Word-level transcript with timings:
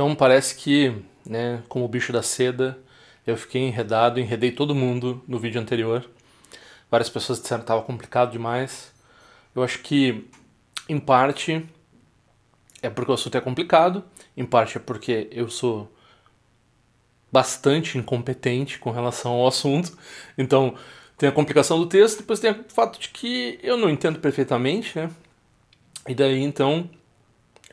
Então 0.00 0.14
parece 0.14 0.54
que, 0.54 0.94
né, 1.26 1.62
como 1.68 1.84
o 1.84 1.88
bicho 1.88 2.10
da 2.10 2.22
seda, 2.22 2.78
eu 3.26 3.36
fiquei 3.36 3.60
enredado, 3.60 4.18
enredei 4.18 4.50
todo 4.50 4.74
mundo 4.74 5.22
no 5.28 5.38
vídeo 5.38 5.60
anterior. 5.60 6.08
Várias 6.90 7.10
pessoas 7.10 7.38
disseram 7.38 7.60
que 7.60 7.64
estava 7.64 7.82
complicado 7.82 8.32
demais. 8.32 8.94
Eu 9.54 9.62
acho 9.62 9.80
que, 9.80 10.26
em 10.88 10.98
parte, 10.98 11.68
é 12.80 12.88
porque 12.88 13.10
o 13.10 13.14
assunto 13.14 13.36
é 13.36 13.42
complicado, 13.42 14.02
em 14.34 14.46
parte 14.46 14.78
é 14.78 14.80
porque 14.80 15.28
eu 15.30 15.50
sou 15.50 15.92
bastante 17.30 17.98
incompetente 17.98 18.78
com 18.78 18.90
relação 18.90 19.32
ao 19.32 19.48
assunto. 19.48 19.98
Então, 20.38 20.74
tem 21.18 21.28
a 21.28 21.32
complicação 21.32 21.78
do 21.78 21.84
texto, 21.84 22.20
depois 22.20 22.40
tem 22.40 22.52
o 22.52 22.64
fato 22.68 22.98
de 22.98 23.10
que 23.10 23.60
eu 23.62 23.76
não 23.76 23.90
entendo 23.90 24.18
perfeitamente, 24.18 24.98
né? 24.98 25.10
E 26.08 26.14
daí, 26.14 26.40
então. 26.40 26.88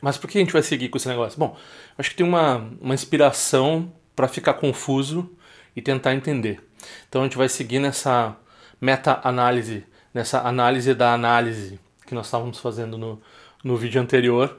Mas 0.00 0.16
por 0.16 0.30
que 0.30 0.38
a 0.38 0.40
gente 0.40 0.52
vai 0.52 0.62
seguir 0.62 0.88
com 0.88 0.96
esse 0.96 1.08
negócio? 1.08 1.38
Bom, 1.38 1.56
acho 1.96 2.10
que 2.10 2.16
tem 2.16 2.26
uma, 2.26 2.68
uma 2.80 2.94
inspiração 2.94 3.92
para 4.14 4.28
ficar 4.28 4.54
confuso 4.54 5.30
e 5.74 5.82
tentar 5.82 6.14
entender. 6.14 6.60
Então 7.08 7.22
a 7.22 7.24
gente 7.24 7.36
vai 7.36 7.48
seguir 7.48 7.78
nessa 7.78 8.36
meta-análise, 8.80 9.84
nessa 10.14 10.40
análise 10.40 10.94
da 10.94 11.12
análise 11.12 11.80
que 12.06 12.14
nós 12.14 12.26
estávamos 12.26 12.58
fazendo 12.58 12.96
no, 12.96 13.20
no 13.62 13.76
vídeo 13.76 14.00
anterior. 14.00 14.58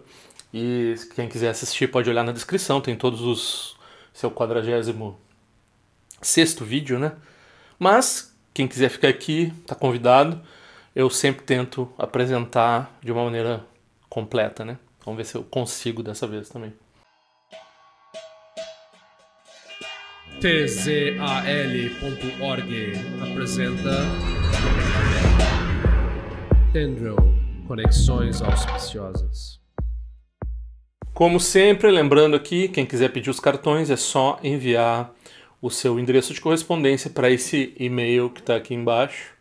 E 0.53 0.95
quem 1.15 1.27
quiser 1.27 1.49
assistir 1.49 1.87
pode 1.87 2.09
olhar 2.09 2.23
na 2.23 2.31
descrição, 2.31 2.81
tem 2.81 2.95
todos 2.95 3.21
os. 3.21 3.77
seu 4.13 4.31
quadragésimo 4.31 5.19
sexto 6.21 6.65
vídeo, 6.65 6.99
né? 6.99 7.13
Mas 7.77 8.35
quem 8.53 8.67
quiser 8.67 8.89
ficar 8.89 9.07
aqui, 9.07 9.53
está 9.61 9.75
convidado. 9.75 10.41
Eu 10.95 11.09
sempre 11.09 11.45
tento 11.45 11.91
apresentar 11.97 12.97
de 13.01 13.11
uma 13.11 13.23
maneira 13.23 13.65
completa, 14.09 14.65
né? 14.65 14.77
Vamos 15.09 15.17
ver 15.17 15.25
se 15.25 15.35
eu 15.35 15.43
consigo 15.43 16.03
dessa 16.03 16.27
vez 16.27 16.49
também. 16.49 16.71
tzal.org 20.39 21.33
apresenta 23.19 23.89
Tendril 26.71 27.15
Conexões 27.67 28.39
Auspiciosas. 28.39 29.59
Como 31.11 31.39
sempre, 31.39 31.89
lembrando 31.89 32.35
aqui, 32.35 32.67
quem 32.67 32.85
quiser 32.85 33.11
pedir 33.11 33.31
os 33.31 33.39
cartões 33.39 33.89
é 33.89 33.97
só 33.97 34.39
enviar 34.43 35.11
o 35.59 35.71
seu 35.71 35.99
endereço 35.99 36.35
de 36.35 36.39
correspondência 36.39 37.09
para 37.09 37.31
esse 37.31 37.73
e-mail 37.79 38.29
que 38.29 38.41
está 38.41 38.55
aqui 38.55 38.75
embaixo. 38.75 39.33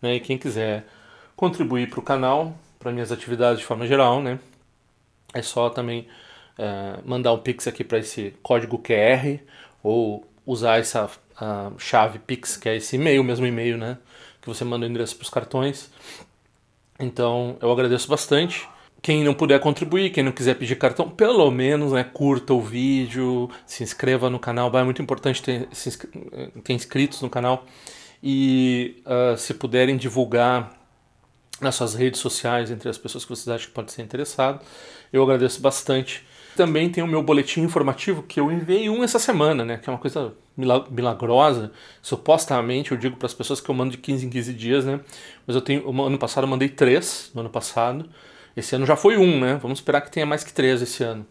Né? 0.00 0.14
E 0.14 0.20
quem 0.20 0.38
quiser 0.38 0.86
contribuir 1.34 1.90
para 1.90 1.98
o 1.98 2.02
canal, 2.02 2.56
para 2.78 2.92
minhas 2.92 3.10
atividades 3.10 3.58
de 3.58 3.64
forma 3.64 3.88
geral, 3.88 4.22
né? 4.22 4.38
É 5.38 5.42
só 5.42 5.70
também 5.70 6.06
é, 6.58 6.98
mandar 7.04 7.32
um 7.32 7.38
pix 7.38 7.66
aqui 7.66 7.84
para 7.84 7.98
esse 7.98 8.34
código 8.42 8.78
QR 8.78 9.38
ou 9.82 10.26
usar 10.44 10.78
essa 10.78 11.10
chave 11.76 12.18
pix, 12.18 12.56
que 12.56 12.68
é 12.68 12.76
esse 12.76 12.96
e-mail, 12.96 13.22
mesmo 13.22 13.46
e-mail, 13.46 13.76
né? 13.76 13.98
que 14.46 14.48
você 14.48 14.64
manda 14.64 14.86
o 14.86 14.88
endereço 14.88 15.16
para 15.16 15.24
os 15.24 15.30
cartões. 15.30 15.90
Então 17.00 17.56
eu 17.60 17.70
agradeço 17.72 18.08
bastante. 18.08 18.68
Quem 19.02 19.24
não 19.24 19.34
puder 19.34 19.58
contribuir, 19.60 20.10
quem 20.10 20.22
não 20.22 20.32
quiser 20.32 20.54
pedir 20.54 20.76
cartão, 20.76 21.10
pelo 21.10 21.50
menos 21.50 21.92
né, 21.92 22.04
curta 22.04 22.54
o 22.54 22.60
vídeo, 22.60 23.50
se 23.66 23.82
inscreva 23.82 24.30
no 24.30 24.38
canal. 24.38 24.70
É 24.78 24.84
muito 24.84 25.02
importante 25.02 25.42
ter, 25.42 25.68
ter 26.62 26.72
inscritos 26.72 27.20
no 27.22 27.28
canal. 27.28 27.64
E 28.22 29.02
uh, 29.04 29.36
se 29.36 29.52
puderem 29.52 29.96
divulgar 29.96 30.72
nas 31.60 31.74
suas 31.74 31.94
redes 31.94 32.20
sociais 32.20 32.70
entre 32.70 32.88
as 32.88 32.98
pessoas 32.98 33.24
que 33.24 33.30
vocês 33.30 33.48
acham 33.48 33.68
que 33.68 33.74
pode 33.74 33.92
ser 33.92 34.02
interessado, 34.02 34.60
eu 35.12 35.22
agradeço 35.22 35.60
bastante. 35.60 36.24
Também 36.54 36.90
tem 36.90 37.04
o 37.04 37.06
meu 37.06 37.22
boletim 37.22 37.60
informativo 37.60 38.22
que 38.22 38.40
eu 38.40 38.50
enviei 38.50 38.88
um 38.88 39.04
essa 39.04 39.18
semana, 39.18 39.64
né? 39.64 39.76
Que 39.76 39.90
é 39.90 39.92
uma 39.92 39.98
coisa 39.98 40.34
milagrosa. 40.56 41.70
Supostamente 42.00 42.92
eu 42.92 42.98
digo 42.98 43.16
para 43.16 43.26
as 43.26 43.34
pessoas 43.34 43.60
que 43.60 43.68
eu 43.68 43.74
mando 43.74 43.90
de 43.90 43.98
15 43.98 44.26
em 44.26 44.30
15 44.30 44.52
dias, 44.54 44.84
né? 44.84 45.00
Mas 45.46 45.54
eu 45.54 45.60
tenho. 45.60 45.88
Ano 46.02 46.18
passado 46.18 46.44
eu 46.44 46.48
mandei 46.48 46.68
três, 46.68 47.30
no 47.34 47.40
ano 47.40 47.50
passado. 47.50 48.08
Esse 48.56 48.74
ano 48.74 48.86
já 48.86 48.96
foi 48.96 49.18
um, 49.18 49.38
né? 49.38 49.58
Vamos 49.60 49.78
esperar 49.78 50.00
que 50.00 50.10
tenha 50.10 50.24
mais 50.24 50.42
que 50.42 50.52
três 50.52 50.80
esse 50.80 51.04
ano. 51.04 51.26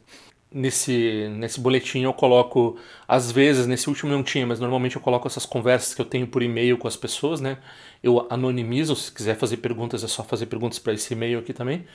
Nesse, 0.51 1.27
nesse 1.37 1.59
boletim 1.59 2.03
eu 2.03 2.13
coloco, 2.13 2.77
às 3.07 3.31
vezes, 3.31 3.65
nesse 3.67 3.89
último 3.89 4.11
não 4.11 4.23
tinha, 4.23 4.45
mas 4.45 4.59
normalmente 4.59 4.95
eu 4.95 5.01
coloco 5.01 5.27
essas 5.27 5.45
conversas 5.45 5.93
que 5.93 5.99
eu 5.99 6.05
tenho 6.05 6.27
por 6.27 6.41
e-mail 6.43 6.77
com 6.77 6.87
as 6.87 6.95
pessoas, 6.95 7.41
né? 7.41 7.57
Eu 8.05 8.27
anonimizo, 8.29 8.95
se 8.95 9.11
quiser 9.11 9.35
fazer 9.35 9.57
perguntas 9.57 10.03
é 10.03 10.07
só 10.07 10.23
fazer 10.23 10.45
perguntas 10.45 10.77
para 10.77 10.93
esse 10.93 11.11
e-mail 11.11 11.39
aqui 11.39 11.51
também. 11.51 11.87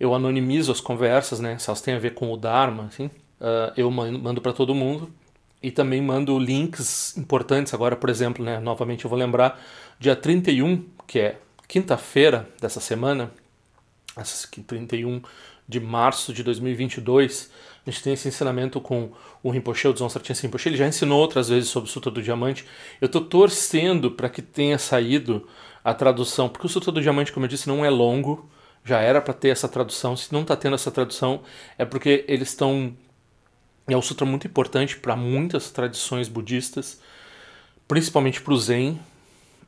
Eu 0.00 0.12
anonimizo 0.12 0.72
as 0.72 0.80
conversas, 0.80 1.38
né? 1.38 1.56
Se 1.56 1.70
elas 1.70 1.80
têm 1.80 1.94
a 1.94 2.00
ver 2.00 2.14
com 2.14 2.32
o 2.32 2.36
Dharma, 2.36 2.86
assim, 2.86 3.06
uh, 3.06 3.72
eu 3.76 3.88
mando 3.88 4.40
para 4.40 4.52
todo 4.52 4.74
mundo. 4.74 5.08
E 5.62 5.70
também 5.70 6.02
mando 6.02 6.36
links 6.36 7.16
importantes 7.16 7.72
agora, 7.72 7.94
por 7.94 8.10
exemplo, 8.10 8.44
né? 8.44 8.58
Novamente 8.58 9.04
eu 9.04 9.08
vou 9.08 9.16
lembrar, 9.16 9.62
dia 10.00 10.16
31, 10.16 10.84
que 11.06 11.20
é 11.20 11.38
quinta-feira 11.68 12.48
dessa 12.60 12.80
semana, 12.80 13.30
essa 14.16 14.48
31 14.66 15.22
de 15.68 15.78
março 15.78 16.32
de 16.32 16.42
2022, 16.42 17.52
a 17.86 17.90
gente 17.90 18.02
tem 18.02 18.12
esse 18.12 18.28
ensinamento 18.28 18.80
com 18.80 19.10
o 19.42 19.50
Rinpoche, 19.50 19.88
o 19.88 19.92
Dzong 19.92 20.12
Sartien 20.12 20.38
Rinpoche, 20.40 20.68
ele 20.68 20.76
já 20.76 20.86
ensinou 20.86 21.20
outras 21.20 21.48
vezes 21.48 21.68
sobre 21.68 21.88
o 21.88 21.92
Sutra 21.92 22.10
do 22.10 22.22
Diamante. 22.22 22.64
Eu 23.00 23.06
estou 23.06 23.24
torcendo 23.24 24.10
para 24.10 24.28
que 24.28 24.40
tenha 24.40 24.78
saído 24.78 25.48
a 25.82 25.92
tradução, 25.92 26.48
porque 26.48 26.66
o 26.66 26.70
Sutra 26.70 26.92
do 26.92 27.00
Diamante, 27.00 27.32
como 27.32 27.44
eu 27.44 27.48
disse, 27.48 27.68
não 27.68 27.84
é 27.84 27.90
longo, 27.90 28.48
já 28.84 29.00
era 29.00 29.20
para 29.20 29.34
ter 29.34 29.48
essa 29.48 29.68
tradução. 29.68 30.16
Se 30.16 30.32
não 30.32 30.42
está 30.42 30.56
tendo 30.56 30.74
essa 30.74 30.90
tradução, 30.90 31.42
é 31.76 31.84
porque 31.84 32.24
eles 32.28 32.48
estão. 32.48 32.96
É 33.88 33.96
um 33.96 34.02
sutra 34.02 34.24
muito 34.24 34.46
importante 34.46 34.96
para 34.96 35.16
muitas 35.16 35.70
tradições 35.70 36.28
budistas, 36.28 37.00
principalmente 37.88 38.40
para 38.40 38.52
o 38.52 38.56
Zen. 38.56 39.00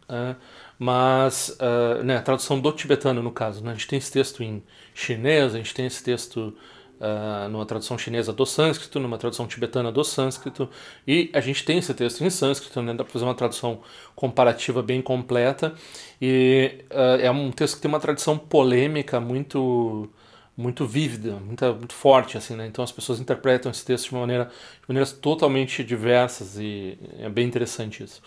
Uh, 0.04 0.36
mas 0.78 1.56
uh, 1.60 2.02
né, 2.02 2.16
a 2.16 2.22
tradução 2.22 2.60
do 2.60 2.70
tibetano, 2.72 3.22
no 3.22 3.32
caso. 3.32 3.62
Né? 3.62 3.72
A 3.72 3.74
gente 3.74 3.88
tem 3.88 3.98
esse 3.98 4.12
texto 4.12 4.42
em 4.42 4.62
chinês, 4.94 5.54
a 5.54 5.58
gente 5.58 5.74
tem 5.74 5.86
esse 5.86 6.02
texto 6.02 6.56
uh, 7.00 7.48
numa 7.48 7.66
tradução 7.66 7.96
chinesa 7.98 8.32
do 8.32 8.44
sânscrito, 8.44 8.98
numa 9.00 9.18
tradução 9.18 9.46
tibetana 9.46 9.90
do 9.90 10.04
sânscrito, 10.04 10.68
e 11.06 11.30
a 11.32 11.40
gente 11.40 11.64
tem 11.64 11.78
esse 11.78 11.92
texto 11.94 12.22
em 12.24 12.30
sânscrito, 12.30 12.80
né? 12.82 12.94
dá 12.94 13.04
para 13.04 13.12
fazer 13.12 13.24
uma 13.24 13.34
tradução 13.34 13.80
comparativa 14.14 14.82
bem 14.82 15.00
completa, 15.02 15.74
e 16.20 16.84
uh, 16.90 17.20
é 17.20 17.30
um 17.30 17.50
texto 17.50 17.76
que 17.76 17.82
tem 17.82 17.88
uma 17.88 18.00
tradição 18.00 18.38
polêmica 18.38 19.20
muito 19.20 20.10
muito 20.56 20.86
vívida, 20.86 21.32
muito, 21.32 21.64
muito 21.74 21.94
forte, 21.94 22.38
assim, 22.38 22.54
né? 22.54 22.66
Então 22.66 22.84
as 22.84 22.92
pessoas 22.92 23.18
interpretam 23.18 23.72
esse 23.72 23.84
texto 23.84 24.10
de, 24.10 24.14
maneira, 24.14 24.44
de 24.44 24.88
maneiras 24.88 25.10
totalmente 25.12 25.82
diversas 25.82 26.56
e 26.56 26.96
é 27.18 27.28
bem 27.28 27.44
interessante 27.44 28.04
isso. 28.04 28.22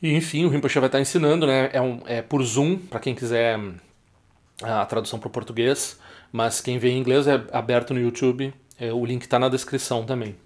E 0.00 0.14
enfim, 0.14 0.44
o 0.44 0.48
Rinpoche 0.48 0.78
vai 0.78 0.88
estar 0.88 1.00
ensinando, 1.00 1.46
né? 1.46 1.70
É, 1.72 1.80
um, 1.80 2.00
é 2.06 2.22
por 2.22 2.42
Zoom, 2.42 2.76
para 2.76 3.00
quem 3.00 3.14
quiser 3.14 3.58
a 4.62 4.84
tradução 4.86 5.18
para 5.18 5.28
o 5.28 5.30
português, 5.30 5.98
mas 6.30 6.60
quem 6.60 6.78
vê 6.78 6.90
em 6.90 6.98
inglês 6.98 7.26
é 7.26 7.44
aberto 7.52 7.92
no 7.92 8.00
YouTube, 8.00 8.52
é, 8.78 8.92
o 8.92 9.04
link 9.04 9.22
está 9.22 9.38
na 9.38 9.48
descrição 9.48 10.04
também. 10.04 10.36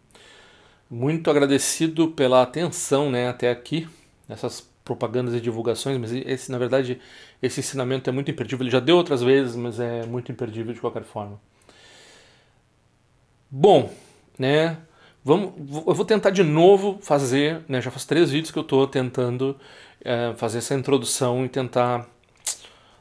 Muito 0.91 1.31
agradecido 1.31 2.09
pela 2.09 2.43
atenção 2.43 3.11
né, 3.11 3.29
até 3.29 3.51
aqui, 3.51 3.89
nessas 4.29 4.69
propagandas 4.85 5.35
e 5.35 5.41
divulgações, 5.41 5.99
mas 5.99 6.13
esse, 6.13 6.51
na 6.51 6.59
verdade, 6.59 7.01
esse 7.43 7.61
ensinamento 7.61 8.09
é 8.09 8.13
muito 8.13 8.31
imperdível. 8.31 8.65
Ele 8.65 8.71
já 8.71 8.79
deu 8.79 8.97
outras 8.97 9.23
vezes, 9.23 9.57
mas 9.57 9.81
é 9.81 10.07
muito 10.07 10.31
imperdível 10.31 10.73
de 10.73 10.81
qualquer 10.81 11.03
forma. 11.03 11.41
Bom, 13.51 13.93
né? 14.39 14.79
Vamos, 15.25 15.55
eu 15.87 15.93
vou 15.93 16.05
tentar 16.05 16.31
de 16.31 16.45
novo 16.45 16.99
fazer, 17.03 17.65
né, 17.69 17.81
já 17.81 17.91
faz 17.91 18.05
três 18.05 18.31
vídeos 18.31 18.53
que 18.53 18.59
eu 18.59 18.63
estou 18.63 18.87
tentando 18.87 19.59
é, 20.05 20.33
fazer 20.37 20.59
essa 20.59 20.73
introdução 20.73 21.45
e 21.45 21.49
tentar 21.49 22.07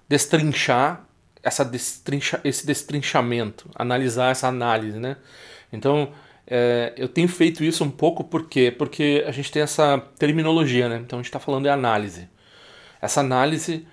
destrinchar 0.08 1.06
essa 1.42 1.64
destrincha, 1.64 2.42
esse 2.44 2.66
destrinchamento, 2.66 3.70
analisar 3.76 4.32
essa 4.32 4.48
análise, 4.48 5.00
né? 5.00 5.18
Então, 5.72 6.12
é, 6.48 6.94
eu 6.98 7.08
tenho 7.08 7.28
feito 7.28 7.63
isso 7.63 7.84
um 7.84 7.92
pouco 7.92 8.24
por 8.24 8.48
quê? 8.48 8.74
Porque 8.75 9.24
a 9.28 9.31
gente 9.31 9.52
tem 9.52 9.62
essa 9.62 10.00
terminologia, 10.18 10.90
né? 10.90 10.98
Então 10.98 11.19
a 11.19 11.22
gente 11.22 11.30
está 11.30 11.40
falando 11.40 11.63
de 11.63 11.69
análise. 11.69 12.28
Essa 13.02 13.19
análise 13.19 13.88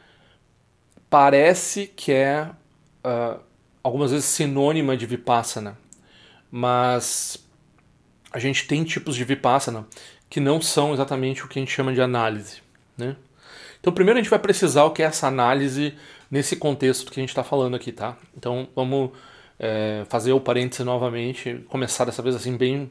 parece 1.09 1.87
que 1.94 2.12
é 2.12 2.49
uh, 3.05 3.41
algumas 3.82 4.11
vezes 4.11 4.26
sinônima 4.26 4.97
de 4.97 5.06
vipassana, 5.06 5.79
mas 6.50 7.38
a 8.32 8.38
gente 8.38 8.67
tem 8.67 8.85
tipos 8.85 9.15
de 9.15 9.25
vipassana 9.25 9.87
que 10.31 10.41
não 10.41 10.61
são 10.61 10.94
exatamente 10.94 11.44
o 11.44 11.49
que 11.49 11.58
a 11.58 11.62
gente 11.62 11.73
chama 11.73 11.93
de 11.93 12.00
análise. 12.00 12.62
Né? 12.97 13.17
Então, 13.82 13.93
primeiro 13.93 14.20
a 14.20 14.23
gente 14.23 14.31
vai 14.31 14.38
precisar 14.38 14.84
o 14.84 14.93
que 14.93 15.02
é 15.02 15.06
essa 15.06 15.26
análise 15.26 15.93
nesse 16.31 16.55
contexto 16.55 17.11
que 17.11 17.19
a 17.19 17.23
gente 17.23 17.31
está 17.31 17.43
falando 17.43 17.75
aqui, 17.75 17.90
tá? 17.90 18.17
Então, 18.37 18.69
vamos 18.76 19.11
é, 19.58 20.05
fazer 20.08 20.32
o 20.32 20.38
parêntese 20.38 20.84
novamente, 20.84 21.64
começar 21.69 22.05
dessa 22.05 22.23
vez 22.23 22.37
assim 22.37 22.56
bem, 22.56 22.88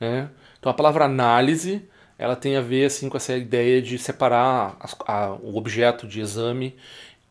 né? 0.00 0.30
Então, 0.60 0.70
a 0.70 0.74
palavra 0.74 1.06
análise, 1.06 1.82
ela 2.16 2.36
tem 2.36 2.56
a 2.56 2.60
ver 2.60 2.84
assim 2.84 3.08
com 3.08 3.16
essa 3.16 3.36
ideia 3.36 3.82
de 3.82 3.98
separar 3.98 4.76
a, 4.78 5.12
a, 5.12 5.32
o 5.34 5.56
objeto 5.56 6.06
de 6.06 6.20
exame 6.20 6.76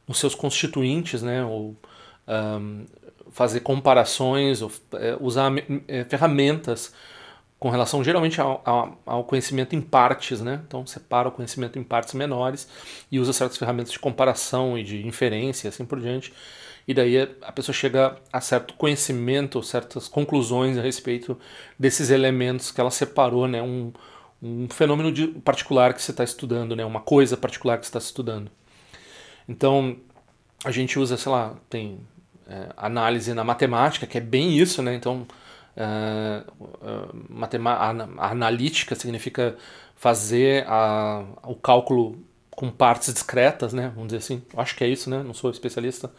os 0.06 0.20
seus 0.20 0.36
constituintes, 0.36 1.22
né? 1.22 1.46
Ou, 1.46 1.78
um, 2.28 2.86
fazer 3.32 3.62
comparações, 3.62 4.62
ou, 4.62 4.70
é, 4.96 5.16
usar 5.22 5.50
é, 5.88 6.04
ferramentas 6.04 6.94
com 7.60 7.70
relação 7.70 8.04
geralmente 8.04 8.40
ao, 8.40 8.62
ao, 9.06 9.24
conhecimento 9.24 9.76
em 9.76 9.82
partes, 9.82 10.42
né? 10.42 10.62
Então 10.68 10.86
separa 10.86 11.28
o 11.28 11.32
conhecimento 11.32 11.80
em 11.80 11.84
partes 11.84 12.14
menores 12.14 12.68
e 13.12 13.20
usa 13.20 13.34
certas 13.34 13.58
ferramentas 13.58 13.92
de 13.92 14.00
comparação 14.00 14.78
e 14.78 14.84
de 14.84 15.06
inferência, 15.08 15.70
assim 15.70 15.86
por 15.86 16.00
diante. 16.00 16.32
E 16.88 16.94
daí 16.94 17.18
a 17.42 17.52
pessoa 17.52 17.74
chega 17.74 18.18
a 18.32 18.40
certo 18.40 18.76
conhecimento, 18.76 19.62
certas 19.64 20.08
conclusões 20.08 20.78
a 20.78 20.82
respeito 20.82 21.38
desses 21.78 22.12
elementos 22.12 22.72
que 22.72 22.80
ela 22.80 22.92
separou, 22.92 23.48
né? 23.48 23.62
Um, 23.62 23.92
um 24.42 24.70
fenômeno 24.70 25.12
de, 25.12 25.28
particular 25.28 25.94
que 25.94 26.02
você 26.02 26.12
está 26.12 26.24
estudando, 26.24 26.76
né? 26.76 26.86
Uma 26.86 27.02
coisa 27.02 27.36
particular 27.36 27.80
que 27.80 27.86
você 27.86 27.90
está 27.90 28.00
estudando. 28.00 28.52
Então 29.50 29.98
a 30.64 30.72
gente 30.72 31.00
usa, 31.00 31.18
sei 31.18 31.32
lá, 31.32 31.56
tem 31.70 32.00
é, 32.48 32.70
análise 32.78 33.34
na 33.34 33.44
matemática, 33.44 34.08
que 34.08 34.18
é 34.18 34.22
bem 34.22 34.58
isso, 34.58 34.82
né? 34.82 34.94
Então 34.94 35.28
Uh, 35.78 36.44
analítica 38.18 38.96
significa 38.96 39.56
fazer 39.96 40.66
a, 40.68 41.24
o 41.44 41.54
cálculo 41.56 42.18
com 42.50 42.72
partes 42.72 43.14
discretas, 43.14 43.74
né? 43.74 43.92
Vamos 43.94 44.08
dizer 44.08 44.18
assim. 44.18 44.42
Acho 44.56 44.76
que 44.76 44.84
é 44.84 44.88
isso, 44.88 45.10
né? 45.10 45.22
Não 45.22 45.36
sou 45.36 45.52
especialista, 45.52 46.12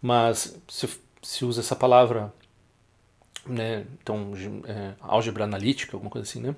mas 0.00 0.60
se, 0.68 0.88
se 1.22 1.44
usa 1.46 1.62
essa 1.62 1.74
palavra, 1.74 2.30
né? 3.46 3.86
Então, 4.02 4.32
é, 4.66 4.92
álgebra 5.00 5.44
analítica, 5.44 5.96
alguma 5.96 6.10
coisa 6.10 6.28
assim, 6.28 6.40
né? 6.40 6.54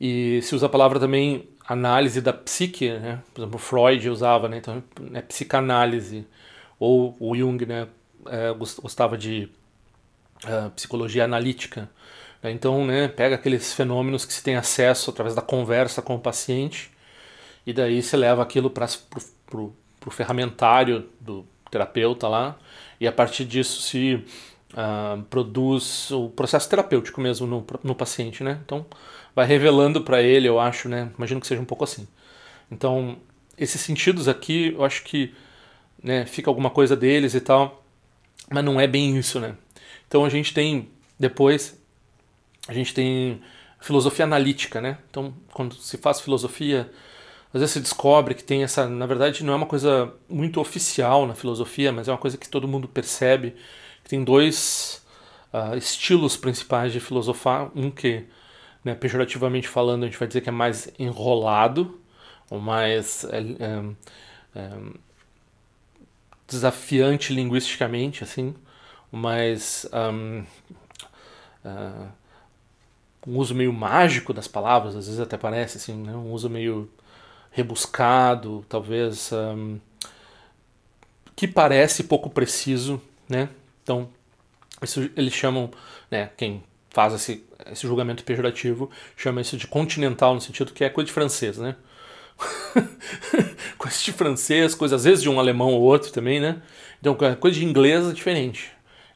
E 0.00 0.40
se 0.42 0.54
usa 0.54 0.66
a 0.66 0.68
palavra 0.68 1.00
também 1.00 1.48
análise 1.66 2.20
da 2.20 2.32
psique, 2.32 2.90
né? 2.90 3.20
Por 3.34 3.42
exemplo, 3.42 3.58
Freud 3.58 4.08
usava, 4.08 4.48
né? 4.48 4.58
Então, 4.58 4.82
né? 5.00 5.22
psicanálise 5.22 6.26
ou 6.78 7.16
o 7.18 7.34
Jung, 7.36 7.66
né? 7.66 7.88
É, 8.26 8.52
gostava 8.52 9.18
de 9.18 9.48
psicologia 10.74 11.24
analítica. 11.24 11.88
Né? 12.42 12.50
Então, 12.50 12.84
né, 12.84 13.08
pega 13.08 13.36
aqueles 13.36 13.72
fenômenos 13.72 14.24
que 14.24 14.32
se 14.32 14.42
tem 14.42 14.56
acesso 14.56 15.10
através 15.10 15.34
da 15.34 15.42
conversa 15.42 16.02
com 16.02 16.14
o 16.14 16.20
paciente 16.20 16.90
e 17.66 17.72
daí 17.72 18.02
se 18.02 18.16
leva 18.16 18.42
aquilo 18.42 18.70
para 18.70 18.86
o 19.52 20.10
ferramentário 20.10 21.08
do 21.20 21.46
terapeuta 21.70 22.28
lá 22.28 22.58
e 23.00 23.06
a 23.06 23.12
partir 23.12 23.44
disso 23.44 23.82
se 23.82 24.24
uh, 24.72 25.22
produz 25.24 26.10
o 26.10 26.28
processo 26.28 26.68
terapêutico 26.68 27.20
mesmo 27.20 27.46
no, 27.46 27.66
no 27.82 27.94
paciente, 27.94 28.44
né? 28.44 28.60
Então, 28.64 28.84
vai 29.34 29.46
revelando 29.46 30.02
para 30.02 30.20
ele, 30.22 30.48
eu 30.48 30.60
acho, 30.60 30.88
né? 30.88 31.10
Imagino 31.16 31.40
que 31.40 31.46
seja 31.46 31.60
um 31.60 31.64
pouco 31.64 31.84
assim. 31.84 32.06
Então, 32.70 33.16
esses 33.56 33.80
sentidos 33.80 34.28
aqui, 34.28 34.72
eu 34.74 34.84
acho 34.84 35.02
que 35.04 35.34
né, 36.02 36.26
fica 36.26 36.50
alguma 36.50 36.70
coisa 36.70 36.96
deles 36.96 37.34
e 37.34 37.40
tal, 37.40 37.84
mas 38.50 38.64
não 38.64 38.80
é 38.80 38.86
bem 38.86 39.16
isso, 39.16 39.40
né? 39.40 39.54
Então 40.12 40.26
a 40.26 40.28
gente 40.28 40.52
tem 40.52 40.90
depois 41.18 41.80
a 42.68 42.74
gente 42.74 42.92
tem 42.92 43.40
filosofia 43.80 44.26
analítica, 44.26 44.78
né? 44.78 44.98
Então 45.10 45.32
quando 45.54 45.74
se 45.76 45.96
faz 45.96 46.20
filosofia, 46.20 46.92
às 47.50 47.60
vezes 47.62 47.72
se 47.72 47.80
descobre 47.80 48.34
que 48.34 48.44
tem 48.44 48.62
essa, 48.62 48.86
na 48.86 49.06
verdade 49.06 49.42
não 49.42 49.54
é 49.54 49.56
uma 49.56 49.64
coisa 49.64 50.12
muito 50.28 50.60
oficial 50.60 51.26
na 51.26 51.34
filosofia, 51.34 51.90
mas 51.92 52.08
é 52.08 52.12
uma 52.12 52.18
coisa 52.18 52.36
que 52.36 52.46
todo 52.46 52.68
mundo 52.68 52.86
percebe 52.86 53.54
que 54.04 54.10
tem 54.10 54.22
dois 54.22 55.02
uh, 55.50 55.74
estilos 55.78 56.36
principais 56.36 56.92
de 56.92 57.00
filosofar, 57.00 57.70
um 57.74 57.90
que 57.90 58.26
né, 58.84 58.94
pejorativamente 58.94 59.66
falando 59.66 60.02
a 60.02 60.06
gente 60.08 60.18
vai 60.18 60.28
dizer 60.28 60.42
que 60.42 60.50
é 60.50 60.52
mais 60.52 60.92
enrolado, 60.98 61.98
ou 62.50 62.60
mais 62.60 63.24
é, 63.24 63.38
é, 63.38 64.60
é, 64.60 64.70
desafiante 66.46 67.32
linguisticamente, 67.32 68.22
assim, 68.22 68.54
mais 69.12 69.86
um, 69.92 70.40
uh, 71.66 72.08
um 73.26 73.36
uso 73.36 73.54
meio 73.54 73.72
mágico 73.72 74.32
das 74.32 74.48
palavras, 74.48 74.96
às 74.96 75.06
vezes 75.06 75.20
até 75.20 75.36
parece 75.36 75.76
assim, 75.76 75.94
né? 75.94 76.12
um 76.12 76.32
uso 76.32 76.48
meio 76.48 76.90
rebuscado, 77.50 78.64
talvez 78.70 79.30
um, 79.32 79.78
que 81.36 81.46
parece 81.46 82.04
pouco 82.04 82.30
preciso, 82.30 83.00
né? 83.28 83.50
Então 83.82 84.08
isso 84.82 85.10
eles 85.14 85.34
chamam, 85.34 85.70
né? 86.10 86.30
Quem 86.36 86.64
faz 86.88 87.12
esse, 87.12 87.44
esse 87.70 87.86
julgamento 87.86 88.24
pejorativo 88.24 88.90
chama 89.14 89.42
isso 89.42 89.58
de 89.58 89.66
continental 89.66 90.34
no 90.34 90.40
sentido 90.40 90.72
que 90.72 90.84
é 90.84 90.88
coisa 90.88 91.06
de 91.06 91.12
francês, 91.12 91.58
né? 91.58 91.76
coisa 93.76 93.98
de 94.02 94.12
francês, 94.12 94.74
coisa 94.74 94.96
às 94.96 95.04
vezes 95.04 95.22
de 95.22 95.28
um 95.28 95.38
alemão 95.38 95.74
ou 95.74 95.82
outro 95.82 96.10
também, 96.10 96.40
né? 96.40 96.62
Então 96.98 97.14
coisa 97.38 97.58
de 97.58 97.66
inglês 97.66 98.08
é 98.08 98.12
diferente 98.12 98.72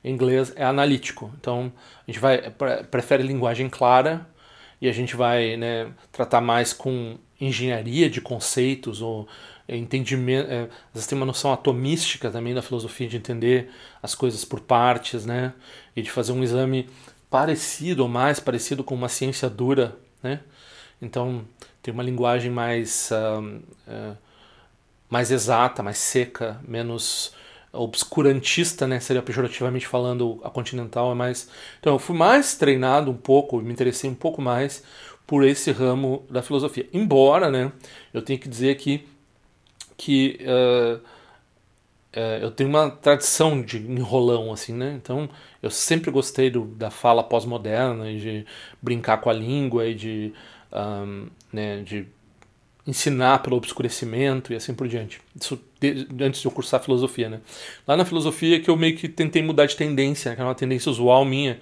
em 0.06 0.12
inglês 0.12 0.52
é 0.54 0.64
analítico. 0.64 1.32
Então 1.40 1.72
a 2.06 2.10
gente 2.10 2.20
vai 2.20 2.50
prefere 2.88 3.24
linguagem 3.24 3.68
clara 3.68 4.24
e 4.80 4.88
a 4.88 4.92
gente 4.92 5.16
vai 5.16 5.56
né, 5.56 5.92
tratar 6.12 6.40
mais 6.40 6.72
com 6.72 7.18
engenharia 7.40 8.08
de 8.08 8.20
conceitos 8.20 9.02
ou 9.02 9.26
entendimento. 9.68 10.48
É, 10.48 10.68
vezes 10.94 11.08
tem 11.08 11.18
uma 11.18 11.26
noção 11.26 11.52
atomística 11.52 12.30
também 12.30 12.54
da 12.54 12.62
filosofia 12.62 13.08
de 13.08 13.16
entender 13.16 13.68
as 14.00 14.14
coisas 14.14 14.44
por 14.44 14.60
partes, 14.60 15.26
né? 15.26 15.52
E 15.96 16.02
de 16.02 16.10
fazer 16.10 16.30
um 16.30 16.42
exame 16.44 16.88
parecido 17.28 18.04
ou 18.04 18.08
mais 18.08 18.38
parecido 18.38 18.84
com 18.84 18.94
uma 18.94 19.08
ciência 19.08 19.50
dura, 19.50 19.96
né? 20.22 20.40
Então 21.02 21.44
tem 21.82 21.92
uma 21.92 22.02
linguagem 22.02 22.50
mais 22.50 23.10
uh, 23.10 23.42
uh, 23.88 24.16
mais 25.10 25.32
exata, 25.32 25.82
mais 25.82 25.98
seca, 25.98 26.60
menos 26.66 27.34
obscurantista, 27.76 28.86
né, 28.86 29.00
seria 29.00 29.22
pejorativamente 29.22 29.86
falando, 29.86 30.40
a 30.42 30.50
Continental 30.50 31.12
é 31.12 31.14
mais. 31.14 31.48
Então 31.80 31.92
eu 31.94 31.98
fui 31.98 32.16
mais 32.16 32.56
treinado 32.56 33.10
um 33.10 33.16
pouco, 33.16 33.60
me 33.60 33.72
interessei 33.72 34.08
um 34.08 34.14
pouco 34.14 34.40
mais 34.42 34.82
por 35.26 35.44
esse 35.44 35.70
ramo 35.72 36.24
da 36.30 36.42
filosofia. 36.42 36.88
Embora, 36.92 37.50
né, 37.50 37.72
eu 38.14 38.22
tenho 38.22 38.38
que 38.38 38.48
dizer 38.48 38.70
aqui 38.70 39.06
que 39.96 40.38
uh, 40.42 40.96
uh, 42.16 42.42
eu 42.42 42.50
tenho 42.50 42.70
uma 42.70 42.90
tradição 42.90 43.60
de 43.62 43.78
enrolão, 43.78 44.52
assim, 44.52 44.72
né, 44.72 44.98
então 45.02 45.28
eu 45.62 45.70
sempre 45.70 46.10
gostei 46.10 46.50
do, 46.50 46.64
da 46.66 46.90
fala 46.90 47.24
pós-moderna 47.24 48.10
e 48.10 48.18
de 48.18 48.46
brincar 48.80 49.18
com 49.18 49.30
a 49.30 49.32
língua 49.32 49.86
e 49.86 49.94
de, 49.94 50.32
um, 50.72 51.28
né, 51.52 51.82
de 51.82 52.06
ensinar 52.86 53.42
pelo 53.42 53.56
obscurecimento 53.56 54.52
e 54.52 54.56
assim 54.56 54.74
por 54.74 54.86
diante. 54.86 55.20
Isso 55.38 55.60
de, 55.80 56.06
antes 56.20 56.40
de 56.40 56.46
eu 56.46 56.52
cursar 56.52 56.80
filosofia, 56.82 57.28
né? 57.28 57.40
Lá 57.86 57.96
na 57.96 58.04
filosofia 58.04 58.60
que 58.60 58.70
eu 58.70 58.76
meio 58.76 58.96
que 58.96 59.08
tentei 59.08 59.42
mudar 59.42 59.66
de 59.66 59.76
tendência, 59.76 60.34
que 60.34 60.40
era 60.40 60.48
uma 60.48 60.54
tendência 60.54 60.90
usual 60.90 61.24
minha. 61.24 61.60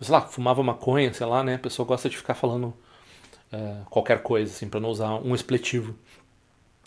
Sei 0.00 0.12
lá, 0.12 0.22
fumava 0.22 0.62
maconha, 0.62 1.12
sei 1.12 1.26
lá, 1.26 1.44
né? 1.44 1.54
A 1.54 1.58
pessoa 1.58 1.86
gosta 1.86 2.08
de 2.08 2.16
ficar 2.16 2.34
falando 2.34 2.74
é, 3.52 3.76
qualquer 3.88 4.22
coisa, 4.22 4.50
assim, 4.52 4.68
para 4.68 4.80
não 4.80 4.88
usar 4.88 5.14
um 5.16 5.34
expletivo. 5.34 5.94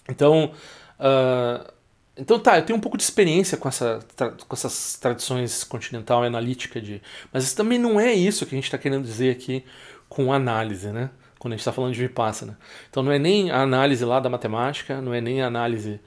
Então, 0.10 0.52
uh, 1.00 1.72
então 2.18 2.40
tá, 2.40 2.58
eu 2.58 2.66
tenho 2.66 2.78
um 2.78 2.82
pouco 2.82 2.98
de 2.98 3.04
experiência 3.04 3.58
com, 3.58 3.68
essa, 3.68 4.00
com 4.18 4.56
essas 4.56 4.98
tradições 4.98 5.64
continental 5.64 6.24
e 6.24 6.28
analítica 6.28 6.80
de, 6.82 7.02
mas 7.32 7.44
isso 7.44 7.56
também 7.56 7.78
não 7.78 8.00
é 8.00 8.14
isso 8.14 8.46
que 8.46 8.56
a 8.56 8.58
gente 8.58 8.66
está 8.66 8.78
querendo 8.78 9.04
dizer 9.04 9.32
aqui 9.32 9.64
com 10.08 10.32
análise, 10.32 10.92
né? 10.92 11.10
Quando 11.46 11.54
a 11.54 11.58
gente 11.58 11.62
está 11.62 11.72
falando 11.72 11.94
de 11.94 12.00
Vipassana. 12.00 12.58
Então 12.90 13.04
não 13.04 13.12
é 13.12 13.20
nem 13.20 13.52
a 13.52 13.62
análise 13.62 14.04
lá 14.04 14.20
da 14.20 14.28
matemática, 14.28 15.00
não 15.00 15.14
é 15.14 15.22
nem 15.22 15.44
a 15.44 15.46
análise 15.46 16.00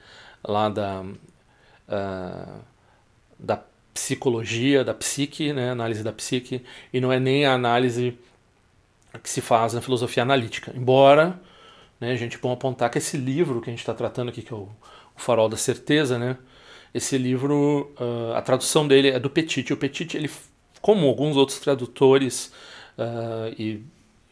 lá 0.45 0.67
da, 0.67 1.01
uh, 1.01 2.59
da 3.39 3.63
psicologia, 3.93 4.83
da 4.83 4.93
psique, 4.93 5.53
né, 5.53 5.69
análise 5.69 6.03
da 6.03 6.11
psique, 6.11 6.61
e 6.91 6.99
não 6.99 7.09
é 7.09 7.21
nem 7.21 7.45
a 7.45 7.53
análise 7.53 8.19
que 9.23 9.29
se 9.29 9.39
faz 9.39 9.73
na 9.73 9.79
filosofia 9.79 10.23
analítica. 10.23 10.73
Embora 10.75 11.39
né, 12.01 12.11
a 12.11 12.17
gente 12.17 12.37
pode 12.37 12.55
apontar 12.55 12.89
que 12.89 12.97
esse 12.97 13.15
livro 13.15 13.61
que 13.61 13.69
a 13.69 13.71
gente 13.71 13.79
está 13.79 13.93
tratando 13.93 14.27
aqui, 14.27 14.41
que 14.41 14.51
é 14.51 14.57
o, 14.57 14.67
o 15.15 15.21
Farol 15.21 15.47
da 15.47 15.55
Certeza, 15.55 16.19
né, 16.19 16.35
esse 16.93 17.17
livro, 17.17 17.93
uh, 17.97 18.33
a 18.35 18.41
tradução 18.41 18.85
dele 18.85 19.07
é 19.07 19.17
do 19.17 19.29
Petit. 19.29 19.71
O 19.71 19.77
Petit, 19.77 20.17
ele, 20.17 20.29
como 20.81 21.07
alguns 21.07 21.37
outros 21.37 21.61
tradutores 21.61 22.51
uh, 22.97 23.55
e 23.57 23.81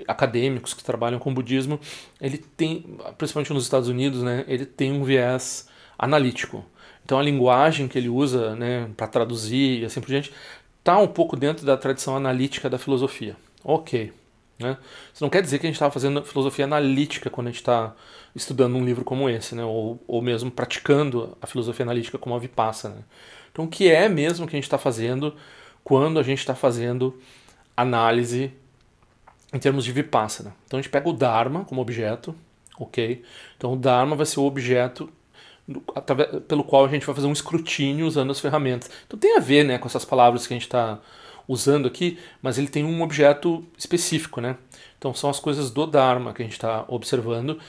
acadêmicos 0.08 0.74
que 0.74 0.84
trabalham 0.84 1.20
com 1.20 1.34
budismo, 1.34 1.80
ele 2.20 2.38
tem, 2.38 2.98
principalmente 3.18 3.54
nos 3.54 3.64
Estados 3.64 3.88
Unidos, 3.88 4.22
né, 4.22 4.44
ele 4.48 4.66
tem 4.66 4.92
um 4.92 5.04
viés 5.04 5.68
analítico. 5.98 6.64
Então 7.04 7.18
a 7.18 7.24
linguagem 7.24 7.88
que 7.88 7.98
ele 7.98 8.10
usa 8.10 8.56
né, 8.56 8.90
para 8.96 9.08
traduzir 9.08 9.82
e 9.82 9.86
assim 9.86 10.02
por 10.02 10.08
diante 10.08 10.32
está 10.80 10.98
um 10.98 11.08
pouco 11.08 11.36
dentro 11.36 11.66
da 11.66 11.78
tradição 11.78 12.16
analítica 12.16 12.70
da 12.70 12.78
filosofia. 12.78 13.36
Ok. 13.64 14.14
Né? 14.60 14.78
Isso 15.14 15.24
não 15.24 15.30
quer 15.30 15.42
dizer 15.42 15.60
que 15.60 15.66
a 15.66 15.70
gente 15.70 15.76
estava 15.76 15.92
fazendo 15.92 16.24
filosofia 16.24 16.66
analítica 16.66 17.30
quando 17.30 17.48
a 17.48 17.50
gente 17.52 17.60
está 17.62 17.96
estudando 18.36 18.76
um 18.76 18.84
livro 18.84 19.06
como 19.06 19.30
esse, 19.30 19.56
né? 19.56 19.64
ou, 19.64 20.02
ou 20.08 20.22
mesmo 20.22 20.52
praticando 20.52 21.38
a 21.42 21.48
filosofia 21.48 21.84
analítica 21.84 22.18
como 22.18 22.36
a 22.36 22.40
Vipassana. 22.40 22.96
Né? 22.96 23.04
Então 23.52 23.66
o 23.66 23.68
que 23.68 23.90
é 23.90 24.10
mesmo 24.10 24.46
que 24.46 24.56
a 24.56 24.58
gente 24.58 24.66
está 24.66 24.78
fazendo 24.78 25.36
quando 25.84 26.20
a 26.20 26.24
gente 26.24 26.40
está 26.40 26.54
fazendo 26.54 27.18
análise 27.76 28.52
em 29.54 29.60
termos 29.60 29.86
de 29.86 29.92
Vipassana. 29.92 30.56
Então 30.66 30.80
a 30.80 30.82
gente 30.82 30.92
pega 30.92 31.08
o 31.08 31.14
Dharma 31.14 31.64
como 31.66 31.82
objeto, 31.82 32.36
ok? 32.80 33.24
Então 33.58 33.74
o 33.74 33.76
Dharma 33.76 34.16
vai 34.16 34.26
ser 34.26 34.40
o 34.40 34.46
objeto 34.46 35.10
pelo 36.48 36.64
qual 36.64 36.86
a 36.86 36.88
gente 36.88 37.06
vai 37.06 37.14
fazer 37.14 37.28
um 37.28 37.34
escrutínio 37.34 38.08
usando 38.08 38.32
as 38.32 38.40
ferramentas. 38.40 38.90
Então 39.06 39.20
tem 39.20 39.36
a 39.36 39.40
ver 39.40 39.64
né, 39.64 39.78
com 39.78 39.88
essas 39.88 40.06
palavras 40.06 40.48
que 40.48 40.54
a 40.54 40.56
gente 40.56 40.66
está 40.66 41.00
usando 41.48 41.88
aqui, 41.88 42.18
mas 42.42 42.58
ele 42.58 42.68
tem 42.68 42.84
um 42.84 43.02
objeto 43.02 43.66
específico. 43.78 44.40
Né? 44.40 44.56
Então 44.98 45.14
são 45.14 45.30
as 45.30 45.40
coisas 45.40 45.70
do 45.70 45.86
Dharma 45.86 46.34
que 46.34 46.42
a 46.42 46.46
gente 46.46 46.54
está 46.54 46.86
observando. 46.88 47.60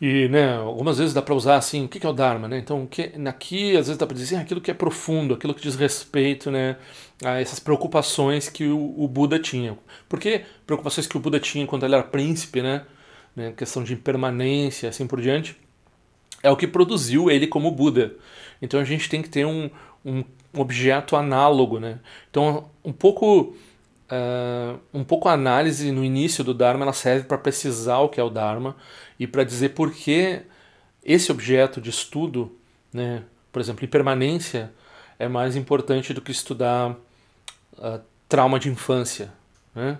E 0.00 0.28
né, 0.28 0.56
algumas 0.56 0.98
vezes 0.98 1.12
dá 1.12 1.20
para 1.20 1.34
usar 1.34 1.56
assim, 1.56 1.84
o 1.84 1.88
que 1.88 2.06
é 2.06 2.08
o 2.08 2.12
Dharma? 2.12 2.46
Né? 2.46 2.58
Então 2.58 2.86
que, 2.86 3.12
aqui 3.26 3.76
às 3.76 3.86
vezes 3.86 3.96
dá 3.96 4.06
para 4.06 4.16
dizer 4.16 4.36
assim, 4.36 4.44
aquilo 4.44 4.60
que 4.60 4.70
é 4.70 4.74
profundo, 4.74 5.34
aquilo 5.34 5.52
que 5.54 5.62
diz 5.62 5.74
respeito 5.74 6.50
né, 6.50 6.76
a 7.24 7.40
essas 7.40 7.58
preocupações 7.58 8.48
que 8.48 8.66
o, 8.66 8.94
o 8.96 9.08
Buda 9.08 9.38
tinha. 9.40 9.76
Por 10.08 10.20
que 10.20 10.42
preocupações 10.66 11.06
que 11.06 11.16
o 11.16 11.20
Buda 11.20 11.40
tinha 11.40 11.66
quando 11.66 11.84
ele 11.84 11.94
era 11.94 12.04
príncipe, 12.04 12.62
né? 12.62 12.84
né 13.34 13.52
questão 13.56 13.82
de 13.82 13.94
impermanência, 13.94 14.88
assim 14.88 15.06
por 15.06 15.20
diante 15.20 15.56
é 16.42 16.50
o 16.50 16.56
que 16.56 16.66
produziu 16.66 17.30
ele 17.30 17.46
como 17.46 17.70
Buda. 17.70 18.14
Então 18.60 18.80
a 18.80 18.84
gente 18.84 19.08
tem 19.08 19.22
que 19.22 19.28
ter 19.28 19.44
um, 19.44 19.70
um 20.04 20.24
objeto 20.56 21.16
análogo, 21.16 21.78
né? 21.78 21.98
Então 22.30 22.70
um 22.84 22.92
pouco 22.92 23.56
uh, 24.10 24.78
um 24.92 25.04
pouco 25.04 25.28
a 25.28 25.32
análise 25.32 25.90
no 25.92 26.04
início 26.04 26.42
do 26.42 26.54
Dharma 26.54 26.84
ela 26.84 26.92
serve 26.92 27.24
para 27.26 27.38
precisar 27.38 27.98
o 27.98 28.08
que 28.08 28.20
é 28.20 28.22
o 28.22 28.30
Dharma 28.30 28.76
e 29.18 29.26
para 29.26 29.44
dizer 29.44 29.70
por 29.70 29.92
que 29.92 30.42
esse 31.04 31.30
objeto 31.30 31.80
de 31.80 31.90
estudo, 31.90 32.56
né? 32.92 33.22
Por 33.52 33.60
exemplo, 33.60 33.84
impermanência 33.84 34.72
é 35.18 35.26
mais 35.26 35.56
importante 35.56 36.12
do 36.12 36.20
que 36.20 36.30
estudar 36.30 36.90
uh, 36.90 38.00
trauma 38.28 38.58
de 38.58 38.68
infância, 38.68 39.32
né? 39.74 39.98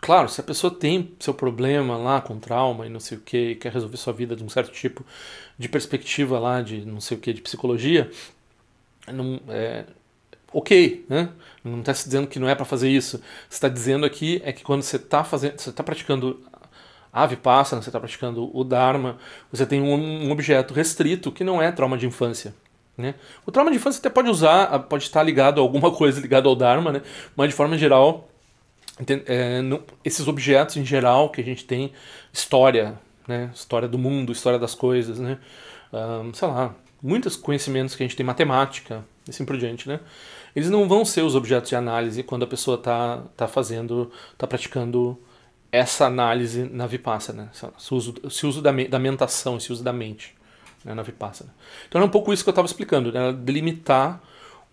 Claro, 0.00 0.28
se 0.28 0.40
a 0.40 0.44
pessoa 0.44 0.74
tem 0.74 1.14
seu 1.20 1.32
problema 1.32 1.96
lá 1.96 2.20
com 2.20 2.40
trauma 2.40 2.86
e 2.86 2.88
não 2.88 2.98
sei 2.98 3.18
o 3.18 3.20
que, 3.20 3.54
quer 3.54 3.72
resolver 3.72 3.96
sua 3.96 4.12
vida 4.12 4.34
de 4.34 4.42
um 4.42 4.48
certo 4.48 4.72
tipo 4.72 5.04
de 5.56 5.68
perspectiva 5.68 6.38
lá 6.40 6.60
de 6.60 6.84
não 6.84 7.00
sei 7.00 7.16
o 7.16 7.20
que, 7.20 7.32
de 7.32 7.40
psicologia, 7.40 8.10
não, 9.06 9.40
é, 9.48 9.84
ok, 10.52 11.04
né? 11.08 11.30
Não 11.62 11.80
está 11.80 11.92
se 11.94 12.04
dizendo 12.04 12.26
que 12.26 12.38
não 12.38 12.48
é 12.48 12.54
para 12.54 12.64
fazer 12.64 12.88
isso. 12.88 13.20
Está 13.48 13.68
dizendo 13.68 14.06
aqui 14.06 14.40
é 14.44 14.52
que 14.52 14.62
quando 14.62 14.82
você 14.82 14.96
está 14.96 15.22
fazendo, 15.22 15.58
você 15.58 15.70
está 15.70 15.82
praticando 15.82 16.40
a 17.12 17.26
vipassana, 17.26 17.82
você 17.82 17.88
está 17.88 17.98
praticando 17.98 18.56
o 18.56 18.64
dharma, 18.64 19.18
você 19.50 19.66
tem 19.66 19.80
um, 19.80 19.94
um, 20.26 20.30
objeto 20.30 20.72
restrito 20.72 21.32
que 21.32 21.42
não 21.42 21.60
é 21.60 21.70
trauma 21.72 21.98
de 21.98 22.06
infância. 22.06 22.54
Né? 22.96 23.14
O 23.46 23.50
trauma 23.50 23.70
de 23.70 23.78
infância 23.78 23.98
até 23.98 24.10
pode 24.10 24.28
usar, 24.28 24.78
pode 24.80 25.04
estar 25.04 25.22
ligado 25.22 25.58
a 25.58 25.62
alguma 25.62 25.90
coisa 25.94 26.20
ligada 26.20 26.48
ao 26.48 26.54
dharma, 26.54 26.92
né? 26.92 27.02
Mas 27.34 27.48
de 27.48 27.54
forma 27.54 27.76
geral 27.76 28.28
é, 29.26 29.60
esses 30.04 30.28
objetos 30.28 30.76
em 30.76 30.84
geral 30.84 31.30
que 31.30 31.40
a 31.40 31.44
gente 31.44 31.64
tem 31.64 31.92
história, 32.32 32.98
né? 33.26 33.50
História 33.54 33.88
do 33.88 33.98
mundo, 33.98 34.32
história 34.32 34.58
das 34.58 34.74
coisas, 34.74 35.18
né? 35.18 35.38
Um, 35.92 36.32
sei 36.32 36.48
lá, 36.48 36.74
muitos 37.02 37.36
conhecimentos 37.36 37.94
que 37.94 38.02
a 38.02 38.06
gente 38.06 38.16
tem, 38.16 38.24
matemática, 38.24 39.04
assim 39.28 39.44
por 39.44 39.56
diante, 39.56 39.88
né? 39.88 40.00
Eles 40.54 40.68
não 40.68 40.88
vão 40.88 41.04
ser 41.04 41.22
os 41.22 41.34
objetos 41.34 41.70
de 41.70 41.76
análise 41.76 42.22
quando 42.22 42.42
a 42.42 42.46
pessoa 42.46 42.76
está 42.76 43.22
tá 43.36 43.46
fazendo, 43.46 44.10
está 44.32 44.46
praticando 44.46 45.18
essa 45.70 46.06
análise 46.06 46.64
na 46.64 46.86
Vipassana, 46.86 47.44
né? 47.44 47.50
esse 47.78 47.94
uso, 47.94 48.14
esse 48.24 48.46
uso 48.46 48.60
da, 48.60 48.72
da 48.72 48.98
mentação, 48.98 49.56
esse 49.56 49.72
uso 49.72 49.84
da 49.84 49.92
mente 49.92 50.34
né, 50.84 50.94
na 50.94 51.02
Vipassana. 51.02 51.54
Então 51.88 52.00
é 52.00 52.04
um 52.04 52.08
pouco 52.08 52.32
isso 52.32 52.42
que 52.42 52.48
eu 52.48 52.52
estava 52.52 52.66
explicando, 52.66 53.12
né? 53.12 53.32
delimitar 53.32 54.20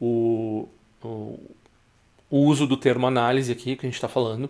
o, 0.02 0.68
o, 1.04 1.40
o 2.30 2.38
uso 2.40 2.66
do 2.66 2.78
termo 2.78 3.06
análise 3.06 3.52
aqui 3.52 3.76
que 3.76 3.86
a 3.86 3.90
gente 3.90 3.96
está 3.96 4.08
falando. 4.08 4.50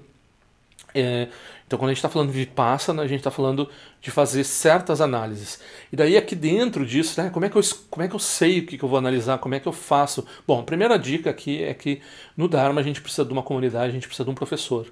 É, 0.99 1.27
então, 1.67 1.77
quando 1.77 1.89
a 1.89 1.93
gente 1.93 1.97
está 1.97 2.09
falando 2.09 2.31
de 2.31 2.37
Vipassana, 2.37 3.03
a 3.03 3.07
gente 3.07 3.19
está 3.19 3.29
falando 3.29 3.69
de 4.01 4.09
fazer 4.09 4.45
certas 4.45 5.01
análises. 5.01 5.59
E 5.91 5.97
daí, 5.97 6.15
aqui 6.15 6.33
dentro 6.33 6.85
disso, 6.85 7.21
né, 7.21 7.29
como, 7.29 7.45
é 7.45 7.49
que 7.49 7.57
eu, 7.57 7.61
como 7.89 8.03
é 8.03 8.07
que 8.07 8.15
eu 8.15 8.19
sei 8.19 8.59
o 8.59 8.65
que, 8.65 8.77
que 8.77 8.83
eu 8.85 8.87
vou 8.87 8.97
analisar, 8.97 9.37
como 9.37 9.53
é 9.53 9.59
que 9.59 9.67
eu 9.67 9.73
faço? 9.73 10.25
Bom, 10.47 10.61
a 10.61 10.63
primeira 10.63 10.97
dica 10.97 11.29
aqui 11.29 11.61
é 11.61 11.73
que 11.73 12.01
no 12.37 12.47
Dharma 12.47 12.79
a 12.79 12.83
gente 12.83 13.01
precisa 13.01 13.25
de 13.25 13.33
uma 13.33 13.43
comunidade, 13.43 13.89
a 13.89 13.91
gente 13.91 14.07
precisa 14.07 14.23
de 14.23 14.31
um 14.31 14.35
professor. 14.35 14.87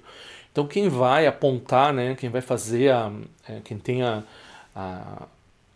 Então, 0.52 0.66
quem 0.66 0.88
vai 0.88 1.26
apontar, 1.26 1.94
né, 1.94 2.14
quem 2.14 2.28
vai 2.28 2.42
fazer, 2.42 2.92
a, 2.92 3.10
é, 3.48 3.60
quem 3.64 3.78
tem 3.78 4.02
a, 4.02 4.22
a, 4.74 5.26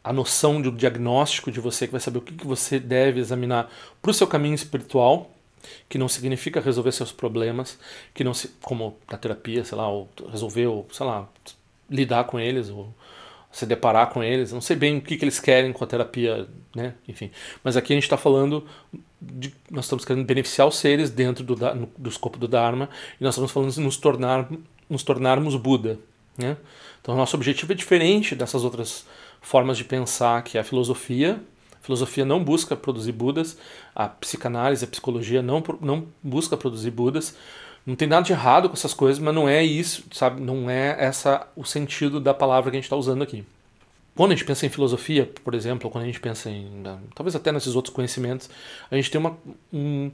a 0.05 0.13
noção 0.13 0.61
do 0.61 0.71
diagnóstico 0.71 1.51
de 1.51 1.61
você, 1.61 1.87
que 1.87 1.93
vai 1.93 2.01
saber 2.01 2.19
o 2.19 2.23
que, 2.23 2.35
que 2.35 2.47
você 2.47 2.79
deve 2.79 3.21
examinar 3.21 3.71
para 4.03 4.11
o 4.11 4.15
seu 4.15 4.27
caminho 4.27 4.55
espiritual, 4.55 5.31
que 5.89 5.99
não 5.99 6.09
significa 6.09 6.61
resolver 6.61 6.93
seus 6.93 7.13
problemas, 7.13 7.79
que 8.15 8.25
não 8.25 8.35
se, 8.35 8.49
como 8.63 8.97
na 9.11 9.19
terapia, 9.19 9.65
sei 9.65 9.77
lá, 9.77 9.89
ou 9.89 10.09
resolver, 10.31 10.67
ou, 10.67 10.87
sei 10.93 11.07
lá, 11.07 11.29
lidar 11.89 12.25
com 12.25 12.39
eles, 12.39 12.69
ou 12.69 12.93
se 13.53 13.67
deparar 13.67 14.11
com 14.11 14.23
eles. 14.23 14.53
Não 14.53 14.61
sei 14.61 14.77
bem 14.77 14.99
o 14.99 15.01
que, 15.01 15.17
que 15.17 15.25
eles 15.25 15.41
querem 15.41 15.73
com 15.73 15.83
a 15.83 15.87
terapia, 15.87 16.47
né? 16.75 16.95
Enfim. 17.09 17.31
Mas 17.65 17.77
aqui 17.77 17.93
a 17.93 17.97
gente 17.97 18.05
está 18.05 18.17
falando 18.17 18.65
de, 19.21 19.53
nós 19.71 19.85
estamos 19.87 20.05
querendo 20.05 20.25
beneficiar 20.25 20.69
os 20.69 20.77
seres 20.77 21.11
dentro 21.11 21.45
do, 21.45 21.57
do 21.99 22.09
escopo 22.09 22.39
do 22.39 22.47
Dharma 22.47 22.89
e 23.21 23.25
nós 23.25 23.35
estamos 23.35 23.51
falando 23.51 23.73
de 23.73 23.81
nos, 23.81 23.97
tornar, 23.97 24.49
nos 24.89 25.03
tornarmos 25.03 25.57
Buda, 25.57 25.99
né? 26.39 26.57
Então 27.01 27.17
nosso 27.17 27.37
objetivo 27.37 27.73
é 27.73 27.75
diferente 27.75 28.35
dessas 28.35 28.63
outras 28.63 29.05
formas 29.41 29.77
de 29.77 29.85
pensar 29.85 30.43
que 30.43 30.59
é 30.59 30.61
a 30.61 30.65
filosofia 30.65 31.41
a 31.81 31.85
filosofia 31.85 32.25
não 32.25 32.43
busca 32.43 32.77
produzir 32.77 33.13
Budas, 33.13 33.57
a 33.95 34.09
psicanálise, 34.09 34.85
a 34.85 34.89
psicologia 34.89 35.43
não, 35.43 35.63
não 35.81 36.07
busca 36.23 36.57
produzir 36.57 36.91
Budas. 36.91 37.35
Não 37.87 37.97
tem 37.97 38.07
nada 38.07 38.25
de 38.25 38.33
errado 38.33 38.69
com 38.69 38.75
essas 38.75 38.93
coisas, 38.93 39.19
mas 39.19 39.35
não 39.35 39.49
é 39.49 39.65
isso, 39.65 40.05
sabe? 40.13 40.41
Não 40.41 40.69
é 40.69 40.97
essa 40.99 41.49
o 41.57 41.65
sentido 41.65 42.21
da 42.21 42.35
palavra 42.35 42.71
que 42.71 42.77
a 42.77 42.79
gente 42.79 42.85
está 42.85 42.97
usando 42.97 43.23
aqui. 43.23 43.45
Quando 44.15 44.33
a 44.33 44.35
gente 44.35 44.45
pensa 44.45 44.67
em 44.67 44.69
filosofia, 44.69 45.31
por 45.43 45.55
exemplo, 45.55 45.87
ou 45.87 45.91
quando 45.91 46.05
a 46.05 46.07
gente 46.07 46.21
pensa 46.21 46.51
em. 46.51 46.83
talvez 47.15 47.35
até 47.35 47.51
nesses 47.51 47.75
outros 47.75 47.95
conhecimentos, 47.95 48.51
a 48.91 48.97
gente 48.97 49.11
tem 49.11 49.19
uma, 49.19 49.37
um, 49.73 50.11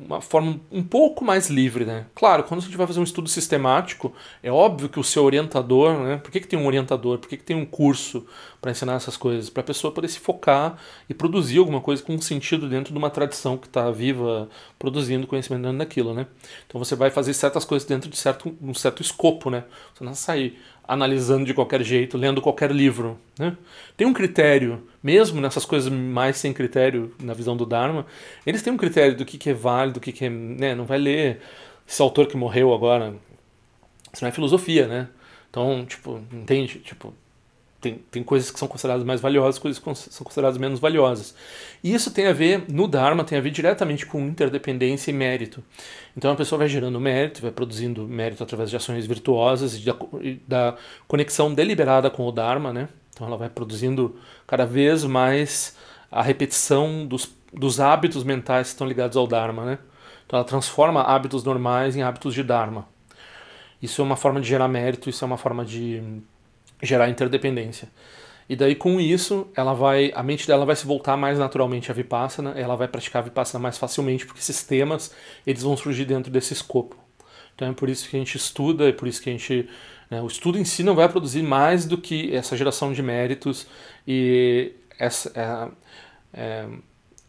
uma 0.00 0.20
forma 0.20 0.58
um 0.72 0.82
pouco 0.82 1.24
mais 1.24 1.50
livre, 1.50 1.84
né? 1.84 2.06
Claro, 2.14 2.44
quando 2.44 2.60
a 2.60 2.62
gente 2.62 2.76
vai 2.76 2.86
fazer 2.86 3.00
um 3.00 3.04
estudo 3.04 3.28
sistemático, 3.28 4.12
é 4.42 4.50
óbvio 4.50 4.88
que 4.88 4.98
o 4.98 5.04
seu 5.04 5.24
orientador, 5.24 5.98
né? 5.98 6.16
Por 6.16 6.30
que, 6.30 6.40
que 6.40 6.48
tem 6.48 6.58
um 6.58 6.66
orientador? 6.66 7.18
Por 7.18 7.28
que, 7.28 7.36
que 7.36 7.44
tem 7.44 7.56
um 7.56 7.66
curso 7.66 8.26
para 8.60 8.70
ensinar 8.70 8.94
essas 8.94 9.16
coisas? 9.16 9.50
Para 9.50 9.60
a 9.60 9.64
pessoa 9.64 9.92
poder 9.92 10.08
se 10.08 10.18
focar 10.18 10.78
e 11.08 11.14
produzir 11.14 11.58
alguma 11.58 11.80
coisa 11.80 12.02
com 12.02 12.18
sentido 12.20 12.68
dentro 12.68 12.92
de 12.92 12.98
uma 12.98 13.10
tradição 13.10 13.56
que 13.58 13.66
está 13.66 13.90
viva, 13.90 14.48
produzindo 14.78 15.26
conhecimento 15.26 15.62
dentro 15.62 15.78
daquilo, 15.78 16.14
né? 16.14 16.26
Então 16.66 16.78
você 16.82 16.96
vai 16.96 17.10
fazer 17.10 17.34
certas 17.34 17.64
coisas 17.64 17.86
dentro 17.86 18.08
de 18.08 18.16
certo, 18.16 18.56
um 18.62 18.72
certo 18.72 19.02
escopo, 19.02 19.50
né? 19.50 19.64
Você 19.94 20.02
não 20.02 20.12
vai 20.12 20.16
sair 20.16 20.58
analisando 20.90 21.44
de 21.44 21.54
qualquer 21.54 21.84
jeito, 21.84 22.18
lendo 22.18 22.42
qualquer 22.42 22.72
livro. 22.72 23.16
Né? 23.38 23.56
Tem 23.96 24.06
um 24.08 24.12
critério, 24.12 24.82
mesmo 25.00 25.40
nessas 25.40 25.64
coisas 25.64 25.90
mais 25.90 26.36
sem 26.36 26.52
critério 26.52 27.14
na 27.22 27.32
visão 27.32 27.56
do 27.56 27.64
Dharma, 27.64 28.04
eles 28.44 28.60
têm 28.60 28.72
um 28.72 28.76
critério 28.76 29.16
do 29.16 29.24
que, 29.24 29.38
que 29.38 29.50
é 29.50 29.54
válido, 29.54 29.94
do 29.94 30.00
que, 30.00 30.10
que 30.10 30.24
é. 30.24 30.28
Né? 30.28 30.74
Não 30.74 30.84
vai 30.84 30.98
ler 30.98 31.40
esse 31.86 32.02
autor 32.02 32.26
que 32.26 32.36
morreu 32.36 32.74
agora. 32.74 33.14
Isso 34.12 34.24
não 34.24 34.28
é 34.28 34.32
filosofia, 34.32 34.88
né? 34.88 35.08
Então, 35.48 35.86
tipo, 35.86 36.20
entende? 36.32 36.80
Tipo, 36.80 37.14
tem, 37.80 37.94
tem 38.10 38.22
coisas 38.22 38.50
que 38.50 38.58
são 38.58 38.68
consideradas 38.68 39.04
mais 39.04 39.20
valiosas, 39.20 39.58
coisas 39.58 39.82
que 39.82 39.94
são 39.94 40.24
consideradas 40.24 40.58
menos 40.58 40.78
valiosas. 40.78 41.34
E 41.82 41.94
isso 41.94 42.10
tem 42.10 42.26
a 42.26 42.32
ver, 42.32 42.64
no 42.68 42.86
Dharma, 42.86 43.24
tem 43.24 43.38
a 43.38 43.40
ver 43.40 43.50
diretamente 43.50 44.04
com 44.04 44.20
interdependência 44.20 45.10
e 45.10 45.14
mérito. 45.14 45.62
Então 46.16 46.30
a 46.32 46.36
pessoa 46.36 46.58
vai 46.58 46.68
gerando 46.68 47.00
mérito, 47.00 47.40
vai 47.40 47.50
produzindo 47.50 48.06
mérito 48.06 48.42
através 48.42 48.68
de 48.68 48.76
ações 48.76 49.06
virtuosas 49.06 49.74
e 49.74 49.84
da, 49.84 49.96
e 50.20 50.34
da 50.46 50.76
conexão 51.08 51.52
deliberada 51.52 52.10
com 52.10 52.26
o 52.26 52.32
Dharma, 52.32 52.72
né? 52.72 52.88
Então 53.14 53.26
ela 53.26 53.36
vai 53.36 53.48
produzindo 53.48 54.16
cada 54.46 54.66
vez 54.66 55.04
mais 55.04 55.76
a 56.10 56.22
repetição 56.22 57.06
dos, 57.06 57.34
dos 57.52 57.80
hábitos 57.80 58.24
mentais 58.24 58.68
que 58.68 58.74
estão 58.74 58.86
ligados 58.86 59.16
ao 59.16 59.26
Dharma, 59.26 59.64
né? 59.64 59.78
Então 60.26 60.38
ela 60.38 60.46
transforma 60.46 61.02
hábitos 61.02 61.42
normais 61.42 61.96
em 61.96 62.02
hábitos 62.02 62.34
de 62.34 62.42
Dharma. 62.42 62.86
Isso 63.80 64.02
é 64.02 64.04
uma 64.04 64.16
forma 64.16 64.40
de 64.40 64.48
gerar 64.48 64.68
mérito, 64.68 65.08
isso 65.08 65.24
é 65.24 65.26
uma 65.26 65.38
forma 65.38 65.64
de 65.64 66.02
gerar 66.82 67.08
interdependência. 67.08 67.88
E 68.48 68.56
daí 68.56 68.74
com 68.74 69.00
isso, 69.00 69.46
ela 69.54 69.72
vai, 69.72 70.10
a 70.14 70.22
mente 70.22 70.46
dela 70.46 70.66
vai 70.66 70.74
se 70.74 70.84
voltar 70.84 71.16
mais 71.16 71.38
naturalmente 71.38 71.90
à 71.90 71.94
vipassana, 71.94 72.50
ela 72.56 72.74
vai 72.74 72.88
praticar 72.88 73.22
a 73.22 73.24
vipassana 73.26 73.62
mais 73.62 73.78
facilmente, 73.78 74.26
porque 74.26 74.40
esses 74.40 74.64
temas, 74.64 75.14
eles 75.46 75.62
vão 75.62 75.76
surgir 75.76 76.04
dentro 76.04 76.32
desse 76.32 76.52
escopo. 76.52 76.96
Então 77.54 77.68
é 77.68 77.72
por 77.72 77.88
isso 77.88 78.08
que 78.08 78.16
a 78.16 78.18
gente 78.18 78.36
estuda, 78.36 78.88
é 78.88 78.92
por 78.92 79.06
isso 79.06 79.22
que 79.22 79.30
a 79.30 79.32
gente, 79.32 79.68
né, 80.10 80.20
o 80.20 80.26
estudo 80.26 80.58
em 80.58 80.64
si 80.64 80.82
não 80.82 80.96
vai 80.96 81.08
produzir 81.08 81.42
mais 81.42 81.84
do 81.84 81.96
que 81.96 82.34
essa 82.34 82.56
geração 82.56 82.92
de 82.92 83.02
méritos 83.02 83.68
e 84.04 84.72
essa 84.98 85.30
é, 86.34 86.40
é, 86.40 86.66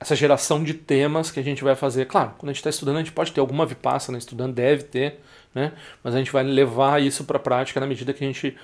essa 0.02 0.16
geração 0.16 0.64
de 0.64 0.74
temas 0.74 1.30
que 1.30 1.40
a 1.40 1.44
gente 1.44 1.64
vai 1.64 1.76
fazer. 1.76 2.06
Claro, 2.06 2.34
quando 2.40 2.50
a 2.50 2.54
gente 2.54 2.62
está 2.62 2.72
estudando, 2.72 2.96
a 2.96 3.00
gente 3.00 3.12
pode 3.12 3.32
ter 3.32 3.40
alguma 3.40 3.68
vipassana 3.68 4.18
estudando, 4.18 4.56
deve 4.56 4.84
ter, 4.86 5.20
né? 5.54 5.74
Mas 6.04 6.16
a 6.16 6.18
gente 6.18 6.32
vai 6.32 6.44
levar 6.44 7.00
isso 7.00 7.24
para 7.26 7.38
a 7.38 7.40
prática 7.40 7.80
na 7.80 7.86
medida 7.86 8.12
que 8.12 8.24
a 8.24 8.28
gente 8.28 8.58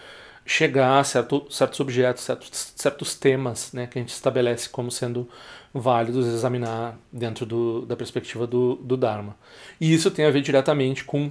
chegar 0.48 1.00
a 1.00 1.04
certo, 1.04 1.46
certos 1.52 1.80
objetos, 1.80 2.24
certos, 2.24 2.74
certos 2.76 3.16
temas 3.16 3.72
né, 3.74 3.86
que 3.86 4.00
a 4.00 4.02
gente 4.02 4.10
estabelece 4.10 4.70
como 4.70 4.90
sendo 4.90 5.30
válidos 5.74 6.26
examinar 6.26 6.98
dentro 7.12 7.46
do, 7.46 7.86
da 7.86 7.96
perspectiva 7.96 8.48
do, 8.48 8.76
do 8.76 8.98
Dharma. 8.98 9.36
E 9.80 9.94
isso 9.94 10.10
tem 10.10 10.26
a 10.26 10.32
ver 10.32 10.42
diretamente 10.42 11.04
com, 11.04 11.30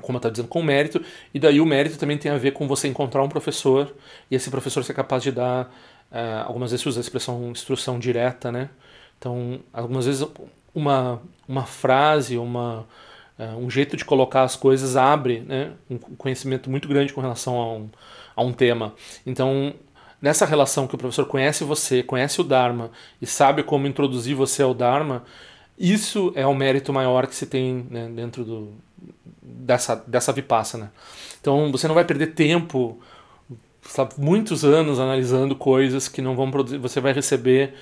como 0.00 0.16
eu 0.16 0.18
estava 0.18 0.32
dizendo, 0.32 0.48
com 0.48 0.62
mérito, 0.62 1.04
e 1.34 1.38
daí 1.38 1.60
o 1.60 1.66
mérito 1.66 1.98
também 1.98 2.16
tem 2.16 2.30
a 2.30 2.38
ver 2.38 2.52
com 2.52 2.66
você 2.66 2.88
encontrar 2.88 3.22
um 3.22 3.28
professor 3.28 3.94
e 4.30 4.36
esse 4.36 4.48
professor 4.48 4.82
ser 4.84 4.94
capaz 4.94 5.22
de 5.22 5.32
dar 5.32 5.70
Uh, 6.10 6.46
algumas 6.46 6.70
vezes 6.70 6.86
usa 6.86 7.00
a 7.00 7.02
expressão 7.02 7.50
instrução 7.50 7.98
direta, 7.98 8.50
né? 8.50 8.70
Então, 9.18 9.60
algumas 9.72 10.06
vezes 10.06 10.26
uma, 10.74 11.20
uma 11.46 11.66
frase, 11.66 12.38
uma, 12.38 12.86
uh, 13.38 13.56
um 13.58 13.68
jeito 13.68 13.96
de 13.96 14.04
colocar 14.04 14.42
as 14.42 14.56
coisas 14.56 14.96
abre 14.96 15.40
né, 15.40 15.72
um 15.90 15.98
conhecimento 15.98 16.70
muito 16.70 16.88
grande 16.88 17.12
com 17.12 17.20
relação 17.20 17.56
a 17.56 17.74
um, 17.74 17.90
a 18.38 18.42
um 18.42 18.52
tema. 18.52 18.94
Então, 19.26 19.74
nessa 20.22 20.46
relação 20.46 20.86
que 20.86 20.94
o 20.94 20.98
professor 20.98 21.26
conhece 21.26 21.64
você, 21.64 22.04
conhece 22.04 22.40
o 22.40 22.44
Dharma 22.44 22.92
e 23.20 23.26
sabe 23.26 23.64
como 23.64 23.88
introduzir 23.88 24.36
você 24.36 24.62
ao 24.62 24.72
Dharma, 24.72 25.24
isso 25.76 26.32
é 26.36 26.46
o 26.46 26.54
mérito 26.54 26.92
maior 26.92 27.26
que 27.26 27.34
se 27.34 27.46
tem 27.46 27.84
né, 27.90 28.08
dentro 28.14 28.44
do, 28.44 28.72
dessa, 29.42 29.96
dessa 30.06 30.32
Vipassana. 30.32 30.92
Então, 31.40 31.72
você 31.72 31.88
não 31.88 31.96
vai 31.96 32.04
perder 32.04 32.28
tempo 32.28 33.00
sabe, 33.82 34.14
muitos 34.18 34.64
anos 34.64 35.00
analisando 35.00 35.56
coisas 35.56 36.08
que 36.08 36.22
não 36.22 36.36
vão 36.36 36.48
produzir. 36.48 36.78
Você 36.78 37.00
vai 37.00 37.12
receber 37.12 37.74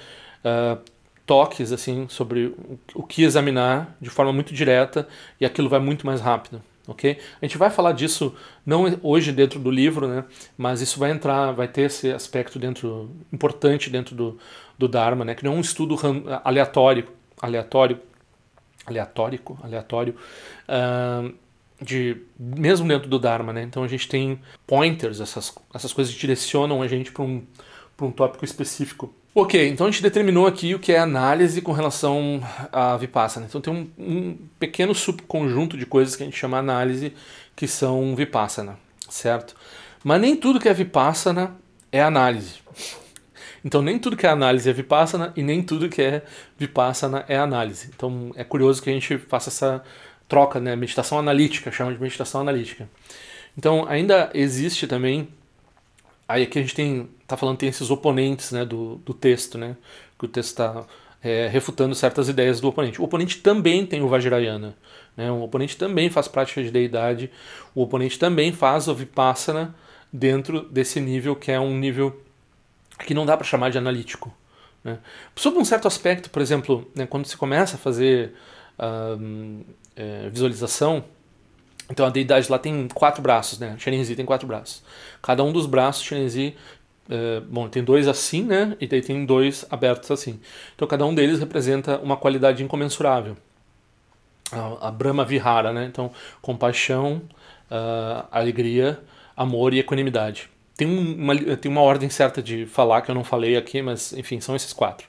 uh, 0.43 0.81
toques 1.27 1.71
assim 1.71 2.07
sobre 2.09 2.55
o 2.95 3.03
que 3.03 3.25
examinar 3.25 3.95
de 4.01 4.09
forma 4.09 4.33
muito 4.33 4.55
direta 4.55 5.07
e 5.39 5.45
aquilo 5.45 5.69
vai 5.69 5.81
muito 5.81 6.07
mais 6.07 6.23
rápido. 6.23 6.63
Ok? 6.87 7.19
A 7.41 7.45
gente 7.45 7.59
vai 7.59 7.69
falar 7.69 7.93
disso 7.93 8.35
não 8.65 8.85
hoje 9.03 9.33
dentro 9.33 9.59
do 9.59 9.71
livro, 9.71 10.07
né? 10.07 10.25
Mas 10.57 10.81
isso 10.81 10.99
vai 10.99 11.11
entrar, 11.11 11.53
vai 11.53 11.67
ter 11.67 11.83
esse 11.83 12.13
aspecto 12.13 12.59
dentro 12.59 13.11
importante 13.33 13.91
dentro 13.91 14.15
do, 14.15 14.39
do 14.79 14.87
Dharma, 14.87 15.25
né? 15.25 15.35
Que 15.35 15.45
não 15.45 15.55
é 15.55 15.57
um 15.57 15.61
estudo 15.61 15.97
aleatório, 16.45 17.09
aleatório, 17.41 18.01
aleatórico, 18.87 19.59
aleatório. 19.63 20.15
Uh, 20.69 21.35
de 21.81 22.23
mesmo 22.39 22.89
dentro 22.89 23.09
do 23.09 23.19
Dharma, 23.19 23.53
né? 23.53 23.63
Então 23.63 23.83
a 23.83 23.89
gente 23.89 24.09
tem 24.09 24.41
pointers, 24.67 25.21
essas, 25.21 25.55
essas 25.75 25.93
coisas 25.93 26.15
que 26.15 26.21
direcionam 26.21 26.83
a 26.83 26.89
gente 26.89 27.13
para 27.13 27.23
um, 27.23 27.45
um 28.01 28.11
tópico 28.11 28.45
específico. 28.45 29.15
Ok, 29.39 29.69
então 29.69 29.87
a 29.87 29.91
gente 29.91 30.03
determinou 30.03 30.47
aqui 30.47 30.75
o 30.75 30.79
que 30.79 30.93
é 30.93 30.99
análise 30.99 31.61
com 31.61 31.71
relação 31.71 32.41
à 32.73 32.97
Vipassana. 32.97 33.45
Então 33.47 33.61
tem 33.61 33.71
um, 33.71 33.91
um 33.99 34.39
pequeno 34.59 34.95
subconjunto 34.95 35.77
de 35.77 35.85
coisas 35.85 36.17
que 36.17 36.23
a 36.23 36.27
gente 36.27 36.39
chama 36.39 36.57
análise 36.57 37.13
que 37.55 37.69
são 37.69 38.17
Vipassana, 38.17 38.79
certo? 39.11 39.55
Mas 40.03 40.23
nem 40.23 40.35
tudo 40.35 40.59
que 40.59 40.71
é 40.71 40.73
Vipassana 40.73 41.55
é 41.93 42.03
análise. 42.03 42.55
Então 43.63 43.83
nem 43.83 43.99
tudo 43.99 44.17
que 44.17 44.27
é 44.27 44.31
análise 44.31 44.71
é 44.71 44.73
Vipassana 44.73 45.35
e 45.37 45.43
nem 45.43 45.63
tudo 45.63 45.91
que 45.91 46.01
é 46.01 46.23
Vipassana 46.59 47.23
é 47.29 47.37
análise. 47.37 47.91
Então 47.95 48.33
é 48.37 48.43
curioso 48.43 48.83
que 48.83 48.89
a 48.89 48.93
gente 48.95 49.19
faça 49.19 49.51
essa 49.51 49.85
troca, 50.27 50.59
né? 50.59 50.75
Meditação 50.75 51.19
analítica, 51.19 51.71
chama 51.71 51.93
de 51.93 52.01
meditação 52.01 52.41
analítica. 52.41 52.89
Então, 53.59 53.87
ainda 53.87 54.31
existe 54.33 54.87
também. 54.87 55.29
Aí 56.27 56.43
aqui 56.43 56.59
a 56.59 56.63
gente 56.63 56.75
tem. 56.75 57.09
Tá 57.27 57.37
falando 57.37 57.59
tem 57.59 57.69
esses 57.69 57.91
oponentes 57.91 58.53
né, 58.53 58.65
do, 58.65 58.97
do 58.97 59.13
texto, 59.13 59.59
né? 59.59 59.77
Que 60.19 60.25
o 60.25 60.29
texto 60.29 60.51
está 60.51 60.87
é, 61.23 61.49
refutando 61.49 61.95
certas 61.95 62.29
ideias 62.29 62.61
do 62.61 62.69
oponente. 62.69 63.01
O 63.01 63.05
oponente 63.05 63.39
também 63.39 63.85
tem 63.85 64.03
o 64.03 64.09
Vajrayana. 64.09 64.77
Né? 65.17 65.31
O 65.31 65.43
oponente 65.43 65.77
também 65.77 66.09
faz 66.09 66.29
prática 66.29 66.63
de 66.63 66.71
deidade. 66.71 67.31
O 67.75 67.83
oponente 67.83 68.19
também 68.19 68.53
faz 68.53 68.89
o 68.89 68.95
Vipassana 68.95 69.75
dentro 70.13 70.63
desse 70.69 71.01
nível 71.01 71.35
que 71.35 71.51
é 71.51 71.59
um 71.59 71.77
nível 71.77 72.23
que 73.05 73.13
não 73.13 73.27
dá 73.27 73.37
para 73.37 73.45
chamar 73.45 73.71
de 73.71 73.79
analítico. 73.79 74.33
Né? 74.85 74.99
Sob 75.35 75.59
um 75.59 75.65
certo 75.65 75.89
aspecto, 75.89 76.31
por 76.31 76.41
exemplo, 76.41 76.89
né, 76.95 77.07
quando 77.07 77.27
se 77.27 77.37
começa 77.37 77.75
a 77.75 77.79
fazer 77.79 78.33
um, 79.21 79.63
é, 79.97 80.29
visualização, 80.31 81.05
então 81.91 82.07
a 82.07 82.11
deidade 82.11 82.51
lá 82.51 82.59
tem 82.59 82.89
quatro 82.89 83.23
braços, 83.23 83.59
né? 83.61 83.77
Shenenzi 83.79 84.17
tem 84.17 84.25
quatro 84.27 84.47
braços. 84.47 84.83
Cada 85.23 85.45
um 85.45 85.53
dos 85.53 85.67
braços, 85.67 86.03
Shenenzi, 86.03 86.57
é, 87.09 87.41
bom, 87.41 87.69
tem 87.69 87.83
dois 87.83 88.09
assim, 88.09 88.43
né? 88.43 88.77
E 88.81 88.87
daí 88.87 89.01
tem 89.01 89.25
dois 89.25 89.65
abertos 89.71 90.11
assim. 90.11 90.41
Então 90.75 90.87
cada 90.87 91.05
um 91.07 91.15
deles 91.15 91.39
representa 91.39 91.99
uma 91.99 92.17
qualidade 92.17 92.63
incomensurável. 92.63 93.37
A, 94.53 94.89
a 94.89 94.91
Brahma 94.91 95.25
Vihara, 95.25 95.73
né? 95.73 95.87
Então 95.87 96.11
compaixão, 96.43 97.23
uh, 97.71 98.27
alegria, 98.31 99.01
amor 99.37 99.73
e 99.75 99.79
equanimidade. 99.79 100.51
Tem 100.77 100.87
uma, 100.87 101.35
tem 101.57 101.71
uma 101.71 101.81
ordem 101.81 102.11
certa 102.11 102.43
de 102.43 102.67
falar 102.67 103.03
que 103.03 103.11
eu 103.11 103.15
não 103.15 103.25
falei 103.25 103.57
aqui, 103.57 103.81
mas 103.81 104.13
enfim, 104.13 104.41
são 104.41 104.55
esses 104.55 104.73
quatro. 104.73 105.09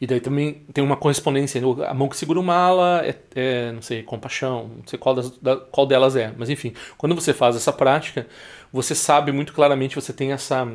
E 0.00 0.06
daí 0.06 0.20
também 0.20 0.62
tem 0.72 0.82
uma 0.82 0.96
correspondência. 0.96 1.60
A 1.88 1.94
mão 1.94 2.08
que 2.08 2.16
segura 2.16 2.40
uma 2.40 2.54
ala 2.54 3.06
é, 3.06 3.14
é 3.34 3.72
não 3.72 3.82
sei, 3.82 4.02
compaixão, 4.02 4.70
não 4.76 4.86
sei 4.86 4.98
qual, 4.98 5.14
das, 5.14 5.30
da, 5.38 5.56
qual 5.56 5.86
delas 5.86 6.16
é. 6.16 6.32
Mas 6.36 6.50
enfim, 6.50 6.74
quando 6.98 7.14
você 7.14 7.32
faz 7.32 7.56
essa 7.56 7.72
prática, 7.72 8.26
você 8.72 8.94
sabe 8.94 9.30
muito 9.32 9.52
claramente, 9.52 9.94
você 9.94 10.12
tem 10.12 10.32
essa, 10.32 10.66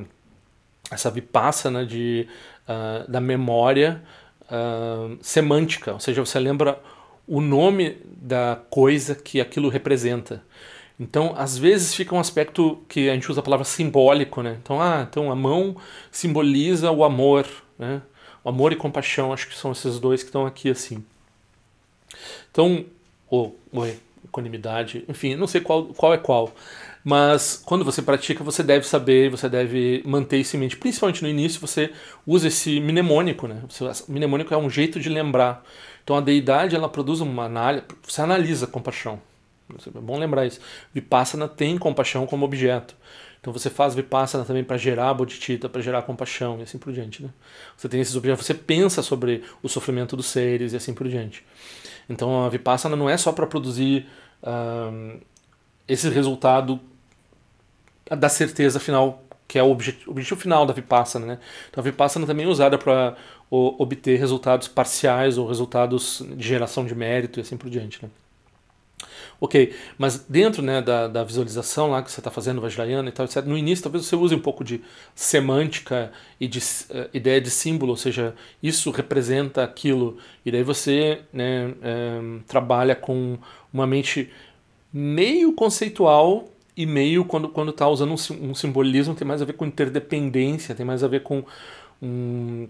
essa 0.92 1.10
vipassana 1.10 1.86
de, 1.86 2.28
uh, 2.68 3.10
da 3.10 3.22
memória 3.22 4.02
uh, 4.46 5.18
semântica. 5.22 5.94
Ou 5.94 6.00
seja, 6.00 6.24
você 6.24 6.40
lembra 6.40 6.80
o 7.28 7.42
nome 7.42 7.98
da 8.06 8.60
coisa 8.70 9.16
que 9.16 9.40
aquilo 9.40 9.70
representa. 9.70 10.44
Então, 11.00 11.34
às 11.38 11.58
vezes 11.58 11.94
fica 11.96 12.14
um 12.14 12.20
aspecto 12.20 12.84
que 12.90 13.10
a 13.10 13.14
gente 13.14 13.32
usa 13.32 13.40
a 13.40 13.44
palavra 13.44 13.64
simbólico, 13.64 14.42
né? 14.42 14.58
Então, 14.62 14.82
ah, 14.82 15.08
então 15.10 15.32
a 15.32 15.36
mão 15.36 15.78
simboliza 16.12 16.92
o 16.92 17.06
amor, 17.06 17.48
né? 17.78 18.02
O 18.44 18.50
amor 18.50 18.74
e 18.74 18.76
compaixão, 18.76 19.32
acho 19.32 19.48
que 19.48 19.56
são 19.56 19.72
esses 19.72 20.00
dois 20.00 20.24
que 20.24 20.30
estão 20.30 20.46
aqui 20.46 20.70
assim. 20.70 21.04
Então, 22.52 22.86
ou, 23.30 23.58
ou 23.72 23.88
equanimidade, 24.26 25.06
enfim, 25.08 25.36
não 25.36 25.48
sei 25.48 25.62
qual, 25.62 25.86
qual 25.86 26.14
é 26.14 26.18
qual. 26.18 26.54
Mas 27.04 27.62
quando 27.66 27.86
você 27.86 28.02
pratica, 28.02 28.44
você 28.44 28.62
deve 28.62 28.86
saber, 28.86 29.30
você 29.30 29.48
deve 29.48 30.04
manter 30.06 30.38
isso 30.38 30.56
em 30.56 30.60
mente. 30.60 30.78
Principalmente 30.78 31.22
no 31.22 31.30
início, 31.30 31.60
você 31.60 31.92
usa 32.28 32.48
esse 32.48 32.80
mnemônico, 32.80 33.48
né? 33.48 33.62
O 34.08 34.12
mnemônico 34.12 34.54
é 34.54 34.58
um 34.58 34.70
jeito 34.70 35.00
de 35.00 35.10
lembrar. 35.10 35.64
Então 36.04 36.18
a 36.18 36.22
deidade, 36.22 36.76
ela 36.76 36.90
produz 36.90 37.22
uma 37.22 37.46
análise, 37.46 37.86
você 38.04 38.22
analisa 38.22 38.68
compaixão. 38.68 39.22
É 39.96 40.00
bom 40.00 40.18
lembrar 40.18 40.46
isso. 40.46 40.60
Vipassana 40.94 41.48
tem 41.48 41.78
compaixão 41.78 42.26
como 42.26 42.46
objeto. 42.46 42.96
Então 43.40 43.54
você 43.54 43.70
faz 43.70 43.96
vipassana 43.96 44.44
também 44.44 44.64
para 44.64 44.76
gerar 44.78 45.14
bodhicitta, 45.14 45.70
para 45.70 45.82
gerar 45.82 46.02
compaixão 46.02 46.60
e 46.60 46.64
assim 46.64 46.78
por 46.78 46.92
diante. 46.92 47.24
Né? 47.24 47.30
Você 47.78 47.88
tem 47.88 48.02
esses 48.02 48.16
objetos, 48.16 48.46
você 48.46 48.54
pensa 48.54 49.02
sobre 49.02 49.44
o 49.64 49.70
sofrimento 49.70 50.18
dos 50.18 50.26
seres 50.26 50.74
e 50.74 50.76
assim 50.76 50.94
por 50.94 51.08
diante. 51.08 51.46
Então 52.10 52.44
a 52.44 52.50
vipassana 52.50 52.96
não 52.96 53.10
é 53.10 53.16
só 53.16 53.32
para 53.32 53.48
produzir 53.48 54.08
uh, 54.44 55.20
esse 55.90 56.08
resultado 56.10 56.80
da 58.10 58.30
certeza 58.30 58.80
final, 58.80 59.24
que 59.48 59.58
é 59.58 59.64
o 59.64 59.72
objetivo, 59.72 60.12
objetivo 60.12 60.40
final 60.40 60.66
da 60.66 60.74
vipassana. 60.74 61.26
Né? 61.26 61.40
Então 61.70 61.82
a 61.82 61.84
vipassana 61.84 62.26
também 62.26 62.46
é 62.46 62.50
usada 62.50 62.78
para 62.78 63.16
obter 63.52 64.20
resultados 64.20 64.68
parciais 64.68 65.38
ou 65.38 65.48
resultados 65.48 66.24
de 66.36 66.48
geração 66.48 66.86
de 66.86 66.94
mérito 66.94 67.40
e 67.40 67.42
assim 67.42 67.58
por 67.58 67.70
diante. 67.70 68.02
Né? 68.04 68.10
Ok, 69.42 69.74
mas 69.98 70.26
dentro 70.28 70.62
né, 70.62 70.82
da, 70.82 71.08
da 71.08 71.24
visualização 71.24 71.92
lá 71.92 72.04
que 72.04 72.12
você 72.12 72.20
está 72.20 72.30
fazendo, 72.30 72.60
Vajrayana 72.60 73.08
e 73.08 73.12
tal, 73.12 73.26
etc., 73.26 73.46
no 73.46 73.58
início 73.58 73.84
talvez 73.84 74.06
você 74.06 74.16
use 74.16 74.36
um 74.36 74.40
pouco 74.40 74.66
de 74.66 74.82
semântica 75.16 76.12
e 76.40 76.46
de 76.46 76.60
uh, 76.60 77.10
ideia 77.14 77.40
de 77.40 77.50
símbolo, 77.50 77.92
ou 77.92 77.98
seja, 77.98 78.36
isso 78.62 78.92
representa 78.92 79.64
aquilo, 79.64 80.18
e 80.46 80.52
daí 80.52 80.62
você 80.62 81.22
né, 81.32 81.74
um, 82.22 82.42
trabalha 82.46 82.96
com 82.96 83.38
uma 83.72 83.88
mente 83.88 84.30
meio 84.92 85.54
conceitual 85.54 86.48
e 86.76 86.86
meio 86.86 87.26
quando 87.26 87.70
está 87.70 87.88
usando 87.88 88.12
um, 88.12 88.50
um, 88.50 88.56
simbolismo, 88.56 89.14
tem 89.14 89.28
mais 89.28 89.42
a 89.42 89.46
ver 89.46 89.54
com 89.54 89.66
interdependência, 89.66 90.74
tem 90.74 90.86
mais 90.86 91.04
a 91.04 91.08
ver 91.08 91.24
com 91.24 91.44
um, 92.02 92.68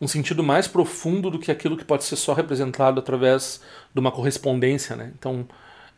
um 0.00 0.08
sentido 0.08 0.42
mais 0.42 0.66
profundo 0.66 1.30
do 1.30 1.38
que 1.38 1.50
aquilo 1.50 1.76
que 1.76 1.84
pode 1.84 2.04
ser 2.04 2.16
só 2.16 2.32
representado 2.32 2.98
através 2.98 3.60
de 3.92 4.00
uma 4.00 4.10
correspondência, 4.10 4.96
né? 4.96 5.12
Então, 5.18 5.46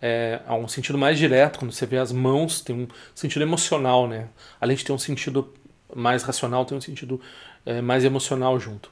é, 0.02 0.40
há 0.46 0.54
um 0.54 0.68
sentido 0.68 0.98
mais 0.98 1.16
direto, 1.16 1.58
quando 1.58 1.72
você 1.72 1.86
vê 1.86 1.98
as 1.98 2.12
mãos, 2.12 2.60
tem 2.60 2.76
um 2.76 2.88
sentido 3.14 3.42
emocional, 3.42 4.06
né? 4.06 4.28
Além 4.60 4.76
de 4.76 4.84
ter 4.84 4.92
um 4.92 4.98
sentido 4.98 5.52
mais 5.94 6.22
racional, 6.22 6.64
tem 6.64 6.76
um 6.76 6.80
sentido 6.80 7.20
é, 7.64 7.80
mais 7.80 8.04
emocional 8.04 8.58
junto. 8.58 8.90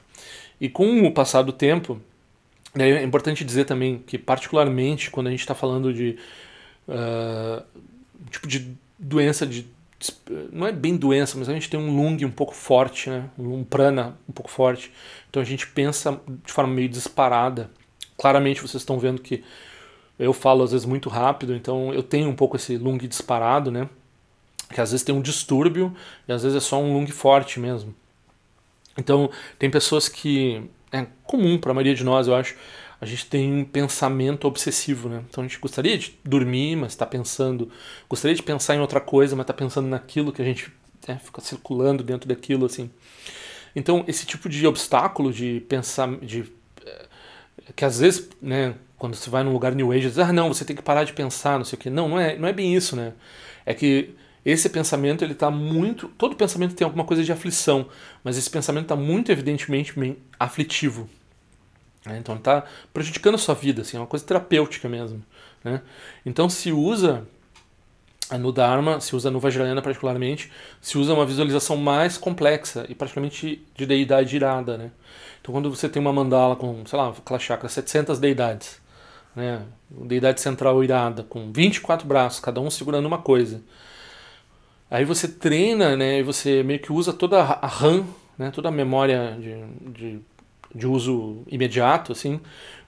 E 0.61 0.69
com 0.69 1.05
o 1.05 1.13
passar 1.13 1.43
do 1.43 1.53
tempo, 1.53 2.01
é 2.75 3.03
importante 3.03 3.45
dizer 3.45 3.65
também 3.65 3.99
que, 3.99 4.17
particularmente, 4.19 5.11
quando 5.11 5.27
a 5.27 5.31
gente 5.31 5.41
está 5.41 5.55
falando 5.55 5.93
de 5.93 6.17
uh, 6.89 7.63
tipo 8.31 8.49
de 8.49 8.75
doença 8.99 9.47
de 9.47 9.67
não 10.51 10.67
é 10.67 10.73
bem 10.73 10.97
doença, 10.97 11.39
mas 11.39 11.49
a 11.49 11.53
gente 11.53 11.71
tem 11.71 11.79
um 11.79 11.95
lung 11.95 12.25
um 12.25 12.31
pouco 12.31 12.55
forte, 12.55 13.09
né? 13.09 13.29
um 13.39 13.63
prana 13.63 14.19
um 14.29 14.33
pouco 14.33 14.51
forte. 14.51 14.91
Então 15.31 15.41
a 15.41 15.45
gente 15.45 15.67
pensa 15.69 16.21
de 16.45 16.53
forma 16.53 16.73
meio 16.73 16.89
disparada. 16.89 17.71
Claramente 18.19 18.61
vocês 18.61 18.83
estão 18.83 18.99
vendo 18.99 19.23
que 19.23 19.45
eu 20.19 20.33
falo 20.33 20.65
às 20.65 20.73
vezes 20.73 20.87
muito 20.87 21.09
rápido, 21.09 21.55
então 21.55 21.93
eu 21.95 22.03
tenho 22.03 22.29
um 22.29 22.35
pouco 22.35 22.57
esse 22.57 22.77
lung 22.77 22.99
disparado, 23.07 23.71
né? 23.71 23.89
Que 24.73 24.81
às 24.81 24.91
vezes 24.91 25.05
tem 25.05 25.15
um 25.15 25.23
distúrbio 25.23 25.95
e 26.27 26.33
às 26.33 26.43
vezes 26.43 26.57
é 26.57 26.61
só 26.61 26.81
um 26.81 26.93
lung 26.93 27.07
forte 27.07 27.61
mesmo. 27.61 27.95
Então 28.97 29.31
tem 29.59 29.71
pessoas 29.71 30.09
que 30.09 30.63
é 30.93 31.07
comum 31.25 31.59
para 31.59 31.71
a 31.71 31.75
maioria 31.75 31.95
de 31.95 32.05
nós, 32.05 32.29
eu 32.29 32.35
acho, 32.35 32.55
a 33.01 33.07
gente 33.07 33.27
tem 33.27 33.53
um 33.53 33.65
pensamento 33.65 34.47
obsessivo, 34.47 35.09
né? 35.09 35.25
Então 35.29 35.43
a 35.43 35.47
gente 35.47 35.59
gostaria 35.59 35.99
de 35.99 36.17
dormir, 36.25 36.77
mas 36.77 36.93
está 36.93 37.07
pensando, 37.07 37.71
gostaria 38.09 38.35
de 38.35 38.43
pensar 38.43 38.77
em 38.77 38.81
outra 38.81 39.01
coisa, 39.01 39.35
mas 39.35 39.45
está 39.45 39.55
pensando 39.55 39.89
naquilo 39.89 40.33
que 40.33 40.43
a 40.43 40.45
gente 40.45 40.73
né, 41.09 41.19
fica 41.23 41.41
circulando 41.41 42.05
dentro 42.05 42.29
daquilo 42.29 42.67
assim. 42.67 42.91
Então 43.75 44.05
esse 44.07 44.27
tipo 44.27 44.49
de 44.49 44.67
obstáculo 44.67 45.33
de 45.33 45.65
pensar, 45.69 46.15
de 46.19 46.45
eh, 46.87 47.07
que 47.75 47.85
às 47.85 47.99
vezes, 47.99 48.29
né, 48.41 48.75
quando 48.99 49.17
você 49.17 49.29
vai 49.29 49.43
num 49.43 49.53
lugar 49.53 49.75
New 49.75 49.91
Age, 49.91 50.09
diz, 50.09 50.19
ah, 50.19 50.33
não, 50.33 50.53
você 50.53 50.65
tem 50.65 50.77
que 50.77 50.83
parar 50.83 51.03
de 51.03 51.13
pensar, 51.13 51.59
não 51.59 51.65
sei 51.65 51.77
o 51.77 51.81
quê. 51.81 51.91
Não, 51.91 52.09
não 52.09 52.21
é, 52.21 52.37
não 52.39 52.47
é 52.47 52.53
bem 52.53 52.73
isso, 52.73 52.95
né? 52.95 53.15
É 53.67 53.75
que 53.75 54.15
esse 54.45 54.69
pensamento, 54.69 55.25
ele 55.25 55.35
tá 55.35 55.51
muito... 55.51 56.09
Todo 56.19 56.37
pensamento 56.37 56.75
tem 56.75 56.85
alguma 56.85 57.05
coisa 57.05 57.23
de 57.23 57.33
aflição, 57.33 57.87
mas 58.25 58.37
esse 58.37 58.51
pensamento 58.51 58.85
está 58.85 58.97
muito 58.97 59.31
evidentemente 59.31 59.95
aflitivo. 60.39 61.09
Né? 62.05 62.19
Então 62.19 62.37
está 62.37 62.65
prejudicando 62.93 63.37
a 63.37 63.39
sua 63.39 63.55
vida, 63.55 63.83
assim, 63.83 63.97
é 63.97 64.01
uma 64.01 64.07
coisa 64.07 64.25
terapêutica 64.25 64.89
mesmo. 64.89 65.23
Né? 65.63 65.81
Então 66.27 66.49
se 66.49 66.73
usa 66.73 67.27
no 68.39 68.53
Dharma, 68.53 69.01
se 69.01 69.15
usa 69.15 69.31
no 69.31 69.39
Vajrayana 69.39 69.83
particularmente, 69.83 70.51
se 70.81 70.97
usa 70.99 71.13
uma 71.15 71.27
visualização 71.27 71.77
mais 71.77 72.17
complexa 72.17 72.87
e 72.89 72.95
praticamente 72.95 73.65
de 73.77 73.87
deidade 73.87 74.35
irada, 74.35 74.79
né? 74.79 74.91
Então 75.41 75.53
quando 75.53 75.69
você 75.69 75.89
tem 75.89 76.01
uma 76.01 76.13
mandala 76.13 76.57
com, 76.57 76.85
sei 76.87 76.99
lá, 76.99 77.11
aquela 77.11 77.39
chakra, 77.39 77.69
700 77.69 78.19
deidades, 78.19 78.81
né? 79.35 79.63
Deidade 79.91 80.41
central 80.41 80.83
irada, 80.83 81.23
com 81.25 81.53
24 81.53 82.07
braços, 82.07 82.41
cada 82.41 82.61
um 82.61 82.71
segurando 82.71 83.07
uma 83.07 83.19
coisa. 83.19 83.61
Aí 84.93 85.07
você 85.07 85.27
treina, 85.27 85.97
né? 85.97 86.19
E 86.19 86.23
você 86.23 86.63
meio 86.63 86.79
que 86.79 86.93
usa 86.93 87.15
toda 87.15 87.41
a 87.41 87.67
RAM, 87.67 88.05
né? 88.37 88.51
Toda 88.51 88.69
a 88.69 88.71
memória 88.71 89.39
de, 89.41 89.91
de, 89.91 90.21
de 90.75 90.87
uso 90.87 91.43
imediato, 91.49 92.13
assim. 92.13 92.39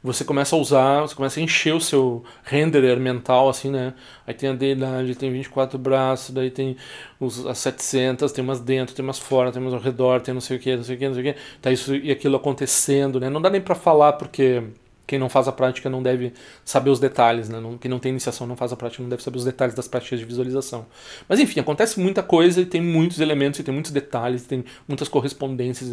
Você 0.03 0.23
começa 0.23 0.55
a 0.55 0.59
usar, 0.59 1.01
você 1.01 1.15
começa 1.15 1.41
a 1.41 1.43
encher 1.43 1.75
o 1.75 1.81
seu 1.81 2.23
renderer 2.43 3.01
mental, 3.01 3.49
assim, 3.49 3.71
né? 3.71 3.95
Aí 4.27 4.35
tem 4.35 4.51
a 4.51 4.53
deidade, 4.53 5.15
tem 5.15 5.33
24 5.33 5.79
braços, 5.79 6.35
daí 6.35 6.51
tem 6.51 6.77
os, 7.19 7.47
as 7.47 7.57
700, 7.57 8.31
tem 8.33 8.45
umas 8.45 8.61
dentro, 8.61 8.95
tem 8.95 9.03
umas 9.03 9.19
fora, 9.19 9.51
tem 9.51 9.63
umas 9.63 9.73
ao 9.73 9.81
redor, 9.81 10.21
tem 10.21 10.35
não 10.35 10.43
sei 10.43 10.59
o 10.59 10.61
que, 10.61 10.77
não 10.77 10.85
sei 10.85 10.97
o 10.97 10.99
que, 10.99 11.07
não 11.09 11.15
sei 11.15 11.31
o 11.31 11.35
que. 11.35 11.41
Tá 11.63 11.73
isso 11.73 11.97
e 11.97 12.11
aquilo 12.11 12.37
acontecendo, 12.37 13.19
né? 13.19 13.31
Não 13.31 13.41
dá 13.41 13.49
nem 13.49 13.63
para 13.63 13.75
falar 13.75 14.13
porque 14.15 14.63
quem 15.07 15.19
não 15.19 15.29
faz 15.29 15.47
a 15.49 15.53
prática 15.53 15.91
não 15.91 16.03
deve 16.03 16.33
saber 16.65 16.91
os 16.91 16.99
detalhes, 16.99 17.49
né? 17.49 17.59
Quem 17.81 17.91
não 17.91 17.99
tem 17.99 18.11
iniciação 18.11 18.47
não 18.47 18.57
faz 18.57 18.73
a 18.73 18.77
prática 18.77 19.03
não 19.03 19.11
deve 19.11 19.23
saber 19.23 19.37
os 19.37 19.45
detalhes 19.45 19.75
das 19.75 19.87
práticas 19.87 20.19
de 20.19 20.25
visualização. 20.25 20.87
Mas 21.29 21.41
enfim, 21.41 21.61
acontece 21.61 22.01
muita 22.01 22.23
coisa 22.23 22.61
e 22.61 22.67
tem 22.67 22.81
muitos 22.81 23.21
elementos, 23.21 23.61
e 23.61 23.63
tem 23.63 23.73
muitos 23.73 23.93
detalhes, 23.93 24.45
tem 24.45 24.65
muitas 24.89 25.09
correspondências, 25.09 25.91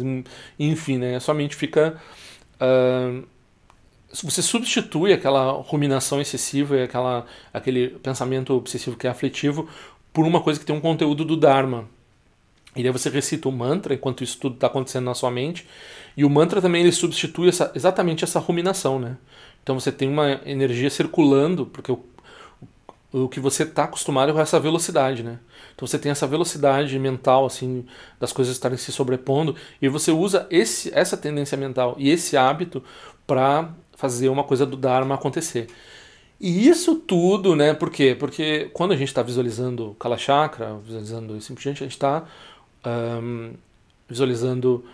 enfim, 0.58 0.98
né? 0.98 1.16
A 1.16 1.20
sua 1.20 1.34
mente 1.34 1.54
fica. 1.54 2.00
Uh, 2.54 3.26
você 4.22 4.42
substitui 4.42 5.12
aquela 5.12 5.52
ruminação 5.52 6.20
excessiva 6.20 6.76
e 6.76 6.82
aquela, 6.82 7.24
aquele 7.52 7.88
pensamento 7.88 8.52
obsessivo 8.54 8.96
que 8.96 9.06
é 9.06 9.10
aflitivo 9.10 9.68
por 10.12 10.26
uma 10.26 10.42
coisa 10.42 10.60
que 10.60 10.66
tem 10.66 10.76
um 10.76 10.80
conteúdo 10.80 11.24
do 11.24 11.36
Dharma. 11.36 11.88
E 12.74 12.82
daí 12.82 12.90
você 12.90 13.10
recita 13.10 13.48
o 13.48 13.52
mantra 13.52 13.94
enquanto 13.94 14.24
isso 14.24 14.38
tudo 14.38 14.54
está 14.54 14.66
acontecendo 14.66 15.04
na 15.04 15.14
sua 15.14 15.30
mente. 15.30 15.66
E 16.16 16.24
o 16.24 16.30
mantra 16.30 16.60
também 16.60 16.82
ele 16.82 16.92
substitui 16.92 17.48
essa, 17.48 17.70
exatamente 17.74 18.24
essa 18.24 18.38
ruminação, 18.38 18.98
né? 18.98 19.16
Então 19.62 19.78
você 19.78 19.92
tem 19.92 20.08
uma 20.08 20.40
energia 20.44 20.90
circulando, 20.90 21.66
porque 21.66 21.92
o, 21.92 22.04
o, 23.12 23.28
que 23.28 23.38
você 23.38 23.62
está 23.62 23.84
acostumado 23.84 24.36
é 24.36 24.42
essa 24.42 24.58
velocidade, 24.58 25.22
né? 25.22 25.38
Então 25.74 25.86
você 25.86 25.98
tem 25.98 26.10
essa 26.10 26.26
velocidade 26.26 26.98
mental, 26.98 27.46
assim, 27.46 27.84
das 28.18 28.32
coisas 28.32 28.54
estarem 28.54 28.78
se 28.78 28.90
sobrepondo, 28.90 29.54
e 29.80 29.88
você 29.88 30.10
usa 30.10 30.46
esse, 30.50 30.90
essa 30.94 31.16
tendência 31.16 31.56
mental 31.56 31.94
e 31.98 32.10
esse 32.10 32.36
hábito 32.36 32.82
para 33.26 33.70
fazer 33.96 34.28
uma 34.28 34.44
coisa 34.44 34.66
do 34.66 34.76
Dharma 34.76 35.14
acontecer. 35.14 35.68
E 36.40 36.68
isso 36.68 36.96
tudo, 36.96 37.54
né? 37.54 37.72
Por 37.72 37.88
quê? 37.88 38.16
Porque 38.18 38.68
quando 38.72 38.90
a 38.90 38.96
gente 38.96 39.06
está 39.06 39.22
visualizando 39.22 39.94
Kala 39.96 40.18
Chakra, 40.18 40.76
visualizando 40.84 41.36
isso 41.36 41.54
a 41.56 41.56
gente 41.56 41.86
está 41.86 42.24
um, 42.84 43.52
visualizando, 44.08 44.84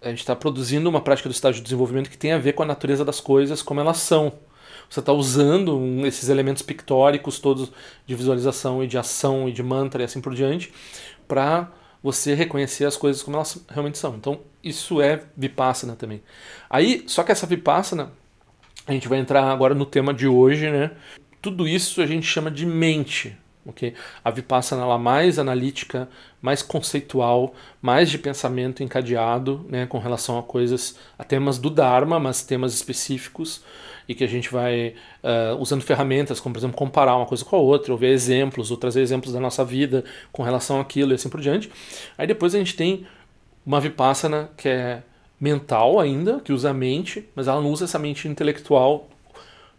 a 0.00 0.08
gente 0.08 0.20
está 0.20 0.34
produzindo 0.34 0.88
uma 0.88 1.00
prática 1.00 1.28
do 1.28 1.32
estágio 1.32 1.60
de 1.60 1.64
desenvolvimento 1.64 2.10
que 2.10 2.18
tem 2.18 2.32
a 2.32 2.38
ver 2.38 2.52
com 2.52 2.62
a 2.62 2.66
natureza 2.66 3.04
das 3.04 3.20
coisas 3.20 3.62
como 3.62 3.80
elas 3.80 3.98
são. 3.98 4.32
Você 4.88 5.00
está 5.00 5.12
usando 5.12 5.78
um, 5.78 6.06
esses 6.06 6.28
elementos 6.28 6.62
pictóricos 6.62 7.38
todos 7.38 7.72
de 8.06 8.14
visualização 8.14 8.84
e 8.84 8.86
de 8.86 8.98
ação 8.98 9.48
e 9.48 9.52
de 9.52 9.62
mantra 9.62 10.02
e 10.02 10.04
assim 10.04 10.20
por 10.20 10.34
diante 10.34 10.72
para 11.26 11.70
você 12.02 12.34
reconhecer 12.34 12.84
as 12.84 12.96
coisas 12.96 13.22
como 13.22 13.36
elas 13.36 13.64
realmente 13.68 13.96
são. 13.96 14.14
Então, 14.16 14.40
isso 14.62 15.00
é 15.00 15.22
Vipassana 15.36 15.94
também. 15.94 16.22
Aí, 16.68 17.04
só 17.06 17.22
que 17.22 17.32
essa 17.32 17.46
Vipassana, 17.46 18.12
a 18.86 18.92
gente 18.92 19.08
vai 19.08 19.18
entrar 19.18 19.44
agora 19.44 19.74
no 19.74 19.86
tema 19.86 20.12
de 20.12 20.26
hoje, 20.26 20.68
né? 20.68 20.90
Tudo 21.40 21.66
isso 21.66 22.02
a 22.02 22.06
gente 22.06 22.26
chama 22.26 22.50
de 22.50 22.66
mente. 22.66 23.36
Okay? 23.66 23.94
A 24.24 24.30
Vipassana 24.30 24.82
ela 24.82 24.96
é 24.96 24.98
mais 24.98 25.38
analítica, 25.38 26.08
mais 26.40 26.62
conceitual, 26.62 27.54
mais 27.80 28.10
de 28.10 28.18
pensamento 28.18 28.82
encadeado 28.82 29.64
né, 29.68 29.86
com 29.86 29.98
relação 29.98 30.38
a 30.38 30.42
coisas, 30.42 30.98
a 31.18 31.24
temas 31.24 31.58
do 31.58 31.70
Dharma, 31.70 32.18
mas 32.18 32.42
temas 32.42 32.74
específicos 32.74 33.62
e 34.08 34.14
que 34.14 34.24
a 34.24 34.26
gente 34.26 34.50
vai 34.50 34.94
uh, 35.22 35.56
usando 35.60 35.82
ferramentas, 35.82 36.40
como 36.40 36.52
por 36.52 36.58
exemplo 36.58 36.76
comparar 36.76 37.16
uma 37.16 37.26
coisa 37.26 37.44
com 37.44 37.54
a 37.54 37.58
outra, 37.58 37.92
ou 37.92 37.98
ver 37.98 38.12
exemplos, 38.12 38.70
ou 38.70 38.76
trazer 38.76 39.00
exemplos 39.00 39.32
da 39.32 39.38
nossa 39.40 39.64
vida 39.64 40.04
com 40.32 40.42
relação 40.42 40.80
àquilo 40.80 41.12
e 41.12 41.14
assim 41.14 41.28
por 41.28 41.40
diante. 41.40 41.70
Aí 42.18 42.26
depois 42.26 42.54
a 42.54 42.58
gente 42.58 42.74
tem 42.74 43.06
uma 43.64 43.80
Vipassana 43.80 44.50
que 44.56 44.68
é 44.68 45.02
mental 45.40 46.00
ainda, 46.00 46.40
que 46.40 46.52
usa 46.52 46.70
a 46.70 46.74
mente, 46.74 47.28
mas 47.34 47.48
ela 47.48 47.60
não 47.60 47.70
usa 47.70 47.84
essa 47.84 47.98
mente 47.98 48.28
intelectual 48.28 49.08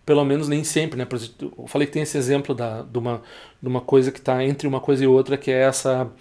pelo 0.06 0.24
menos 0.26 0.48
nem 0.48 0.64
sempre, 0.64 0.98
né? 0.98 1.08
Eu 1.42 1.68
falei 1.68 1.88
que 1.88 1.94
tem 1.94 2.02
esse 2.02 2.18
exemplo 2.18 2.54
da, 2.54 2.82
de, 2.82 2.98
uma, 2.98 3.22
de 3.62 3.68
uma 3.68 3.82
coisa 3.82 4.12
que 4.12 4.20
está 4.20 4.44
entre 4.44 4.68
uma 4.68 4.80
coisa 4.80 5.04
e 5.04 5.08
outra, 5.08 5.38
que 5.38 5.50
é 5.50 5.62
essa, 5.62 6.12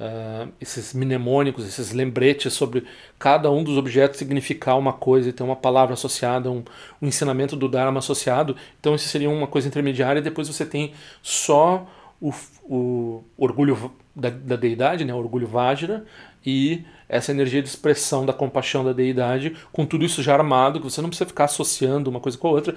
uh, 0.00 0.52
esses 0.60 0.94
mnemônicos, 0.94 1.66
esses 1.66 1.92
lembretes 1.92 2.52
sobre 2.54 2.84
cada 3.18 3.50
um 3.50 3.62
dos 3.62 3.76
objetos 3.76 4.18
significar 4.18 4.78
uma 4.78 4.92
coisa 4.92 5.28
e 5.28 5.32
ter 5.32 5.42
uma 5.42 5.56
palavra 5.56 5.94
associada, 5.94 6.50
um, 6.50 6.62
um 7.00 7.06
ensinamento 7.06 7.56
do 7.56 7.68
Dharma 7.68 7.98
associado. 7.98 8.56
Então 8.80 8.94
isso 8.94 9.08
seria 9.08 9.28
uma 9.28 9.46
coisa 9.46 9.68
intermediária 9.68 10.20
e 10.20 10.22
depois 10.22 10.48
você 10.48 10.64
tem 10.64 10.92
só 11.22 11.86
o, 12.20 12.32
o 12.64 13.24
orgulho 13.36 13.92
da, 14.14 14.30
da 14.30 14.56
deidade, 14.56 15.04
né? 15.04 15.12
o 15.12 15.18
orgulho 15.18 15.46
Vajra, 15.46 16.04
e 16.44 16.84
essa 17.08 17.30
energia 17.30 17.62
de 17.62 17.68
expressão 17.68 18.24
da 18.24 18.32
compaixão 18.32 18.84
da 18.84 18.92
deidade, 18.92 19.56
com 19.72 19.84
tudo 19.84 20.04
isso 20.04 20.22
já 20.22 20.34
armado, 20.34 20.80
que 20.80 20.90
você 20.90 21.00
não 21.00 21.08
precisa 21.08 21.28
ficar 21.28 21.44
associando 21.44 22.10
uma 22.10 22.20
coisa 22.20 22.38
com 22.38 22.48
a 22.48 22.50
outra, 22.50 22.74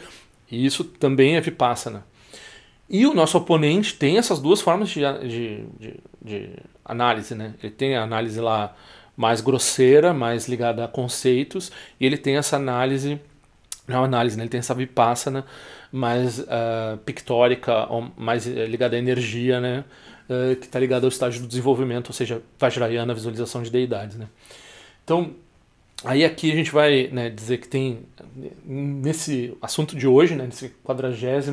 e 0.52 0.66
isso 0.66 0.84
também 0.84 1.36
é 1.36 1.42
Vipassana. 1.42 2.06
E 2.90 3.06
o 3.06 3.14
nosso 3.14 3.38
oponente 3.38 3.94
tem 3.94 4.18
essas 4.18 4.40
duas 4.40 4.62
formas 4.62 4.90
de, 4.90 5.02
de, 5.22 5.66
de, 5.80 6.00
de 6.22 6.50
análise. 6.84 7.36
Né? 7.36 7.54
Ele 7.62 7.72
tem 7.72 7.96
a 7.96 8.02
análise 8.02 8.42
lá 8.42 8.76
mais 9.16 9.42
grosseira, 9.42 10.14
mais 10.14 10.48
ligada 10.48 10.86
a 10.86 10.88
conceitos, 10.88 11.72
e 12.00 12.06
ele 12.06 12.18
tem 12.18 12.38
essa 12.38 12.56
análise, 12.56 13.20
não 13.88 14.04
análise, 14.04 14.38
né? 14.38 14.44
ele 14.44 14.50
tem 14.50 14.60
essa 14.60 14.74
Vipassana 14.74 15.46
mais 15.92 16.40
uh, 16.40 16.98
pictórica, 17.06 17.88
mais 18.16 18.48
eh, 18.48 18.66
ligada 18.66 18.96
à 18.96 19.00
energia, 19.00 19.60
né? 19.60 19.84
Uh, 20.30 20.56
que 20.56 20.68
está 20.68 20.80
ligada 20.80 21.06
ao 21.06 21.10
estágio 21.10 21.42
do 21.42 21.48
desenvolvimento, 21.48 22.10
ou 22.10 22.14
seja, 22.14 22.42
Vajrayana, 22.60 23.14
visualização 23.14 23.64
de 23.64 23.72
deidades. 23.72 24.16
Né? 24.16 24.28
Então, 25.04 25.34
Aí 26.04 26.24
aqui 26.24 26.52
a 26.52 26.56
gente 26.56 26.72
vai 26.72 27.10
né, 27.12 27.30
dizer 27.30 27.58
que 27.58 27.68
tem, 27.68 28.06
nesse 28.66 29.58
assunto 29.62 29.96
de 29.96 30.08
hoje, 30.08 30.34
né, 30.36 30.46
nesse 30.46 30.70
46 30.84 31.50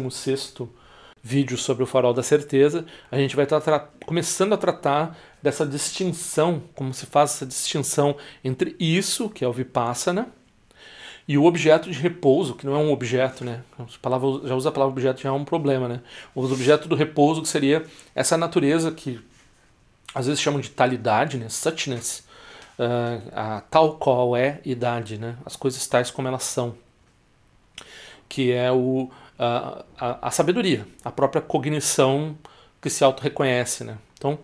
vídeo 1.23 1.59
sobre 1.59 1.83
o 1.83 1.87
farol 1.87 2.15
da 2.15 2.23
certeza, 2.23 2.87
a 3.11 3.19
gente 3.19 3.35
vai 3.35 3.45
estar 3.45 3.93
começando 4.05 4.53
a 4.53 4.57
tratar 4.57 5.19
dessa 5.43 5.67
distinção, 5.67 6.63
como 6.75 6.95
se 6.95 7.07
faz 7.07 7.35
essa 7.35 7.47
distinção 7.47 8.17
entre 8.45 8.77
isso, 8.79 9.29
que 9.29 9.45
é 9.45 9.49
o 9.49 9.53
vipassana, 9.53 10.29
e 11.27 11.37
o 11.37 11.45
objeto 11.45 11.91
de 11.91 11.99
repouso, 11.99 12.55
que 12.55 12.65
não 12.65 12.77
é 12.77 12.79
um 12.79 12.93
objeto, 12.93 13.45
né? 13.45 13.63
Palavra, 14.01 14.47
já 14.47 14.55
usa 14.55 14.69
a 14.69 14.73
palavra 14.73 14.93
objeto, 14.93 15.21
já 15.21 15.29
é 15.29 15.33
um 15.33 15.45
problema, 15.45 15.89
né? 15.89 16.01
O 16.33 16.45
objeto 16.45 16.89
do 16.89 16.95
repouso, 16.95 17.43
que 17.43 17.49
seria 17.49 17.85
essa 18.15 18.37
natureza 18.37 18.93
que 18.93 19.19
às 20.15 20.27
vezes 20.27 20.41
chamam 20.41 20.61
de 20.61 20.71
talidade, 20.71 21.37
né? 21.37 21.49
Suchness, 21.49 22.25
uh, 22.79 23.33
a 23.35 23.61
tal 23.63 23.97
qual 23.97 24.37
é 24.37 24.61
idade, 24.65 25.19
né? 25.19 25.37
as 25.45 25.57
coisas 25.57 25.87
tais 25.87 26.11
como 26.11 26.29
elas 26.29 26.45
são, 26.45 26.75
que 28.29 28.53
é 28.53 28.71
o, 28.73 29.11
a, 29.39 29.85
a, 29.99 30.29
a 30.29 30.31
sabedoria, 30.31 30.87
a 31.05 31.11
própria 31.11 31.43
cognição 31.43 32.37
que 32.81 32.91
se 32.91 33.05
auto-reconhece. 33.05 33.85
Né? 33.85 33.99
Então, 34.17 34.39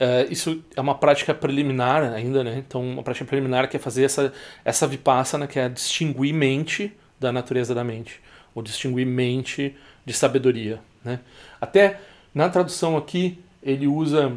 Uh, 0.00 0.32
isso 0.32 0.64
é 0.74 0.80
uma 0.80 0.94
prática 0.94 1.34
preliminar 1.34 2.02
ainda, 2.14 2.42
né? 2.42 2.56
Então, 2.66 2.82
uma 2.82 3.02
prática 3.02 3.26
preliminar 3.26 3.68
que 3.68 3.76
é 3.76 3.78
fazer 3.78 4.04
essa, 4.04 4.32
essa 4.64 4.86
vipassana, 4.86 5.46
que 5.46 5.58
é 5.58 5.68
distinguir 5.68 6.32
mente 6.32 6.90
da 7.20 7.30
natureza 7.30 7.74
da 7.74 7.84
mente, 7.84 8.18
ou 8.54 8.62
distinguir 8.62 9.04
mente 9.06 9.76
de 10.02 10.14
sabedoria, 10.14 10.80
né? 11.04 11.20
Até 11.60 12.00
na 12.34 12.48
tradução 12.48 12.96
aqui, 12.96 13.44
ele 13.62 13.86
usa 13.86 14.32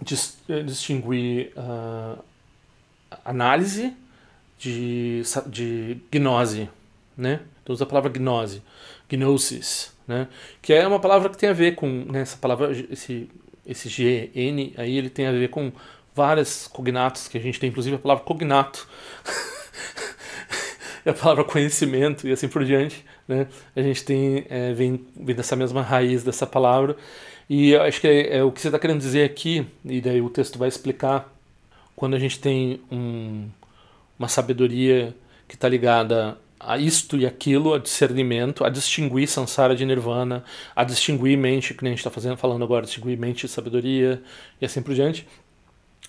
eh, 0.00 0.62
distinguir 0.62 1.52
uh, 1.56 2.22
análise 3.24 3.94
de, 4.58 5.22
de 5.46 5.98
gnose, 6.10 6.68
né? 7.16 7.40
Então 7.62 7.74
usa 7.74 7.84
a 7.84 7.86
palavra 7.86 8.10
gnose, 8.10 8.62
gnosis, 9.08 9.92
né? 10.06 10.28
Que 10.60 10.72
é 10.72 10.86
uma 10.86 11.00
palavra 11.00 11.28
que 11.28 11.38
tem 11.38 11.48
a 11.48 11.54
ver 11.54 11.74
com 11.74 11.86
né, 11.86 12.20
essa 12.20 12.36
palavra, 12.36 12.70
esse 12.90 13.28
esse 13.66 13.88
GN 13.88 14.74
aí 14.76 14.96
ele 14.96 15.10
tem 15.10 15.26
a 15.26 15.32
ver 15.32 15.48
com 15.48 15.72
várias 16.14 16.68
cognatos 16.68 17.26
que 17.26 17.36
a 17.36 17.40
gente 17.40 17.58
tem, 17.58 17.68
inclusive 17.68 17.96
a 17.96 17.98
palavra 17.98 18.24
cognato. 18.24 18.86
a 21.04 21.12
palavra 21.12 21.44
conhecimento 21.44 22.26
e 22.26 22.32
assim 22.32 22.48
por 22.48 22.64
diante, 22.64 23.04
né? 23.26 23.46
A 23.74 23.82
gente 23.82 24.04
tem 24.04 24.46
é, 24.48 24.72
vem, 24.72 25.06
vem 25.16 25.34
dessa 25.34 25.56
mesma 25.56 25.82
raiz 25.82 26.22
dessa 26.22 26.46
palavra 26.46 26.96
e 27.48 27.76
acho 27.76 28.00
que 28.00 28.08
é, 28.08 28.38
é 28.38 28.42
o 28.42 28.50
que 28.50 28.60
você 28.60 28.68
está 28.68 28.78
querendo 28.78 28.98
dizer 28.98 29.24
aqui 29.24 29.66
e 29.84 30.00
daí 30.00 30.20
o 30.20 30.30
texto 30.30 30.58
vai 30.58 30.68
explicar 30.68 31.32
quando 31.94 32.14
a 32.14 32.18
gente 32.18 32.38
tem 32.38 32.80
um, 32.90 33.48
uma 34.18 34.28
sabedoria 34.28 35.14
que 35.48 35.54
está 35.54 35.68
ligada 35.68 36.36
a 36.58 36.76
isto 36.78 37.16
e 37.16 37.26
aquilo, 37.26 37.74
a 37.74 37.78
discernimento, 37.78 38.64
a 38.64 38.68
distinguir 38.68 39.28
samsara 39.28 39.76
de 39.76 39.84
nirvana, 39.84 40.42
a 40.74 40.84
distinguir 40.84 41.36
mente, 41.38 41.74
que 41.74 41.82
nem 41.82 41.92
a 41.92 41.96
gente 41.96 42.06
está 42.06 42.36
falando 42.36 42.64
agora, 42.64 42.84
distinguir 42.84 43.18
mente 43.18 43.44
e 43.44 43.48
sabedoria 43.48 44.22
e 44.60 44.64
assim 44.64 44.82
por 44.82 44.94
diante, 44.94 45.26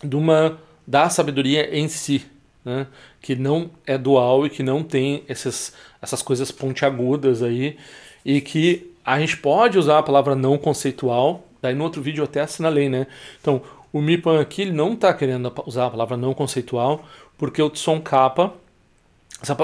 de 0.04 0.16
uma 0.16 0.60
da 0.86 1.10
sabedoria 1.10 1.78
em 1.78 1.88
si, 1.88 2.26
né? 2.64 2.88
que 3.22 3.36
não 3.36 3.70
é 3.86 3.98
dual 3.98 4.46
e 4.46 4.50
que 4.50 4.64
não 4.64 4.84
tem 4.84 5.24
esses, 5.28 5.74
essas 6.02 6.22
coisas 6.22 6.52
pontiagudas 6.52 7.44
aí, 7.44 7.78
e 8.26 8.42
que 8.42 8.92
a 9.08 9.20
gente 9.20 9.38
pode 9.38 9.78
usar 9.78 10.00
a 10.00 10.04
palavra 10.04 10.36
não 10.36 10.58
conceitual, 10.58 11.48
daí 11.62 11.74
no 11.74 11.86
outro 11.86 12.02
vídeo 12.02 12.22
eu 12.22 12.26
até 12.26 12.42
assinalei, 12.42 12.90
né? 12.90 13.08
Então, 13.40 13.62
o 13.94 14.02
Mipan 14.02 14.42
aqui 14.42 14.64
ele 14.64 14.74
não 14.74 14.94
está 14.94 15.14
querendo 15.14 15.50
usar 15.66 15.86
a 15.86 15.90
palavra 15.90 16.18
não 16.18 16.34
conceitual, 16.34 17.06
porque 17.38 17.62
o 17.62 17.70
Tson 17.70 18.02
Kappa 18.02 18.54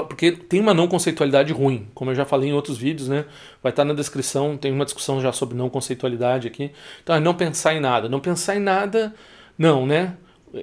porque 0.08 0.30
tem 0.32 0.60
uma 0.60 0.72
não 0.72 0.86
conceitualidade 0.86 1.52
ruim, 1.52 1.88
como 1.94 2.10
eu 2.10 2.14
já 2.14 2.24
falei 2.24 2.48
em 2.48 2.52
outros 2.52 2.78
vídeos, 2.78 3.08
né? 3.08 3.24
Vai 3.60 3.70
estar 3.70 3.84
na 3.84 3.92
descrição, 3.92 4.56
tem 4.56 4.72
uma 4.72 4.84
discussão 4.84 5.20
já 5.20 5.32
sobre 5.32 5.56
não 5.56 5.68
conceitualidade 5.68 6.46
aqui. 6.46 6.70
Então 7.02 7.14
é 7.16 7.20
não 7.20 7.34
pensar 7.34 7.74
em 7.74 7.80
nada. 7.80 8.08
Não 8.08 8.20
pensar 8.20 8.54
em 8.56 8.60
nada, 8.60 9.12
não, 9.58 9.84
né? 9.84 10.16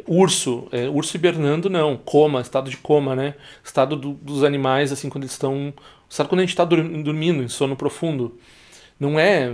Urso, 0.07 0.69
é, 0.71 0.87
urso 0.87 1.17
hibernando, 1.17 1.69
não. 1.69 1.97
Coma, 1.97 2.39
estado 2.39 2.69
de 2.69 2.77
coma, 2.77 3.13
né? 3.13 3.35
Estado 3.61 3.97
do, 3.97 4.13
dos 4.13 4.45
animais, 4.45 4.93
assim, 4.93 5.09
quando 5.09 5.25
eles 5.25 5.33
estão. 5.33 5.73
Sabe 6.07 6.29
quando 6.29 6.39
a 6.39 6.43
gente 6.43 6.51
está 6.51 6.63
dormindo, 6.63 7.43
em 7.43 7.49
sono 7.49 7.75
profundo? 7.75 8.37
Não 9.01 9.19
é. 9.19 9.51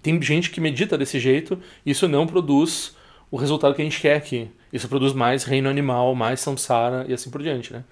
Tem 0.00 0.20
gente 0.22 0.48
que 0.50 0.62
medita 0.62 0.96
desse 0.96 1.20
jeito, 1.20 1.60
isso 1.84 2.08
não 2.08 2.26
produz 2.26 2.96
o 3.30 3.36
resultado 3.36 3.74
que 3.74 3.82
a 3.82 3.84
gente 3.84 4.00
quer 4.00 4.16
aqui. 4.16 4.50
Isso 4.72 4.88
produz 4.88 5.12
mais 5.12 5.44
reino 5.44 5.68
animal, 5.68 6.14
mais 6.14 6.40
samsara 6.40 7.04
e 7.06 7.12
assim 7.12 7.28
por 7.28 7.42
diante, 7.42 7.70
né? 7.70 7.84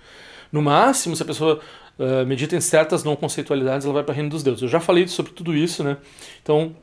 No 0.51 0.63
máximo, 0.63 1.15
se 1.15 1.23
a 1.23 1.27
pessoa 1.27 1.61
uh, 1.99 2.25
medita 2.25 2.57
em 2.57 2.63
certas 2.63 3.05
não 3.05 3.15
conceitualidades, 3.15 3.85
ela 3.85 3.93
vai 3.93 4.05
para 4.05 4.13
o 4.13 4.15
reino 4.15 4.31
dos 4.31 4.43
deuses. 4.43 4.63
Eu 4.63 4.69
já 4.69 4.81
falei 4.81 5.07
sobre 5.07 5.33
tudo 5.33 5.55
isso, 5.55 5.85
né? 5.85 5.99
Então, 6.43 6.75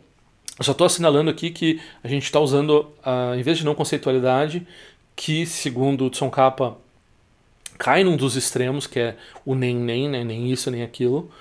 eu 0.60 0.64
só 0.64 0.74
estou 0.74 0.86
assinalando 0.86 1.32
aqui 1.32 1.50
que 1.50 1.82
a 2.04 2.08
gente 2.08 2.26
está 2.26 2.40
usando, 2.40 2.82
uh, 3.04 3.34
em 3.36 3.42
vez 3.42 3.58
de 3.58 3.66
não 3.66 3.74
conceitualidade, 3.74 4.68
que 5.16 5.44
segundo 5.48 6.06
o 6.06 6.10
Tsongkhapa 6.12 6.78
cai 7.80 8.04
num 8.04 8.16
dos 8.16 8.36
extremos, 8.36 8.86
que 8.86 9.00
é 9.00 9.18
o 9.44 9.56
nem 9.56 9.76
nem, 9.76 10.08
né? 10.08 10.24
nem 10.24 10.52
isso, 10.52 10.70
nem 10.70 10.84
aquilo. 10.84 11.32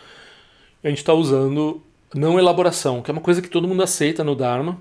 A 0.82 0.88
gente 0.88 0.98
está 0.98 1.12
usando 1.12 1.82
não 2.14 2.38
elaboração, 2.38 3.02
que 3.02 3.10
é 3.10 3.12
uma 3.12 3.20
coisa 3.20 3.40
que 3.40 3.48
todo 3.48 3.66
mundo 3.68 3.82
aceita 3.82 4.22
no 4.22 4.34
Dharma, 4.34 4.78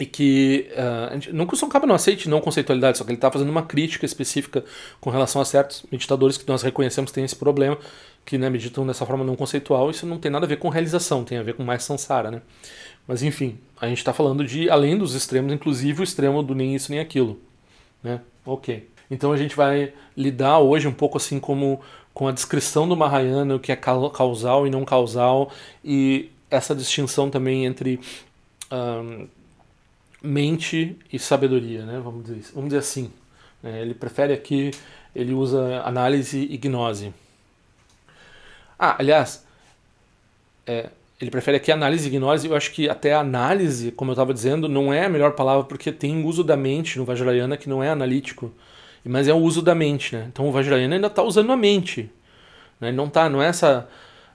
e 0.00 0.06
que 0.06 0.68
uh, 0.72 1.34
não 1.34 1.46
que 1.46 1.54
o 1.54 1.86
não 1.86 1.94
aceite 1.94 2.28
não 2.28 2.40
conceitualidade, 2.40 2.98
só 2.98 3.04
que 3.04 3.10
ele 3.10 3.16
está 3.16 3.30
fazendo 3.30 3.48
uma 3.48 3.62
crítica 3.62 4.06
específica 4.06 4.64
com 5.00 5.10
relação 5.10 5.42
a 5.42 5.44
certos 5.44 5.84
meditadores 5.90 6.36
que 6.36 6.46
nós 6.46 6.62
reconhecemos 6.62 7.10
que 7.10 7.14
têm 7.16 7.24
esse 7.24 7.34
problema, 7.34 7.76
que 8.24 8.38
né, 8.38 8.48
meditam 8.48 8.86
dessa 8.86 9.04
forma 9.04 9.24
não 9.24 9.34
conceitual. 9.34 9.90
Isso 9.90 10.06
não 10.06 10.18
tem 10.18 10.30
nada 10.30 10.46
a 10.46 10.48
ver 10.48 10.58
com 10.58 10.68
realização, 10.68 11.24
tem 11.24 11.38
a 11.38 11.42
ver 11.42 11.54
com 11.54 11.64
mais 11.64 11.82
samsara, 11.82 12.30
né? 12.30 12.42
Mas 13.08 13.22
enfim, 13.22 13.58
a 13.80 13.88
gente 13.88 13.98
está 13.98 14.12
falando 14.12 14.44
de 14.44 14.70
além 14.70 14.96
dos 14.96 15.14
extremos, 15.14 15.52
inclusive 15.52 16.00
o 16.00 16.04
extremo 16.04 16.42
do 16.42 16.54
nem 16.54 16.76
isso 16.76 16.92
nem 16.92 17.00
aquilo, 17.00 17.40
né? 18.02 18.20
Ok. 18.46 18.88
Então 19.10 19.32
a 19.32 19.36
gente 19.36 19.56
vai 19.56 19.92
lidar 20.16 20.58
hoje 20.58 20.86
um 20.86 20.92
pouco 20.92 21.16
assim 21.16 21.40
como 21.40 21.80
com 22.18 22.26
a 22.26 22.32
descrição 22.32 22.88
do 22.88 22.96
Mahayana, 22.96 23.54
o 23.54 23.60
que 23.60 23.70
é 23.70 23.76
causal 23.76 24.66
e 24.66 24.70
não 24.70 24.84
causal, 24.84 25.52
e 25.84 26.32
essa 26.50 26.74
distinção 26.74 27.30
também 27.30 27.64
entre 27.64 28.00
um, 28.72 29.28
mente 30.20 30.98
e 31.12 31.16
sabedoria, 31.16 31.86
né? 31.86 32.00
Vamos 32.02 32.24
dizer, 32.24 32.50
vamos 32.52 32.70
dizer 32.70 32.80
assim. 32.80 33.12
É, 33.62 33.82
ele 33.82 33.94
prefere 33.94 34.32
aqui, 34.32 34.72
ele 35.14 35.32
usa 35.32 35.80
análise 35.84 36.40
e 36.50 36.56
gnose. 36.56 37.14
Ah, 38.76 38.96
aliás, 38.98 39.46
é, 40.66 40.90
ele 41.20 41.30
prefere 41.30 41.56
aqui 41.56 41.70
análise 41.70 42.08
e 42.08 42.10
gnose. 42.10 42.48
Eu 42.48 42.56
acho 42.56 42.72
que 42.72 42.88
até 42.88 43.14
análise, 43.14 43.92
como 43.92 44.10
eu 44.10 44.14
estava 44.14 44.34
dizendo, 44.34 44.68
não 44.68 44.92
é 44.92 45.04
a 45.04 45.08
melhor 45.08 45.36
palavra 45.36 45.62
porque 45.62 45.92
tem 45.92 46.24
uso 46.24 46.42
da 46.42 46.56
mente 46.56 46.98
no 46.98 47.04
Vajrayana 47.04 47.56
que 47.56 47.68
não 47.68 47.80
é 47.80 47.90
analítico, 47.90 48.52
mas 49.08 49.26
é 49.26 49.32
o 49.32 49.38
uso 49.38 49.62
da 49.62 49.74
mente, 49.74 50.14
né? 50.14 50.26
Então 50.30 50.46
o 50.46 50.52
Vajrayana 50.52 50.94
ainda 50.94 51.06
está 51.06 51.22
usando 51.22 51.50
a 51.50 51.56
mente, 51.56 52.10
né? 52.78 52.92
Não 52.92 53.08
tá, 53.08 53.28
não 53.28 53.42
é 53.42 53.46
essa 53.46 53.88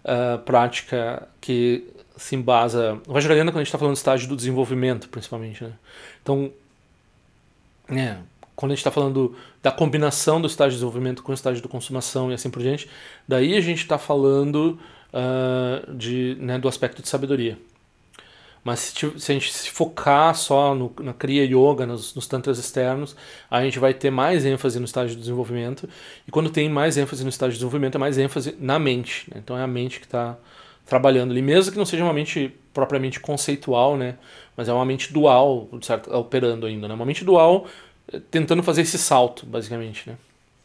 uh, 0.04 0.40
prática 0.40 1.28
que 1.40 1.88
se 2.18 2.36
embasa. 2.36 3.00
O 3.08 3.14
Vajrayana, 3.14 3.52
quando 3.52 3.58
a 3.58 3.64
gente 3.64 3.68
está 3.68 3.78
falando 3.78 3.94
do 3.94 3.98
estágio 3.98 4.28
do 4.28 4.36
desenvolvimento, 4.36 5.10
principalmente. 5.10 5.64
Né? 5.64 5.74
Então, 6.22 6.52
é, 7.90 8.18
quando 8.56 8.72
a 8.72 8.76
gente 8.76 8.80
está 8.80 8.92
falando 8.92 9.36
da 9.62 9.72
combinação 9.72 10.42
do 10.42 10.48
estágio 10.48 10.72
de 10.72 10.78
desenvolvimento 10.78 11.22
com 11.22 11.32
o 11.32 11.36
estágio 11.36 11.62
de 11.62 11.68
consumação 11.68 12.32
e 12.32 12.34
assim 12.34 12.50
por 12.50 12.62
diante, 12.62 12.90
daí 13.28 13.56
a 13.56 13.62
gente 13.62 13.80
está 13.80 13.98
falando 13.98 14.80
uh, 15.14 15.94
de, 15.94 16.36
né, 16.40 16.58
do 16.58 16.68
aspecto 16.68 17.02
de 17.02 17.10
sabedoria. 17.10 17.58
Mas 18.64 18.80
se, 18.80 19.20
se, 19.20 19.32
a 19.32 19.36
gente 19.36 19.52
se 19.52 19.70
focar 19.70 20.34
só 20.36 20.74
no, 20.74 20.94
na 21.02 21.12
Kriya 21.12 21.44
Yoga, 21.44 21.86
nos, 21.86 22.16
nos 22.16 22.26
Tantras 22.28 22.58
externos, 22.58 23.14
a 23.52 23.62
gente 23.62 23.78
vai 23.78 23.94
ter 23.94 24.10
mais 24.10 24.46
ênfase 24.46 24.80
no 24.80 24.86
estágio 24.86 25.16
de 25.16 25.22
desenvolvimento. 25.22 25.90
E 26.26 26.32
quando 26.32 26.50
tem 26.50 26.70
mais 26.70 26.96
ênfase 26.96 27.24
no 27.24 27.30
estágio 27.30 27.52
de 27.52 27.58
desenvolvimento, 27.58 27.96
é 27.96 27.98
mais 27.98 28.18
ênfase 28.18 28.56
na 28.60 28.80
mente. 28.80 29.30
Né? 29.30 29.42
Então 29.44 29.58
é 29.58 29.64
a 29.64 29.68
mente 29.68 30.00
que 30.00 30.06
está 30.06 30.38
trabalhando 30.86 31.32
ali, 31.32 31.42
mesmo 31.42 31.74
que 31.74 31.78
não 31.78 31.86
seja 31.86 32.04
uma 32.04 32.14
mente 32.14 32.54
propriamente 32.74 33.20
conceitual, 33.20 33.98
né? 33.98 34.16
Mas 34.56 34.70
é 34.70 34.74
uma 34.74 34.86
mente 34.86 35.14
dual, 35.14 35.68
certo, 35.82 36.16
operando 36.16 36.66
ainda, 36.66 36.88
né? 36.88 36.94
Uma 36.94 37.06
mente 37.06 37.26
dual 37.26 37.68
eh, 38.12 38.20
tentando 38.32 38.64
fazer 38.64 38.82
esse 38.82 38.98
salto, 38.98 39.46
basicamente, 39.46 40.10
né? 40.10 40.18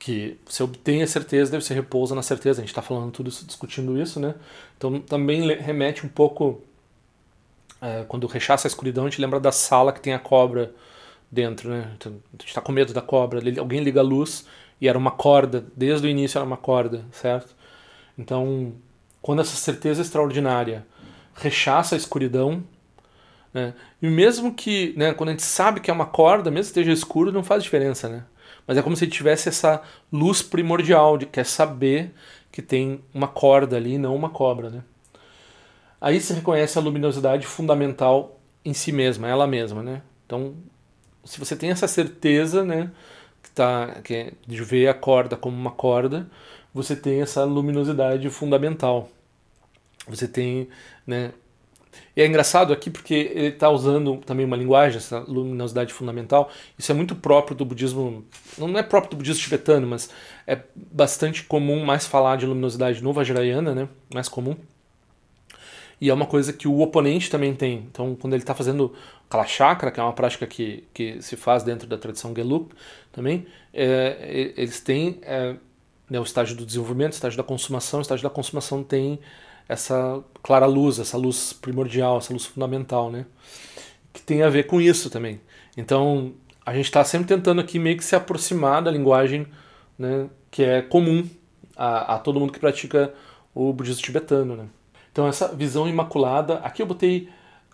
que 0.00 0.36
você 0.44 0.64
obtém 0.64 1.00
a 1.00 1.06
certeza, 1.06 1.52
deve 1.52 1.64
ser 1.64 1.74
repousa 1.74 2.12
na 2.12 2.22
certeza. 2.22 2.58
A 2.58 2.62
gente 2.62 2.70
está 2.70 2.82
falando 2.82 3.12
tudo 3.12 3.28
isso, 3.28 3.46
discutindo 3.46 3.96
isso, 4.02 4.18
né? 4.18 4.34
Então 4.76 4.98
também 5.00 5.46
remete 5.54 6.04
um 6.04 6.08
pouco, 6.08 6.60
é, 7.80 8.04
quando 8.08 8.26
rechaça 8.26 8.66
a 8.66 8.68
escuridão, 8.68 9.04
a 9.04 9.10
gente 9.10 9.20
lembra 9.20 9.38
da 9.38 9.52
sala 9.52 9.92
que 9.92 10.00
tem 10.00 10.12
a 10.12 10.18
cobra 10.18 10.74
dentro, 11.30 11.70
né? 11.70 11.92
Então, 11.96 12.14
a 12.30 12.32
gente 12.32 12.48
está 12.48 12.60
com 12.60 12.72
medo 12.72 12.92
da 12.92 13.00
cobra, 13.00 13.40
alguém 13.60 13.80
liga 13.80 14.00
a 14.00 14.02
luz 14.02 14.44
e 14.80 14.88
era 14.88 14.98
uma 14.98 15.12
corda, 15.12 15.64
desde 15.76 16.04
o 16.04 16.10
início 16.10 16.36
era 16.36 16.44
uma 16.44 16.56
corda, 16.56 17.04
certo? 17.12 17.54
Então, 18.18 18.74
quando 19.20 19.40
essa 19.40 19.56
certeza 19.56 20.02
extraordinária 20.02 20.86
rechaça 21.34 21.94
a 21.94 21.98
escuridão, 21.98 22.62
né? 23.52 23.74
E 24.00 24.08
mesmo 24.08 24.54
que, 24.54 24.94
né, 24.96 25.12
quando 25.12 25.30
a 25.30 25.32
gente 25.32 25.42
sabe 25.42 25.80
que 25.80 25.90
é 25.90 25.94
uma 25.94 26.06
corda, 26.06 26.50
mesmo 26.50 26.72
que 26.72 26.80
esteja 26.80 26.92
escuro, 26.92 27.32
não 27.32 27.42
faz 27.42 27.62
diferença, 27.62 28.08
né? 28.08 28.24
mas 28.70 28.78
é 28.78 28.82
como 28.82 28.96
se 28.96 29.06
tivesse 29.08 29.48
essa 29.48 29.82
luz 30.12 30.42
primordial 30.42 31.18
de 31.18 31.26
quer 31.26 31.44
saber 31.44 32.14
que 32.52 32.62
tem 32.62 33.00
uma 33.12 33.26
corda 33.26 33.76
ali, 33.76 33.98
não 33.98 34.14
uma 34.14 34.30
cobra, 34.30 34.70
né? 34.70 34.82
Aí 36.00 36.20
se 36.20 36.32
reconhece 36.32 36.78
a 36.78 36.80
luminosidade 36.80 37.46
fundamental 37.48 38.38
em 38.64 38.72
si 38.72 38.92
mesma, 38.92 39.28
ela 39.28 39.44
mesma, 39.44 39.82
né? 39.82 40.02
Então, 40.24 40.54
se 41.24 41.40
você 41.40 41.56
tem 41.56 41.70
essa 41.70 41.88
certeza, 41.88 42.64
né, 42.64 42.92
que 43.42 43.50
tá 43.50 44.00
que 44.04 44.14
é 44.14 44.32
de 44.46 44.62
ver 44.62 44.86
a 44.86 44.94
corda 44.94 45.36
como 45.36 45.56
uma 45.56 45.72
corda, 45.72 46.28
você 46.72 46.96
tem 46.96 47.20
essa 47.20 47.44
luminosidade 47.44 48.28
fundamental. 48.30 49.08
Você 50.08 50.26
tem, 50.26 50.68
né, 51.06 51.32
e 52.16 52.22
é 52.22 52.26
engraçado 52.26 52.72
aqui 52.72 52.90
porque 52.90 53.14
ele 53.34 53.48
está 53.48 53.70
usando 53.70 54.18
também 54.18 54.44
uma 54.44 54.56
linguagem, 54.56 54.98
essa 54.98 55.20
luminosidade 55.20 55.92
fundamental. 55.92 56.50
Isso 56.78 56.90
é 56.90 56.94
muito 56.94 57.14
próprio 57.14 57.56
do 57.56 57.64
budismo, 57.64 58.24
não 58.58 58.78
é 58.78 58.82
próprio 58.82 59.12
do 59.12 59.16
budismo 59.16 59.42
tibetano, 59.42 59.86
mas 59.86 60.10
é 60.46 60.58
bastante 60.74 61.44
comum 61.44 61.84
mais 61.84 62.06
falar 62.06 62.36
de 62.36 62.46
luminosidade 62.46 63.02
no 63.02 63.12
Vajrayana, 63.12 63.74
né? 63.74 63.88
Mais 64.12 64.28
comum. 64.28 64.56
E 66.00 66.08
é 66.08 66.14
uma 66.14 66.26
coisa 66.26 66.52
que 66.52 66.66
o 66.66 66.80
oponente 66.80 67.30
também 67.30 67.54
tem. 67.54 67.86
Então, 67.90 68.16
quando 68.16 68.32
ele 68.32 68.42
está 68.42 68.54
fazendo 68.54 68.94
Kala 69.28 69.46
Chakra, 69.46 69.90
que 69.90 70.00
é 70.00 70.02
uma 70.02 70.14
prática 70.14 70.46
que, 70.46 70.84
que 70.94 71.20
se 71.20 71.36
faz 71.36 71.62
dentro 71.62 71.86
da 71.86 71.98
tradição 71.98 72.34
Geluk 72.34 72.74
também, 73.12 73.46
é, 73.72 74.52
eles 74.56 74.80
têm 74.80 75.18
é, 75.22 75.56
né, 76.10 76.18
o 76.18 76.24
estágio 76.24 76.56
do 76.56 76.66
desenvolvimento, 76.66 77.12
o 77.12 77.14
estágio 77.14 77.36
da 77.36 77.44
consumação. 77.44 78.00
O 78.00 78.02
estágio 78.02 78.24
da 78.24 78.30
consumação 78.30 78.82
tem 78.82 79.20
essa 79.68 80.22
clara 80.42 80.66
luz, 80.66 80.98
essa 80.98 81.16
luz 81.16 81.52
primordial, 81.52 82.18
essa 82.18 82.32
luz 82.32 82.44
fundamental, 82.44 83.10
né? 83.10 83.24
Que 84.12 84.20
tem 84.20 84.42
a 84.42 84.50
ver 84.50 84.64
com 84.64 84.80
isso 84.80 85.08
também. 85.08 85.40
Então, 85.76 86.32
a 86.66 86.74
gente 86.74 86.86
está 86.86 87.04
sempre 87.04 87.28
tentando 87.28 87.60
aqui 87.60 87.78
meio 87.78 87.96
que 87.96 88.04
se 88.04 88.16
aproximar 88.16 88.82
da 88.82 88.90
linguagem 88.90 89.46
né, 89.96 90.28
que 90.50 90.64
é 90.64 90.82
comum 90.82 91.28
a, 91.76 92.16
a 92.16 92.18
todo 92.18 92.40
mundo 92.40 92.52
que 92.52 92.58
pratica 92.58 93.14
o 93.54 93.72
budismo 93.72 94.02
tibetano, 94.02 94.56
né? 94.56 94.66
Então, 95.12 95.28
essa 95.28 95.48
visão 95.48 95.88
imaculada, 95.88 96.54
aqui 96.58 96.82
eu 96.82 96.86
botei 96.86 97.28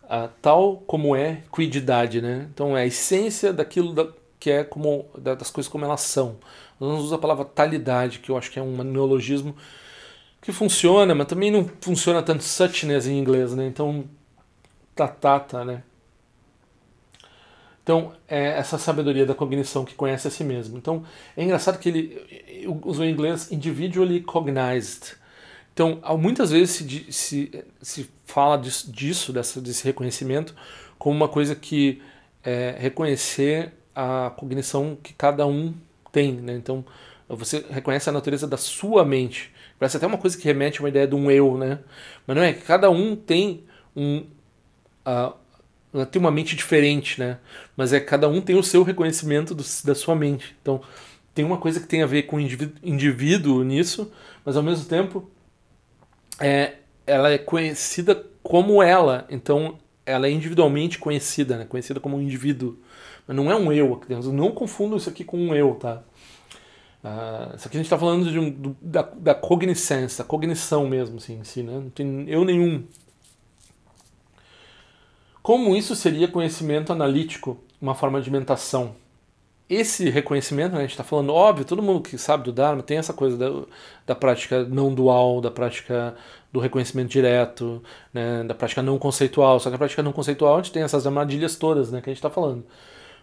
uh, 0.05 0.29
tal 0.43 0.79
como 0.87 1.15
é 1.15 1.43
quididade, 1.55 2.21
né? 2.21 2.49
Então, 2.53 2.77
é 2.77 2.83
a 2.83 2.87
essência 2.87 3.53
daquilo 3.53 3.95
da, 3.95 4.09
que 4.41 4.51
é 4.51 4.65
como 4.65 5.07
das 5.17 5.51
coisas 5.51 5.71
como 5.71 5.85
elas 5.85 6.01
são. 6.01 6.37
Nós 6.79 6.91
usamos 6.99 7.13
a 7.13 7.19
palavra 7.19 7.45
talidade, 7.45 8.19
que 8.19 8.31
eu 8.31 8.37
acho 8.37 8.51
que 8.51 8.59
é 8.59 8.63
um 8.63 8.83
neologismo 8.83 9.57
que 10.41 10.53
funciona, 10.53 11.15
mas 11.15 11.27
também 11.27 11.51
não 11.51 11.69
funciona 11.81 12.23
tanto 12.23 12.45
suchness 12.45 13.07
em 13.07 13.19
inglês, 13.19 13.53
né? 13.55 13.67
Então, 13.67 14.05
tatata, 14.95 15.65
né? 15.65 15.83
Então, 17.83 18.13
é 18.27 18.59
essa 18.59 18.79
sabedoria 18.79 19.25
da 19.25 19.35
cognição 19.35 19.85
que 19.85 19.95
conhece 19.95 20.27
a 20.27 20.31
si 20.31 20.43
mesmo. 20.43 20.77
Então, 20.77 21.05
é 21.37 21.45
engraçado 21.45 21.79
que 21.79 21.89
ele 21.89 22.69
usou 22.85 23.05
em 23.05 23.11
inglês 23.13 23.51
individually 23.53 24.21
cognized. 24.21 25.17
Então, 25.73 26.01
muitas 26.19 26.51
vezes 26.51 26.71
se, 26.71 27.13
se, 27.13 27.65
se 27.81 28.11
fala 28.25 28.57
disso, 28.57 28.91
disso 28.91 29.33
dessa, 29.33 29.61
desse 29.61 29.85
reconhecimento, 29.85 30.55
como 30.99 31.15
uma 31.15 31.29
coisa 31.29 31.55
que 31.55 32.03
é 32.43 32.75
reconhecer 32.79 33.73
a 33.95 34.33
cognição 34.37 34.97
que 35.03 35.13
cada 35.13 35.47
um 35.47 35.73
tem. 36.17 36.33
Né? 36.33 36.55
Então, 36.55 36.83
você 37.29 37.67
reconhece 37.69 38.09
a 38.09 38.13
natureza 38.13 38.47
da 38.47 38.57
sua 38.57 39.05
mente. 39.05 39.53
Parece 39.79 39.99
até 39.99 40.07
uma 40.07 40.17
coisa 40.17 40.39
que 40.39 40.45
remete 40.45 40.79
a 40.79 40.83
uma 40.83 40.89
ideia 40.89 41.07
de 41.07 41.15
um 41.15 41.31
eu, 41.31 41.59
né? 41.59 41.81
Mas 42.27 42.37
não 42.37 42.43
é, 42.43 42.55
cada 42.55 42.89
um 42.91 43.15
tem 43.15 43.65
um. 43.95 44.25
Uh, 45.07 46.07
tem 46.07 46.21
uma 46.21 46.31
mente 46.31 46.57
diferente, 46.57 47.21
né? 47.21 47.39
Mas 47.77 47.93
é 47.93 48.01
cada 48.01 48.29
um 48.29 48.41
tem 48.41 48.57
o 48.57 48.63
seu 48.63 48.83
reconhecimento 48.83 49.55
do, 49.55 49.63
da 49.85 49.95
sua 49.95 50.15
mente. 50.15 50.57
Então, 50.63 50.81
tem 51.35 51.45
uma 51.45 51.59
coisa 51.59 51.79
que 51.79 51.87
tem 51.87 52.03
a 52.03 52.07
ver 52.07 52.23
com 52.23 52.37
o 52.37 52.41
indivíduo, 52.41 52.77
indivíduo 52.83 53.63
nisso, 53.63 54.11
mas 54.45 54.57
ao 54.57 54.63
mesmo 54.63 54.87
tempo 54.87 55.31
é, 56.41 56.77
ela 57.07 57.31
é 57.31 57.39
conhecida 57.39 58.27
como 58.43 58.83
ela. 58.83 59.27
Então, 59.29 59.79
ela 60.07 60.27
é 60.27 60.31
individualmente 60.31 60.99
conhecida, 60.99 61.59
né? 61.59 61.67
Conhecida 61.67 62.01
como 62.01 62.17
um 62.17 62.23
indivíduo. 62.23 62.79
Mas 63.27 63.37
não 63.37 63.51
é 63.51 63.57
um 63.57 63.73
eu 63.73 63.95
aqui 63.95 64.09
dentro. 64.09 64.33
Não 64.33 64.53
confundo 64.53 64.97
isso 64.97 65.09
aqui 65.09 65.25
com 65.25 65.39
um 65.39 65.55
eu, 65.55 65.75
tá? 65.75 66.03
Uh, 67.05 67.57
isso 67.57 67.69
aqui 67.69 67.77
a 67.77 67.81
gente 67.81 67.87
está 67.87 67.99
falando 67.99 68.31
de 68.31 68.39
um, 68.39 68.51
do, 68.51 68.77
da, 68.81 69.03
da 69.03 69.35
cognição, 69.35 70.07
da 70.19 70.25
cognição 70.25 70.89
mesmo, 70.89 71.19
assim, 71.19 71.39
em 71.39 71.45
si, 71.45 71.63
né? 71.63 71.75
Não 71.75 71.91
tem 71.91 72.29
eu 72.29 72.45
nenhum. 72.45 72.85
Como 75.43 75.77
isso 75.77 75.95
seria 75.95 76.27
conhecimento 76.27 76.93
analítico, 76.93 77.59
uma 77.81 77.95
forma 77.95 78.21
de 78.21 78.29
mentação? 78.31 78.97
Esse 79.69 80.11
reconhecimento, 80.11 80.73
né, 80.73 80.79
a 80.79 80.83
gente 80.83 80.91
está 80.91 81.05
falando, 81.05 81.33
óbvio, 81.33 81.65
todo 81.65 81.83
mundo 81.83 82.01
que 82.01 82.19
sabe 82.19 82.45
do 82.45 82.53
Dharma 82.53 82.83
tem 82.83 82.99
essa 82.99 83.13
coisa 83.13 83.37
da, 83.37 83.67
da 84.07 84.15
prática 84.15 84.65
não 84.65 84.93
dual, 84.93 85.41
da 85.41 85.51
prática 85.51 86.17
do 86.53 86.59
reconhecimento 86.59 87.11
direto, 87.11 87.81
né, 88.13 88.43
da 88.43 88.55
prática 88.55 88.83
não 88.83 88.99
conceitual. 88.99 89.61
Só 89.61 89.69
que 89.69 89.77
a 89.77 89.79
prática 89.79 90.03
não 90.03 90.13
conceitual 90.13 90.55
a 90.55 90.57
gente 90.63 90.73
tem 90.73 90.83
essas 90.83 91.07
armadilhas 91.07 91.55
todas 91.55 91.93
né, 91.93 92.01
que 92.01 92.11
a 92.11 92.13
gente 92.13 92.19
está 92.19 92.31
falando. 92.31 92.65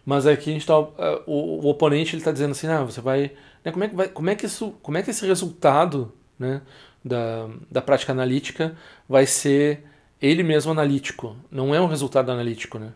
Mas 0.05 0.27
aqui 0.27 0.49
a 0.49 0.53
gente 0.53 0.65
tá, 0.65 0.73
é, 0.73 1.21
o, 1.25 1.65
o 1.65 1.67
oponente 1.67 2.15
ele 2.15 2.21
está 2.21 2.31
dizendo 2.31 2.51
assim, 2.51 2.67
ah, 2.67 2.83
você 2.83 3.01
vai, 3.01 3.31
né, 3.63 3.71
como 3.71 3.83
é 3.83 3.87
que 3.87 3.95
vai, 3.95 4.07
como 4.09 4.29
é 4.29 4.35
que 4.35 4.45
isso, 4.45 4.73
como 4.81 4.97
é 4.97 5.03
que 5.03 5.11
esse 5.11 5.25
resultado, 5.25 6.11
né, 6.37 6.61
da, 7.03 7.49
da 7.71 7.81
prática 7.81 8.11
analítica 8.11 8.75
vai 9.07 9.25
ser 9.25 9.83
ele 10.21 10.43
mesmo 10.43 10.71
analítico, 10.71 11.35
não 11.51 11.73
é 11.75 11.81
um 11.81 11.87
resultado 11.87 12.31
analítico, 12.31 12.79
né? 12.79 12.93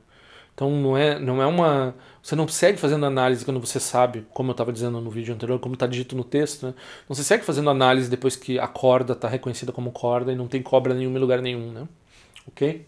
Então 0.57 0.71
não 0.71 0.97
é, 0.97 1.19
não 1.19 1.39
é 1.39 1.45
uma. 1.45 1.93
Você 2.23 2.35
não 2.35 2.47
segue 2.47 2.79
fazendo 2.79 3.05
análise 3.05 3.45
quando 3.45 3.59
você 3.59 3.79
sabe, 3.79 4.25
como 4.33 4.49
eu 4.49 4.53
estava 4.53 4.73
dizendo 4.73 4.99
no 4.99 5.11
vídeo 5.11 5.31
anterior, 5.35 5.59
como 5.59 5.75
está 5.75 5.85
dito 5.85 6.15
no 6.15 6.23
texto, 6.23 6.65
né? 6.65 6.73
Não 7.07 7.15
você 7.15 7.23
segue 7.23 7.43
fazendo 7.45 7.69
análise 7.69 8.09
depois 8.09 8.35
que 8.35 8.57
a 8.57 8.67
corda 8.67 9.13
está 9.13 9.27
reconhecida 9.27 9.71
como 9.71 9.91
corda 9.91 10.31
e 10.31 10.35
não 10.35 10.47
tem 10.47 10.63
cobra 10.63 10.95
nenhuma 10.95 11.17
em 11.17 11.21
lugar 11.21 11.41
nenhum, 11.43 11.71
né? 11.71 11.87
Ok? 12.47 12.87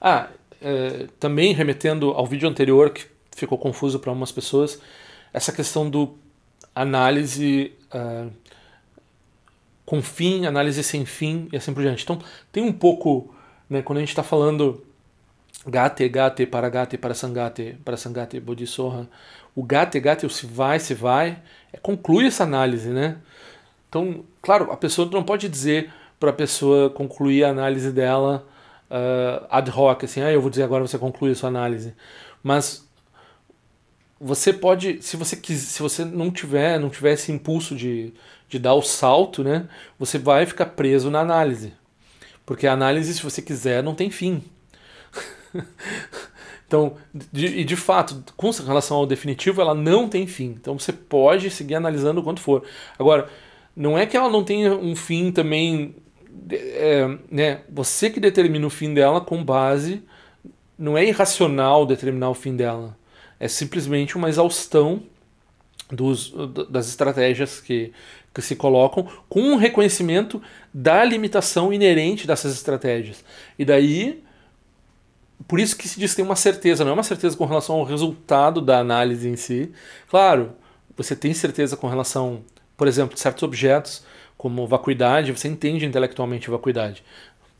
Ah, 0.00 0.28
é, 0.60 1.06
também 1.18 1.52
remetendo 1.52 2.10
ao 2.10 2.26
vídeo 2.26 2.48
anterior, 2.48 2.90
que 2.90 3.06
ficou 3.32 3.58
confuso 3.58 3.98
para 3.98 4.10
algumas 4.10 4.32
pessoas, 4.32 4.80
essa 5.32 5.52
questão 5.52 5.88
do 5.88 6.16
análise. 6.74 7.72
Uh, 7.92 8.30
com 9.88 10.02
fim, 10.02 10.44
análise 10.44 10.82
sem 10.82 11.06
fim 11.06 11.48
e 11.50 11.56
assim 11.56 11.72
por 11.72 11.82
diante. 11.82 12.04
Então 12.04 12.18
tem 12.52 12.62
um 12.62 12.74
pouco, 12.74 13.34
né, 13.70 13.80
quando 13.80 13.96
a 13.96 14.00
gente 14.00 14.10
está 14.10 14.22
falando 14.22 14.84
gate, 15.66 16.06
gate, 16.10 16.46
para 16.46 16.68
gate, 16.68 16.98
para 16.98 17.14
sangate, 17.14 17.74
para 17.82 17.96
sangate, 17.96 18.38
bodhisoha, 18.38 19.08
o 19.56 19.62
gate, 19.62 19.98
gate, 19.98 20.24
o 20.24 20.28
se 20.28 20.44
vai, 20.44 20.78
se 20.78 20.92
vai, 20.92 21.42
é, 21.72 21.78
conclui 21.78 22.26
essa 22.26 22.44
análise, 22.44 22.90
né? 22.90 23.16
Então, 23.88 24.26
claro, 24.42 24.70
a 24.70 24.76
pessoa 24.76 25.08
não 25.10 25.22
pode 25.22 25.48
dizer 25.48 25.90
para 26.20 26.28
a 26.28 26.34
pessoa 26.34 26.90
concluir 26.90 27.44
a 27.44 27.48
análise 27.48 27.90
dela 27.90 28.46
uh, 28.90 29.46
ad 29.50 29.70
hoc, 29.70 30.04
assim, 30.04 30.20
ah, 30.20 30.32
eu 30.32 30.40
vou 30.40 30.50
dizer 30.50 30.62
agora 30.62 30.86
você 30.86 30.98
conclui 30.98 31.32
a 31.32 31.34
sua 31.34 31.48
análise. 31.48 31.94
Mas 32.42 32.88
você 34.20 34.52
pode, 34.52 35.02
se 35.02 35.16
você 35.16 35.36
quis, 35.36 35.60
se 35.60 35.80
você 35.80 36.04
não 36.04 36.30
tiver, 36.30 36.78
não 36.78 36.90
tiver 36.90 37.12
esse 37.12 37.30
impulso 37.30 37.74
de, 37.76 38.12
de 38.48 38.58
dar 38.58 38.74
o 38.74 38.82
salto, 38.82 39.44
né, 39.44 39.68
você 39.98 40.18
vai 40.18 40.46
ficar 40.46 40.66
preso 40.66 41.10
na 41.10 41.20
análise. 41.20 41.72
Porque 42.44 42.66
a 42.66 42.72
análise, 42.72 43.14
se 43.14 43.22
você 43.22 43.42
quiser, 43.42 43.82
não 43.82 43.94
tem 43.94 44.10
fim. 44.10 44.42
então, 46.66 46.96
de, 47.12 47.46
e 47.46 47.64
de 47.64 47.76
fato, 47.76 48.24
com 48.36 48.50
relação 48.50 48.96
ao 48.96 49.06
definitivo, 49.06 49.60
ela 49.60 49.74
não 49.74 50.08
tem 50.08 50.26
fim. 50.26 50.56
Então 50.58 50.78
você 50.78 50.92
pode 50.92 51.50
seguir 51.50 51.74
analisando 51.74 52.20
o 52.20 52.24
quanto 52.24 52.40
for. 52.40 52.64
Agora, 52.98 53.28
não 53.76 53.96
é 53.96 54.06
que 54.06 54.16
ela 54.16 54.28
não 54.28 54.42
tenha 54.42 54.74
um 54.74 54.96
fim 54.96 55.30
também. 55.30 55.94
É, 56.50 57.18
né, 57.30 57.60
você 57.70 58.10
que 58.10 58.20
determina 58.20 58.66
o 58.66 58.70
fim 58.70 58.92
dela 58.94 59.20
com 59.20 59.42
base. 59.42 60.02
Não 60.78 60.96
é 60.96 61.04
irracional 61.04 61.84
determinar 61.84 62.30
o 62.30 62.34
fim 62.34 62.54
dela. 62.54 62.96
É 63.40 63.48
simplesmente 63.48 64.16
uma 64.16 64.28
exaustão 64.28 65.02
dos, 65.90 66.32
das 66.68 66.88
estratégias 66.88 67.60
que, 67.60 67.92
que 68.34 68.42
se 68.42 68.54
colocam 68.54 69.08
com 69.28 69.40
um 69.40 69.56
reconhecimento 69.56 70.40
da 70.72 71.04
limitação 71.04 71.72
inerente 71.72 72.26
dessas 72.26 72.52
estratégias. 72.52 73.24
E 73.58 73.64
daí, 73.64 74.22
por 75.46 75.58
isso 75.58 75.76
que 75.76 75.88
se 75.88 75.98
diz 75.98 76.10
que 76.10 76.16
tem 76.16 76.24
uma 76.24 76.36
certeza, 76.36 76.84
não 76.84 76.92
é 76.92 76.94
uma 76.94 77.02
certeza 77.02 77.36
com 77.36 77.46
relação 77.46 77.76
ao 77.76 77.84
resultado 77.84 78.60
da 78.60 78.78
análise 78.78 79.28
em 79.28 79.36
si. 79.36 79.72
Claro, 80.08 80.52
você 80.96 81.16
tem 81.16 81.32
certeza 81.32 81.76
com 81.76 81.88
relação, 81.88 82.42
por 82.76 82.86
exemplo, 82.86 83.14
de 83.14 83.20
certos 83.20 83.42
objetos, 83.42 84.04
como 84.38 84.66
vacuidade, 84.66 85.32
você 85.32 85.48
entende 85.48 85.84
intelectualmente 85.84 86.48
vacuidade. 86.48 87.02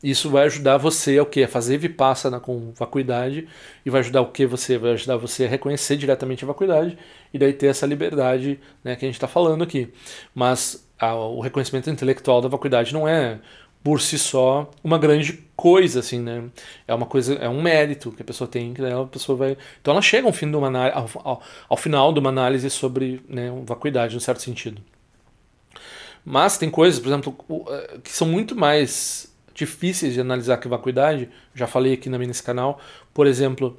Isso 0.01 0.29
vai 0.29 0.45
ajudar 0.45 0.77
você 0.77 1.17
a 1.17 1.23
o 1.23 1.25
quê? 1.25 1.43
A 1.43 1.47
fazer 1.47 1.77
vipassana 1.77 2.39
com 2.39 2.71
vacuidade 2.73 3.47
e 3.85 3.89
vai 3.89 3.99
ajudar 3.99 4.21
o 4.21 4.31
que 4.31 4.45
você? 4.45 4.77
Vai 4.77 4.93
ajudar 4.93 5.17
você 5.17 5.43
a 5.45 5.49
reconhecer 5.49 5.97
diretamente 5.97 6.45
a 6.45 6.47
vacuidade 6.47 6.97
e 7.33 7.37
daí 7.37 7.51
ter 7.51 7.67
essa 7.67 7.85
liberdade 7.85 8.59
né, 8.81 8.95
que 8.95 9.03
a 9.03 9.07
gente 9.07 9.15
está 9.15 9.27
falando 9.27 9.61
aqui. 9.61 9.89
Mas 10.33 10.87
a, 10.97 11.13
o 11.15 11.41
reconhecimento 11.41 11.89
intelectual 11.89 12.41
da 12.41 12.47
vacuidade 12.47 12.93
não 12.93 13.05
é 13.07 13.39
por 13.83 13.99
si 13.99 14.17
só 14.17 14.69
uma 14.81 14.97
grande 14.97 15.33
coisa 15.55 15.99
assim, 15.99 16.19
né? 16.19 16.43
É 16.87 16.93
uma 16.93 17.05
coisa, 17.05 17.33
é 17.35 17.49
um 17.49 17.61
mérito 17.61 18.11
que 18.11 18.21
a 18.21 18.25
pessoa 18.25 18.47
tem, 18.47 18.73
que 18.73 18.81
a 18.81 19.05
pessoa 19.05 19.37
vai. 19.37 19.57
Então 19.81 19.93
ela 19.93 20.01
chega 20.01 20.27
ao 20.27 20.33
fim 20.33 20.49
de 20.49 20.55
uma 20.55 20.69
ao, 20.91 21.09
ao, 21.23 21.41
ao 21.69 21.77
final 21.77 22.13
de 22.13 22.19
uma 22.19 22.29
análise 22.29 22.69
sobre 22.69 23.21
né, 23.27 23.51
vacuidade, 23.65 24.15
no 24.15 24.21
certo 24.21 24.41
sentido. 24.41 24.81
Mas 26.23 26.57
tem 26.57 26.69
coisas, 26.69 26.99
por 26.99 27.07
exemplo, 27.07 27.35
eh, 27.69 27.99
que 28.03 28.11
são 28.11 28.27
muito 28.27 28.55
mais 28.55 29.31
difíceis 29.53 30.13
de 30.13 30.21
analisar 30.21 30.57
que 30.57 30.67
vacuidade, 30.67 31.29
já 31.53 31.67
falei 31.67 31.93
aqui 31.93 32.09
nesse 32.09 32.43
canal, 32.43 32.79
por 33.13 33.27
exemplo, 33.27 33.77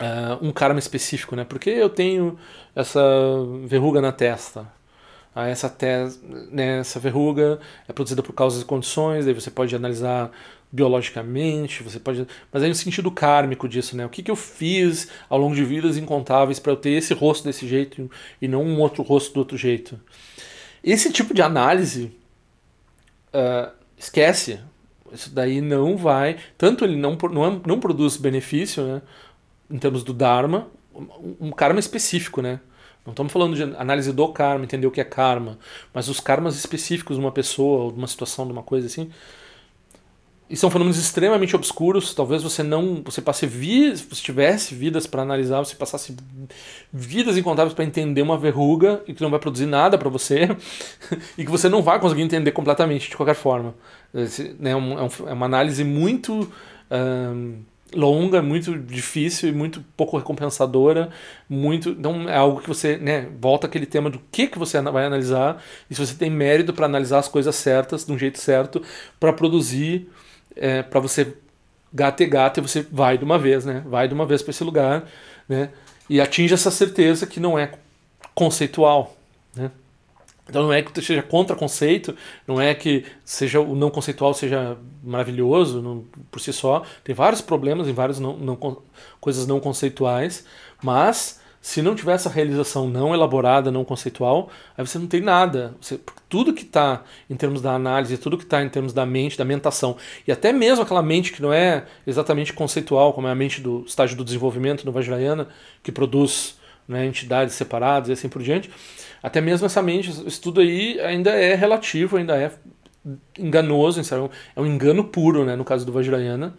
uh, 0.00 0.46
um 0.46 0.52
karma 0.52 0.78
específico, 0.78 1.34
né? 1.34 1.44
Porque 1.44 1.70
eu 1.70 1.88
tenho 1.88 2.38
essa 2.74 3.00
verruga 3.66 4.00
na 4.00 4.12
testa. 4.12 4.70
Ah, 5.34 5.48
essa, 5.48 5.68
te 5.68 5.86
né, 6.50 6.78
essa 6.78 7.00
verruga 7.00 7.58
é 7.88 7.92
produzida 7.92 8.22
por 8.22 8.32
causas 8.32 8.62
e 8.62 8.64
condições, 8.64 9.24
daí 9.24 9.34
você 9.34 9.50
pode 9.50 9.74
analisar 9.74 10.30
biologicamente, 10.70 11.82
você 11.82 11.98
pode. 11.98 12.26
Mas 12.52 12.62
aí 12.62 12.68
no 12.68 12.74
sentido 12.74 13.10
kármico 13.10 13.68
disso, 13.68 13.96
né? 13.96 14.06
O 14.06 14.08
que, 14.08 14.22
que 14.22 14.30
eu 14.30 14.36
fiz 14.36 15.08
ao 15.28 15.38
longo 15.38 15.54
de 15.54 15.64
vidas 15.64 15.96
incontáveis 15.96 16.58
para 16.60 16.72
eu 16.72 16.76
ter 16.76 16.90
esse 16.90 17.14
rosto 17.14 17.44
desse 17.44 17.66
jeito 17.66 18.10
e 18.40 18.46
não 18.46 18.62
um 18.62 18.80
outro 18.80 19.02
rosto 19.02 19.32
do 19.34 19.40
outro 19.40 19.56
jeito? 19.56 19.98
Esse 20.84 21.10
tipo 21.10 21.32
de 21.32 21.40
análise 21.40 22.12
uh, 23.32 23.72
esquece. 23.96 24.60
Isso 25.10 25.30
daí 25.30 25.62
não 25.62 25.96
vai. 25.96 26.36
Tanto 26.58 26.84
ele 26.84 26.96
não, 26.96 27.16
não, 27.16 27.62
não 27.66 27.80
produz 27.80 28.18
benefício, 28.18 28.84
né? 28.84 29.02
Em 29.70 29.78
termos 29.78 30.04
do 30.04 30.12
Dharma, 30.12 30.68
um 31.40 31.50
karma 31.50 31.80
específico, 31.80 32.42
né? 32.42 32.60
Não 33.04 33.12
estamos 33.12 33.32
falando 33.32 33.54
de 33.54 33.62
análise 33.62 34.12
do 34.12 34.28
karma, 34.28 34.64
entender 34.64 34.86
o 34.86 34.90
que 34.90 35.00
é 35.00 35.04
karma, 35.04 35.58
mas 35.92 36.08
os 36.08 36.20
karmas 36.20 36.56
específicos 36.56 37.16
de 37.16 37.22
uma 37.22 37.32
pessoa, 37.32 37.84
ou 37.84 37.92
de 37.92 37.98
uma 37.98 38.06
situação, 38.06 38.46
de 38.46 38.52
uma 38.52 38.62
coisa 38.62 38.86
assim. 38.86 39.10
E 40.48 40.56
são 40.56 40.70
fenômenos 40.70 40.98
extremamente 40.98 41.56
obscuros. 41.56 42.14
Talvez 42.14 42.42
você 42.42 42.62
não. 42.62 43.02
Você 43.04 43.22
passe 43.22 43.46
vidas. 43.46 44.00
Se 44.00 44.22
tivesse 44.22 44.74
vidas 44.74 45.06
para 45.06 45.22
analisar, 45.22 45.58
você 45.60 45.74
passasse 45.74 46.14
vidas 46.92 47.38
incontáveis 47.38 47.74
para 47.74 47.84
entender 47.84 48.20
uma 48.20 48.36
verruga 48.36 49.02
e 49.08 49.14
que 49.14 49.22
não 49.22 49.30
vai 49.30 49.40
produzir 49.40 49.66
nada 49.66 49.96
para 49.96 50.10
você 50.10 50.48
e 51.38 51.44
que 51.44 51.50
você 51.50 51.68
não 51.68 51.82
vai 51.82 51.98
conseguir 51.98 52.22
entender 52.22 52.52
completamente 52.52 53.08
de 53.08 53.16
qualquer 53.16 53.34
forma. 53.34 53.74
Esse, 54.12 54.54
né, 54.58 54.72
é, 54.72 54.76
um, 54.76 54.98
é, 54.98 55.32
uma 55.32 55.46
análise 55.46 55.82
muito. 55.82 56.52
Um, 56.90 57.62
longa, 57.94 58.42
muito 58.42 58.76
difícil 58.76 59.48
e 59.48 59.52
muito 59.52 59.82
pouco 59.96 60.16
recompensadora, 60.16 61.10
muito, 61.48 61.90
então 61.90 62.28
é 62.28 62.36
algo 62.36 62.60
que 62.60 62.68
você, 62.68 62.96
né, 62.96 63.28
volta 63.40 63.66
aquele 63.66 63.86
tema 63.86 64.10
do 64.10 64.20
que 64.32 64.48
que 64.48 64.58
você 64.58 64.80
vai 64.80 65.04
analisar 65.04 65.62
e 65.88 65.94
se 65.94 66.04
você 66.04 66.14
tem 66.14 66.28
mérito 66.28 66.72
para 66.72 66.86
analisar 66.86 67.18
as 67.18 67.28
coisas 67.28 67.54
certas, 67.54 68.04
de 68.04 68.12
um 68.12 68.18
jeito 68.18 68.38
certo, 68.38 68.82
para 69.20 69.32
produzir, 69.32 70.10
é, 70.56 70.82
para 70.82 71.00
você 71.00 71.34
gato 71.92 72.22
e 72.22 72.26
gato 72.26 72.58
e 72.58 72.60
você 72.60 72.82
vai 72.90 73.16
de 73.16 73.24
uma 73.24 73.38
vez, 73.38 73.64
né, 73.64 73.82
vai 73.86 74.08
de 74.08 74.14
uma 74.14 74.26
vez 74.26 74.42
para 74.42 74.50
esse 74.50 74.64
lugar, 74.64 75.04
né, 75.48 75.70
e 76.08 76.20
atinge 76.20 76.54
essa 76.54 76.70
certeza 76.70 77.26
que 77.26 77.38
não 77.38 77.58
é 77.58 77.72
conceitual, 78.34 79.16
né. 79.54 79.70
Então 80.48 80.62
não 80.62 80.72
é 80.72 80.82
que 80.82 81.02
seja 81.02 81.22
contra 81.22 81.56
conceito, 81.56 82.14
não 82.46 82.60
é 82.60 82.74
que 82.74 83.06
seja 83.24 83.60
o 83.60 83.74
não 83.74 83.90
conceitual 83.90 84.34
seja 84.34 84.76
maravilhoso 85.02 85.80
não, 85.80 86.04
por 86.30 86.38
si 86.38 86.52
só. 86.52 86.82
Tem 87.02 87.14
vários 87.14 87.40
problemas 87.40 87.88
em 87.88 87.94
várias 87.94 88.20
não, 88.20 88.36
não, 88.36 88.82
coisas 89.20 89.46
não 89.46 89.58
conceituais, 89.58 90.44
mas 90.82 91.40
se 91.62 91.80
não 91.80 91.94
tiver 91.94 92.12
essa 92.12 92.28
realização 92.28 92.86
não 92.86 93.14
elaborada, 93.14 93.70
não 93.70 93.86
conceitual, 93.86 94.50
aí 94.76 94.86
você 94.86 94.98
não 94.98 95.06
tem 95.06 95.22
nada. 95.22 95.74
Você, 95.80 95.98
tudo 96.28 96.52
que 96.52 96.62
está 96.62 97.02
em 97.28 97.36
termos 97.36 97.62
da 97.62 97.72
análise, 97.72 98.16
tudo 98.18 98.36
que 98.36 98.44
está 98.44 98.62
em 98.62 98.68
termos 98.68 98.92
da 98.92 99.04
mente, 99.06 99.38
da 99.38 99.44
mentação, 99.44 99.96
e 100.26 100.32
até 100.32 100.52
mesmo 100.52 100.82
aquela 100.82 101.02
mente 101.02 101.32
que 101.32 101.42
não 101.42 101.52
é 101.52 101.84
exatamente 102.06 102.52
conceitual, 102.52 103.12
como 103.12 103.28
é 103.28 103.30
a 103.30 103.34
mente 103.34 103.60
do 103.60 103.84
estágio 103.86 104.16
do 104.16 104.24
desenvolvimento 104.24 104.84
no 104.84 104.92
Vajrayana, 104.92 105.48
que 105.82 105.92
produz 105.92 106.58
né, 106.88 107.06
entidades 107.06 107.54
separadas 107.54 108.08
e 108.08 108.12
assim 108.12 108.28
por 108.28 108.42
diante, 108.42 108.70
até 109.22 109.40
mesmo 109.40 109.66
essa 109.66 109.80
mente, 109.82 110.10
isso 110.10 110.40
tudo 110.40 110.60
aí 110.60 111.00
ainda 111.00 111.30
é 111.30 111.54
relativo, 111.54 112.16
ainda 112.16 112.36
é 112.36 112.50
enganoso, 113.38 114.00
é 114.56 114.60
um 114.60 114.66
engano 114.66 115.04
puro, 115.04 115.44
né, 115.44 115.56
no 115.56 115.64
caso 115.64 115.84
do 115.84 115.92
Vajrayana. 115.92 116.54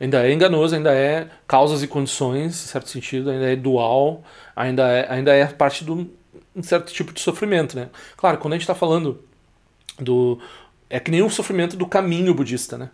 Ainda 0.00 0.26
é 0.26 0.32
enganoso, 0.32 0.74
ainda 0.74 0.94
é 0.94 1.28
causas 1.46 1.82
e 1.82 1.86
condições, 1.86 2.46
em 2.46 2.66
certo 2.68 2.88
sentido, 2.88 3.28
ainda 3.28 3.52
é 3.52 3.54
dual, 3.54 4.22
ainda 4.56 4.88
é, 4.88 5.06
ainda 5.12 5.34
é 5.34 5.44
parte 5.46 5.84
de 5.84 6.10
um 6.54 6.62
certo 6.62 6.92
tipo 6.92 7.12
de 7.12 7.20
sofrimento, 7.20 7.76
né? 7.76 7.88
Claro, 8.16 8.38
quando 8.38 8.54
a 8.54 8.56
gente 8.56 8.62
está 8.62 8.74
falando 8.74 9.22
do... 9.98 10.38
É 10.88 10.98
que 10.98 11.10
nem 11.10 11.22
o 11.22 11.30
sofrimento 11.30 11.76
do 11.76 11.86
caminho 11.86 12.34
budista, 12.34 12.76
né? 12.76 12.90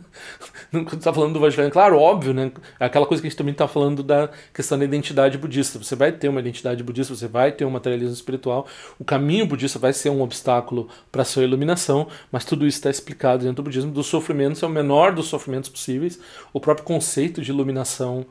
quando 0.70 0.94
está 0.94 1.12
falando 1.12 1.34
do 1.34 1.40
Vajrayana, 1.40 1.72
claro, 1.72 1.98
óbvio, 1.98 2.34
né? 2.34 2.50
É 2.78 2.86
aquela 2.86 3.06
coisa 3.06 3.20
que 3.20 3.26
a 3.26 3.30
gente 3.30 3.38
também 3.38 3.52
está 3.52 3.68
falando 3.68 4.02
da 4.02 4.30
questão 4.52 4.78
da 4.78 4.84
identidade 4.84 5.38
budista. 5.38 5.78
Você 5.78 5.94
vai 5.94 6.12
ter 6.12 6.28
uma 6.28 6.40
identidade 6.40 6.82
budista, 6.82 7.14
você 7.14 7.28
vai 7.28 7.52
ter 7.52 7.64
um 7.64 7.70
materialismo 7.70 8.14
espiritual. 8.14 8.66
O 8.98 9.04
caminho 9.04 9.46
budista 9.46 9.78
vai 9.78 9.92
ser 9.92 10.10
um 10.10 10.22
obstáculo 10.22 10.88
para 11.10 11.22
a 11.22 11.24
sua 11.24 11.44
iluminação, 11.44 12.08
mas 12.30 12.44
tudo 12.44 12.66
isso 12.66 12.78
está 12.78 12.90
explicado 12.90 13.44
dentro 13.44 13.56
do 13.56 13.62
budismo. 13.62 13.90
Dos 13.92 14.06
sofrimentos 14.06 14.62
é 14.62 14.66
o 14.66 14.70
menor 14.70 15.14
dos 15.14 15.28
sofrimentos 15.28 15.70
possíveis. 15.70 16.18
O 16.52 16.60
próprio 16.60 16.84
conceito 16.84 17.40
de 17.40 17.50
iluminação 17.50 18.26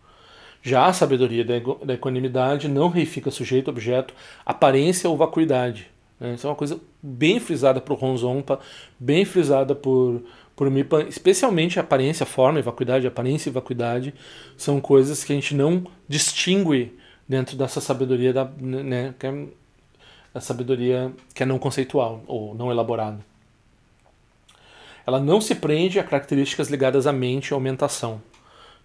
Já 0.62 0.86
a 0.86 0.92
sabedoria 0.92 1.44
da 1.44 1.94
equanimidade 1.94 2.68
não 2.68 2.88
reifica 2.88 3.30
sujeito, 3.30 3.70
objeto, 3.70 4.12
aparência 4.44 5.08
ou 5.08 5.16
vacuidade. 5.16 5.88
Né? 6.18 6.34
Isso 6.34 6.46
é 6.46 6.50
uma 6.50 6.56
coisa 6.56 6.80
bem 7.02 7.38
frisada 7.38 7.80
por 7.80 7.98
Ronzompa, 7.98 8.58
bem 8.98 9.24
frisada 9.24 9.74
por 9.74 10.22
por 10.58 10.68
mim, 10.68 10.84
especialmente 11.08 11.78
aparência, 11.78 12.26
forma 12.26 12.58
e 12.58 12.62
vacuidade, 12.62 13.06
aparência 13.06 13.48
e 13.48 13.52
vacuidade, 13.52 14.12
são 14.56 14.80
coisas 14.80 15.22
que 15.22 15.32
a 15.32 15.36
gente 15.36 15.54
não 15.54 15.84
distingue 16.08 16.98
dentro 17.28 17.56
dessa 17.56 17.80
sabedoria 17.80 18.32
da, 18.32 18.44
né, 18.44 19.14
que 19.16 19.28
é 19.28 19.46
a 20.34 20.40
sabedoria 20.40 21.12
que 21.32 21.44
é 21.44 21.46
não 21.46 21.60
conceitual 21.60 22.24
ou 22.26 22.56
não 22.56 22.72
elaborada. 22.72 23.20
Ela 25.06 25.20
não 25.20 25.40
se 25.40 25.54
prende 25.54 26.00
a 26.00 26.02
características 26.02 26.68
ligadas 26.68 27.06
à 27.06 27.12
mente 27.12 27.54
ou 27.54 27.58
aumentação. 27.58 28.20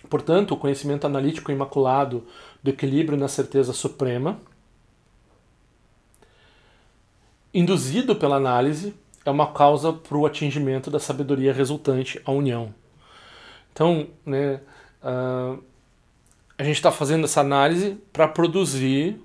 Portanto, 0.09 0.53
o 0.53 0.57
conhecimento 0.57 1.05
analítico 1.05 1.51
imaculado 1.51 2.25
do 2.63 2.69
equilíbrio 2.69 3.17
na 3.17 3.27
certeza 3.27 3.73
suprema, 3.73 4.39
induzido 7.53 8.15
pela 8.15 8.35
análise, 8.35 8.93
é 9.25 9.31
uma 9.31 9.51
causa 9.51 9.91
para 9.91 10.17
o 10.17 10.25
atingimento 10.25 10.89
da 10.89 10.99
sabedoria 10.99 11.51
resultante, 11.51 12.21
a 12.23 12.31
união. 12.31 12.73
Então, 13.73 14.07
né, 14.25 14.61
uh, 15.03 15.61
a 16.57 16.63
gente 16.63 16.77
está 16.77 16.91
fazendo 16.91 17.25
essa 17.25 17.41
análise 17.41 17.97
para 18.13 18.27
produzir. 18.27 19.21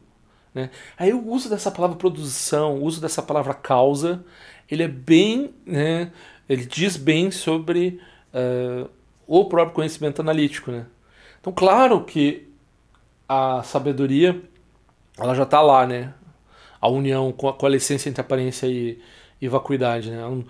Né? 0.55 0.71
Aí 0.99 1.13
o 1.13 1.27
uso 1.29 1.49
dessa 1.49 1.71
palavra 1.71 1.97
produção, 1.97 2.79
o 2.79 2.85
uso 2.85 3.01
dessa 3.01 3.23
palavra 3.23 3.55
causa, 3.55 4.25
ele 4.71 4.83
é 4.83 4.89
bem. 4.89 5.55
Né, 5.65 6.13
ele 6.49 6.67
diz 6.67 6.97
bem 6.97 7.31
sobre 7.31 8.01
uh, 8.35 8.91
o 9.33 9.47
próprio 9.47 9.75
conhecimento 9.75 10.21
analítico. 10.21 10.71
Né? 10.71 10.85
Então, 11.41 11.55
claro 11.55 12.05
que 12.05 12.53
a 13.27 13.63
sabedoria 13.63 14.43
ela 15.19 15.35
já 15.35 15.45
está 15.45 15.63
lá, 15.63 15.87
né? 15.87 16.13
A 16.79 16.87
união 16.89 17.33
com 17.33 17.49
a, 17.49 17.55
com 17.55 17.67
a 17.67 17.71
entre 17.75 18.21
aparência 18.21 18.67
e, 18.67 19.01
e 19.41 19.49
vacuidade. 19.49 20.11
Né? 20.11 20.45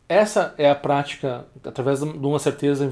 essa 0.09 0.53
é 0.57 0.69
a 0.69 0.76
prática 0.76 1.45
através 1.63 1.99
de 1.99 2.05
uma 2.05 2.39
certeza 2.39 2.91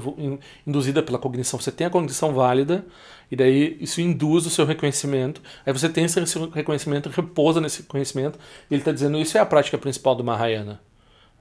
induzida 0.66 1.02
pela 1.02 1.18
cognição. 1.18 1.60
Você 1.60 1.70
tem 1.70 1.86
a 1.86 1.90
cognição 1.90 2.32
válida 2.32 2.84
e 3.30 3.36
daí 3.36 3.76
isso 3.80 4.00
induz 4.00 4.44
o 4.44 4.50
seu 4.50 4.66
reconhecimento. 4.66 5.40
Aí 5.64 5.72
você 5.72 5.88
tem 5.88 6.04
esse 6.04 6.18
reconhecimento, 6.52 7.08
repousa 7.08 7.60
nesse 7.60 7.84
conhecimento. 7.84 8.38
E 8.68 8.74
ele 8.74 8.80
está 8.80 8.90
dizendo 8.90 9.18
isso 9.18 9.38
é 9.38 9.40
a 9.40 9.46
prática 9.46 9.78
principal 9.78 10.14
do 10.14 10.24
Mahayana. 10.24 10.80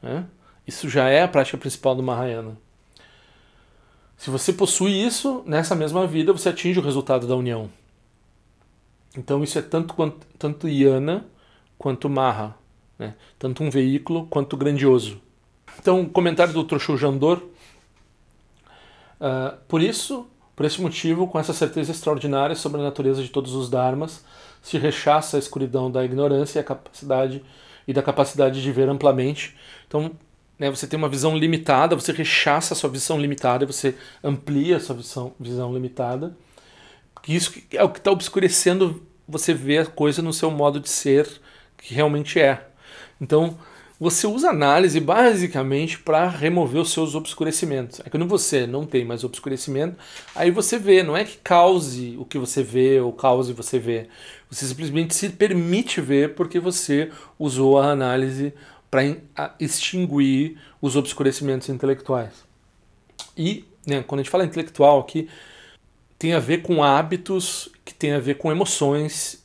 Né? 0.02 0.26
Isso 0.68 0.88
já 0.88 1.10
é 1.10 1.24
a 1.24 1.28
prática 1.28 1.58
principal 1.58 1.96
do 1.96 2.04
Mahayana. 2.04 2.58
Se 4.16 4.30
você 4.30 4.54
possui 4.54 4.92
isso, 4.92 5.44
nessa 5.46 5.76
mesma 5.76 6.06
vida 6.06 6.32
você 6.32 6.50
atinge 6.50 6.80
o 6.80 6.84
resultado 6.84 7.26
da 7.26 7.36
união. 7.36 7.70
Então 9.18 9.44
isso 9.44 9.58
é 9.58 9.62
tanto, 9.62 9.94
quanto, 9.96 10.28
tanto 10.38 10.68
Yana 10.68 11.26
quanto 11.78 12.10
Maha. 12.10 12.56
Né? 13.00 13.16
Tanto 13.40 13.64
um 13.64 13.70
veículo 13.70 14.28
quanto 14.28 14.56
grandioso. 14.56 15.20
Então, 15.80 16.06
comentário 16.06 16.54
do 16.54 16.64
Troshu 16.64 16.98
Jandor. 16.98 17.42
Uh, 19.20 19.58
por 19.68 19.82
isso, 19.82 20.28
por 20.60 20.66
esse 20.66 20.82
motivo, 20.82 21.26
com 21.26 21.40
essa 21.40 21.54
certeza 21.54 21.94
extraordinária 21.94 22.54
sobre 22.54 22.82
a 22.82 22.84
natureza 22.84 23.24
de 23.24 23.30
todos 23.30 23.54
os 23.54 23.70
dharmas, 23.70 24.26
se 24.62 24.78
rechaça 24.78 25.38
a 25.38 25.40
escuridão 25.40 25.90
da 25.90 26.04
ignorância 26.04 26.60
e 26.60 26.62
a 26.62 26.66
capacidade 26.66 27.42
e 27.88 27.94
da 27.94 28.04
capacidade 28.04 28.62
de 28.62 28.70
ver 28.70 28.90
amplamente. 28.90 29.56
Então, 29.88 30.12
né, 30.60 30.70
você 30.70 30.86
tem 30.86 30.98
uma 30.98 31.08
visão 31.08 31.38
limitada, 31.38 31.96
você 31.96 32.12
rechaça 32.12 32.74
a 32.74 32.76
sua 32.76 32.90
visão 32.90 33.18
limitada, 33.18 33.66
você 33.66 33.96
amplia 34.22 34.76
a 34.76 34.80
sua 34.82 34.98
visão, 34.98 35.34
visão 35.40 35.74
limitada. 35.74 36.36
Isso 37.26 37.54
é 37.72 37.82
o 37.82 37.88
que 37.88 38.00
está 38.00 38.12
obscurecendo 38.12 39.02
você 39.26 39.54
ver 39.54 39.78
a 39.78 39.86
coisa 39.86 40.22
no 40.22 40.34
seu 40.34 40.52
modo 40.52 40.82
de 40.82 40.90
ser, 40.90 41.26
que 41.78 41.94
realmente 41.94 42.38
é. 42.38 42.68
Então, 43.22 43.58
você 44.00 44.26
usa 44.26 44.50
análise 44.50 45.00
basicamente 45.00 46.00
para 46.00 46.30
remover 46.30 46.82
os 46.82 46.92
seus 46.94 47.16
obscurecimentos. 47.16 48.00
É 48.06 48.10
quando 48.10 48.26
você 48.26 48.66
não 48.66 48.86
tem 48.86 49.04
mais 49.04 49.24
obscurecimento, 49.26 49.98
aí 50.34 50.50
você 50.50 50.80
vê, 50.80 51.04
não 51.04 51.18
é 51.18 51.26
que 51.26 51.38
cause 51.38 52.16
o 52.18 52.24
que 52.24 52.38
você 52.38 52.64
vê 52.64 53.02
ou 53.02 53.12
cause 53.12 53.52
você 53.52 53.78
vê. 53.78 54.08
Você 54.50 54.66
simplesmente 54.66 55.14
se 55.14 55.30
permite 55.30 56.00
ver 56.00 56.34
porque 56.34 56.60
você 56.60 57.12
usou 57.38 57.78
a 57.78 57.92
análise 57.92 58.54
para 58.90 59.02
extinguir 59.60 60.58
os 60.82 60.96
obscurecimentos 60.96 61.68
intelectuais. 61.68 62.46
E 63.38 63.66
né, 63.86 64.02
quando 64.02 64.22
a 64.22 64.24
gente 64.24 64.32
fala 64.32 64.46
intelectual 64.46 65.02
aqui, 65.02 65.28
tem 66.18 66.34
a 66.34 66.40
ver 66.40 66.62
com 66.62 66.84
hábitos, 66.84 67.70
que 67.84 67.94
tem 67.94 68.14
a 68.14 68.20
ver 68.20 68.36
com 68.36 68.52
emoções. 68.52 69.44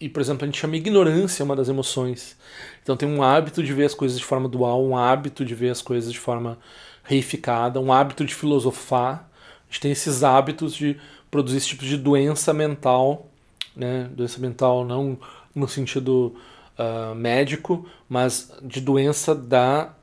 E, 0.00 0.08
por 0.08 0.20
exemplo, 0.22 0.44
a 0.44 0.46
gente 0.46 0.58
chama 0.58 0.76
ignorância 0.76 1.44
uma 1.44 1.54
das 1.54 1.68
emoções. 1.68 2.36
Então 2.82 2.96
tem 2.96 3.08
um 3.08 3.22
hábito 3.22 3.62
de 3.62 3.72
ver 3.74 3.84
as 3.84 3.94
coisas 3.94 4.18
de 4.18 4.24
forma 4.24 4.48
dual, 4.48 4.82
um 4.82 4.96
hábito 4.96 5.44
de 5.44 5.54
ver 5.54 5.70
as 5.70 5.82
coisas 5.82 6.10
de 6.10 6.18
forma 6.18 6.58
reificada, 7.04 7.78
um 7.78 7.92
hábito 7.92 8.24
de 8.24 8.34
filosofar. 8.34 9.28
A 9.68 9.72
gente 9.72 9.80
tem 9.80 9.92
esses 9.92 10.24
hábitos 10.24 10.74
de 10.74 10.96
produzir 11.30 11.58
esse 11.58 11.68
tipo 11.68 11.84
de 11.84 11.96
doença 11.96 12.54
mental, 12.54 13.28
né? 13.76 14.08
Doença 14.14 14.40
mental 14.40 14.84
não 14.86 15.18
no 15.54 15.68
sentido 15.68 16.34
uh, 16.78 17.14
médico, 17.14 17.86
mas 18.08 18.52
de 18.62 18.80
doença 18.80 19.34
da 19.34 19.94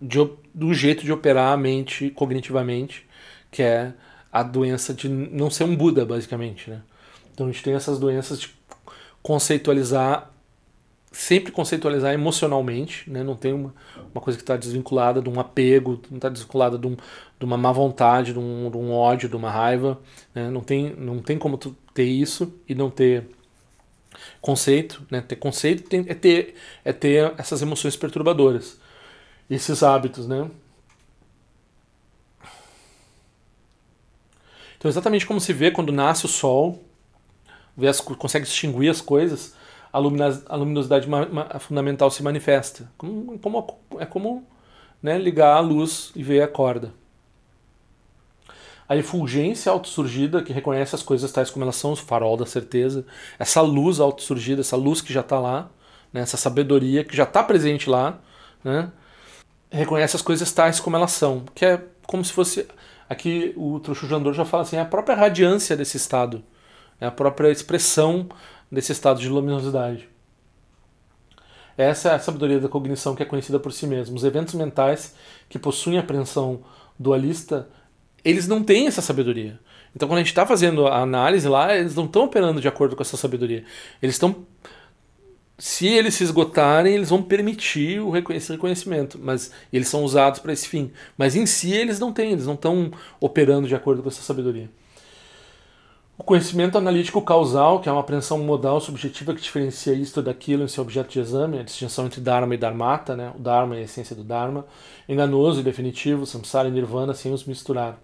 de, 0.00 0.18
do 0.54 0.72
jeito 0.72 1.04
de 1.04 1.12
operar 1.12 1.52
a 1.52 1.56
mente 1.56 2.10
cognitivamente, 2.10 3.06
que 3.50 3.62
é 3.62 3.92
a 4.32 4.42
doença 4.42 4.94
de 4.94 5.08
não 5.08 5.50
ser 5.50 5.64
um 5.64 5.76
Buda, 5.76 6.04
basicamente. 6.04 6.70
Né? 6.70 6.80
Então 7.32 7.46
a 7.46 7.50
gente 7.50 7.62
tem 7.62 7.74
essas 7.74 7.98
doenças 7.98 8.40
de 8.40 8.59
conceitualizar, 9.22 10.30
sempre 11.12 11.52
conceitualizar 11.52 12.12
emocionalmente, 12.12 13.08
né? 13.10 13.22
não 13.22 13.36
tem 13.36 13.52
uma, 13.52 13.74
uma 14.12 14.20
coisa 14.20 14.36
que 14.36 14.42
está 14.42 14.56
desvinculada 14.56 15.20
de 15.20 15.28
um 15.28 15.38
apego, 15.38 16.00
não 16.10 16.16
está 16.16 16.28
desvinculada 16.28 16.78
de, 16.78 16.86
um, 16.86 16.96
de 17.38 17.44
uma 17.44 17.56
má 17.56 17.72
vontade, 17.72 18.32
de 18.32 18.38
um, 18.38 18.70
de 18.70 18.76
um 18.76 18.92
ódio, 18.92 19.28
de 19.28 19.36
uma 19.36 19.50
raiva. 19.50 19.98
Né? 20.34 20.50
Não, 20.50 20.60
tem, 20.60 20.94
não 20.96 21.20
tem 21.20 21.38
como 21.38 21.58
ter 21.58 22.04
isso 22.04 22.52
e 22.68 22.74
não 22.74 22.90
ter 22.90 23.28
Conceito, 24.40 25.06
né? 25.10 25.20
Ter 25.20 25.36
conceito 25.36 25.88
tem, 25.88 26.04
é, 26.08 26.14
ter, 26.14 26.54
é 26.84 26.92
ter 26.92 27.32
essas 27.38 27.62
emoções 27.62 27.96
perturbadoras, 27.96 28.78
esses 29.48 29.82
hábitos, 29.82 30.26
né? 30.26 30.50
Então, 34.76 34.88
exatamente 34.88 35.26
como 35.26 35.40
se 35.40 35.52
vê 35.52 35.70
quando 35.70 35.92
nasce 35.92 36.24
o 36.24 36.28
sol, 36.28 36.82
vê 37.76 37.88
as, 37.88 38.00
consegue 38.00 38.44
distinguir 38.44 38.90
as 38.90 39.00
coisas, 39.00 39.54
a, 39.92 39.98
a 39.98 40.56
luminosidade 40.56 41.08
ma, 41.08 41.26
ma, 41.26 41.58
fundamental 41.58 42.10
se 42.10 42.22
manifesta. 42.22 42.90
Como, 42.96 43.38
como, 43.38 43.78
é 43.98 44.06
como 44.06 44.46
né, 45.02 45.18
ligar 45.18 45.56
a 45.56 45.60
luz 45.60 46.12
e 46.14 46.22
ver 46.22 46.42
a 46.42 46.48
corda 46.48 46.92
a 48.90 48.96
efulgência 48.96 49.70
autossurgida 49.70 50.42
que 50.42 50.52
reconhece 50.52 50.96
as 50.96 51.02
coisas 51.04 51.30
tais 51.30 51.48
como 51.48 51.64
elas 51.64 51.76
são, 51.76 51.92
o 51.92 51.96
farol 51.96 52.36
da 52.36 52.44
certeza, 52.44 53.06
essa 53.38 53.60
luz 53.60 54.00
autossurgida, 54.00 54.62
essa 54.62 54.76
luz 54.76 55.00
que 55.00 55.12
já 55.12 55.20
está 55.20 55.38
lá, 55.38 55.70
né, 56.12 56.22
essa 56.22 56.36
sabedoria 56.36 57.04
que 57.04 57.16
já 57.16 57.22
está 57.22 57.40
presente 57.40 57.88
lá, 57.88 58.18
né, 58.64 58.90
reconhece 59.70 60.16
as 60.16 60.22
coisas 60.22 60.50
tais 60.50 60.80
como 60.80 60.96
elas 60.96 61.12
são, 61.12 61.44
que 61.54 61.64
é 61.64 61.80
como 62.04 62.24
se 62.24 62.32
fosse, 62.32 62.66
aqui 63.08 63.54
o 63.56 63.78
Truxo 63.78 64.08
Jandor 64.08 64.34
já 64.34 64.44
fala 64.44 64.64
assim, 64.64 64.74
é 64.74 64.80
a 64.80 64.84
própria 64.84 65.14
radiância 65.14 65.76
desse 65.76 65.96
estado, 65.96 66.42
é 67.00 67.06
a 67.06 67.10
própria 67.10 67.50
expressão 67.50 68.28
desse 68.70 68.92
estado 68.92 69.20
de 69.20 69.28
luminosidade. 69.28 70.08
Essa 71.76 72.10
é 72.10 72.14
a 72.14 72.18
sabedoria 72.18 72.60
da 72.60 72.68
cognição 72.68 73.14
que 73.14 73.22
é 73.22 73.26
conhecida 73.26 73.58
por 73.58 73.72
si 73.72 73.86
mesmo. 73.86 74.16
Os 74.16 74.24
eventos 74.24 74.54
mentais 74.54 75.14
que 75.48 75.58
possuem 75.58 75.98
apreensão 75.98 76.60
dualista 76.98 77.68
eles 78.24 78.46
não 78.46 78.62
têm 78.62 78.86
essa 78.86 79.02
sabedoria. 79.02 79.58
Então, 79.94 80.08
quando 80.08 80.18
a 80.18 80.20
gente 80.20 80.28
está 80.28 80.46
fazendo 80.46 80.86
a 80.86 81.00
análise 81.00 81.48
lá, 81.48 81.76
eles 81.76 81.94
não 81.94 82.04
estão 82.04 82.24
operando 82.24 82.60
de 82.60 82.68
acordo 82.68 82.94
com 82.94 83.02
essa 83.02 83.16
sabedoria. 83.16 83.64
Eles 84.00 84.14
estão. 84.14 84.46
Se 85.58 85.86
eles 85.86 86.14
se 86.14 86.24
esgotarem, 86.24 86.94
eles 86.94 87.10
vão 87.10 87.22
permitir 87.22 88.00
o 88.00 88.16
esse 88.32 88.52
reconhecimento, 88.52 89.18
mas 89.20 89.50
eles 89.70 89.88
são 89.88 90.04
usados 90.04 90.40
para 90.40 90.54
esse 90.54 90.66
fim. 90.66 90.90
Mas 91.18 91.36
em 91.36 91.44
si 91.44 91.72
eles 91.72 91.98
não 91.98 92.12
têm, 92.12 92.32
eles 92.32 92.46
não 92.46 92.54
estão 92.54 92.90
operando 93.20 93.68
de 93.68 93.74
acordo 93.74 94.02
com 94.02 94.08
essa 94.08 94.22
sabedoria. 94.22 94.70
O 96.20 96.22
conhecimento 96.22 96.76
analítico 96.76 97.22
causal, 97.22 97.80
que 97.80 97.88
é 97.88 97.92
uma 97.92 98.02
apreensão 98.02 98.36
modal 98.40 98.78
subjetiva 98.78 99.34
que 99.34 99.40
diferencia 99.40 99.94
isto 99.94 100.20
daquilo 100.20 100.62
em 100.62 100.68
seu 100.68 100.82
objeto 100.82 101.08
de 101.08 101.18
exame, 101.18 101.58
a 101.58 101.62
distinção 101.62 102.04
entre 102.04 102.20
Dharma 102.20 102.54
e 102.54 102.58
Dharmata, 102.58 103.16
né? 103.16 103.32
o 103.34 103.38
Dharma 103.38 103.76
é 103.76 103.78
a 103.78 103.82
essência 103.84 104.14
do 104.14 104.22
Dharma, 104.22 104.66
enganoso 105.08 105.60
e 105.60 105.62
definitivo, 105.62 106.26
Samsara 106.26 106.68
e 106.68 106.70
Nirvana, 106.70 107.14
sem 107.14 107.32
os 107.32 107.44
misturar. 107.44 107.98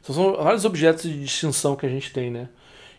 Então, 0.00 0.14
são 0.14 0.36
vários 0.36 0.64
objetos 0.64 1.02
de 1.02 1.20
distinção 1.20 1.74
que 1.74 1.84
a 1.84 1.88
gente 1.88 2.12
tem, 2.12 2.30
né? 2.30 2.48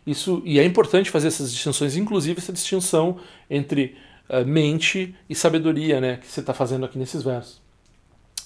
Isso, 0.05 0.41
e 0.43 0.59
é 0.59 0.65
importante 0.65 1.09
fazer 1.09 1.29
essas 1.29 1.49
distinções, 1.49 1.95
inclusive 1.95 2.37
essa 2.37 2.51
distinção 2.51 3.19
entre 3.49 3.95
uh, 4.29 4.45
mente 4.45 5.15
e 5.29 5.35
sabedoria, 5.35 6.01
né? 6.01 6.17
Que 6.17 6.27
você 6.27 6.41
está 6.41 6.53
fazendo 6.53 6.85
aqui 6.85 6.99
nesses 6.99 7.23
versos. 7.23 7.61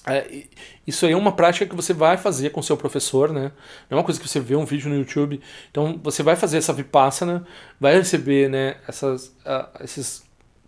É, 0.06 0.44
isso 0.86 1.06
aí 1.06 1.12
é 1.12 1.16
uma 1.16 1.32
prática 1.32 1.64
que 1.66 1.76
você 1.76 1.92
vai 1.92 2.16
fazer 2.16 2.50
com 2.50 2.60
seu 2.60 2.76
professor, 2.76 3.32
né? 3.32 3.52
Não 3.88 3.96
é 3.96 4.00
uma 4.00 4.04
coisa 4.04 4.20
que 4.20 4.28
você 4.28 4.40
vê 4.40 4.56
um 4.56 4.64
vídeo 4.64 4.90
no 4.90 4.96
YouTube. 4.96 5.40
Então 5.70 5.98
você 6.02 6.22
vai 6.22 6.34
fazer 6.34 6.58
essa 6.58 6.72
vipassana, 6.72 7.46
vai 7.78 7.94
receber, 7.94 8.50
né, 8.50 8.76
essas, 8.88 9.28
uh, 9.46 9.82
esses 9.82 10.24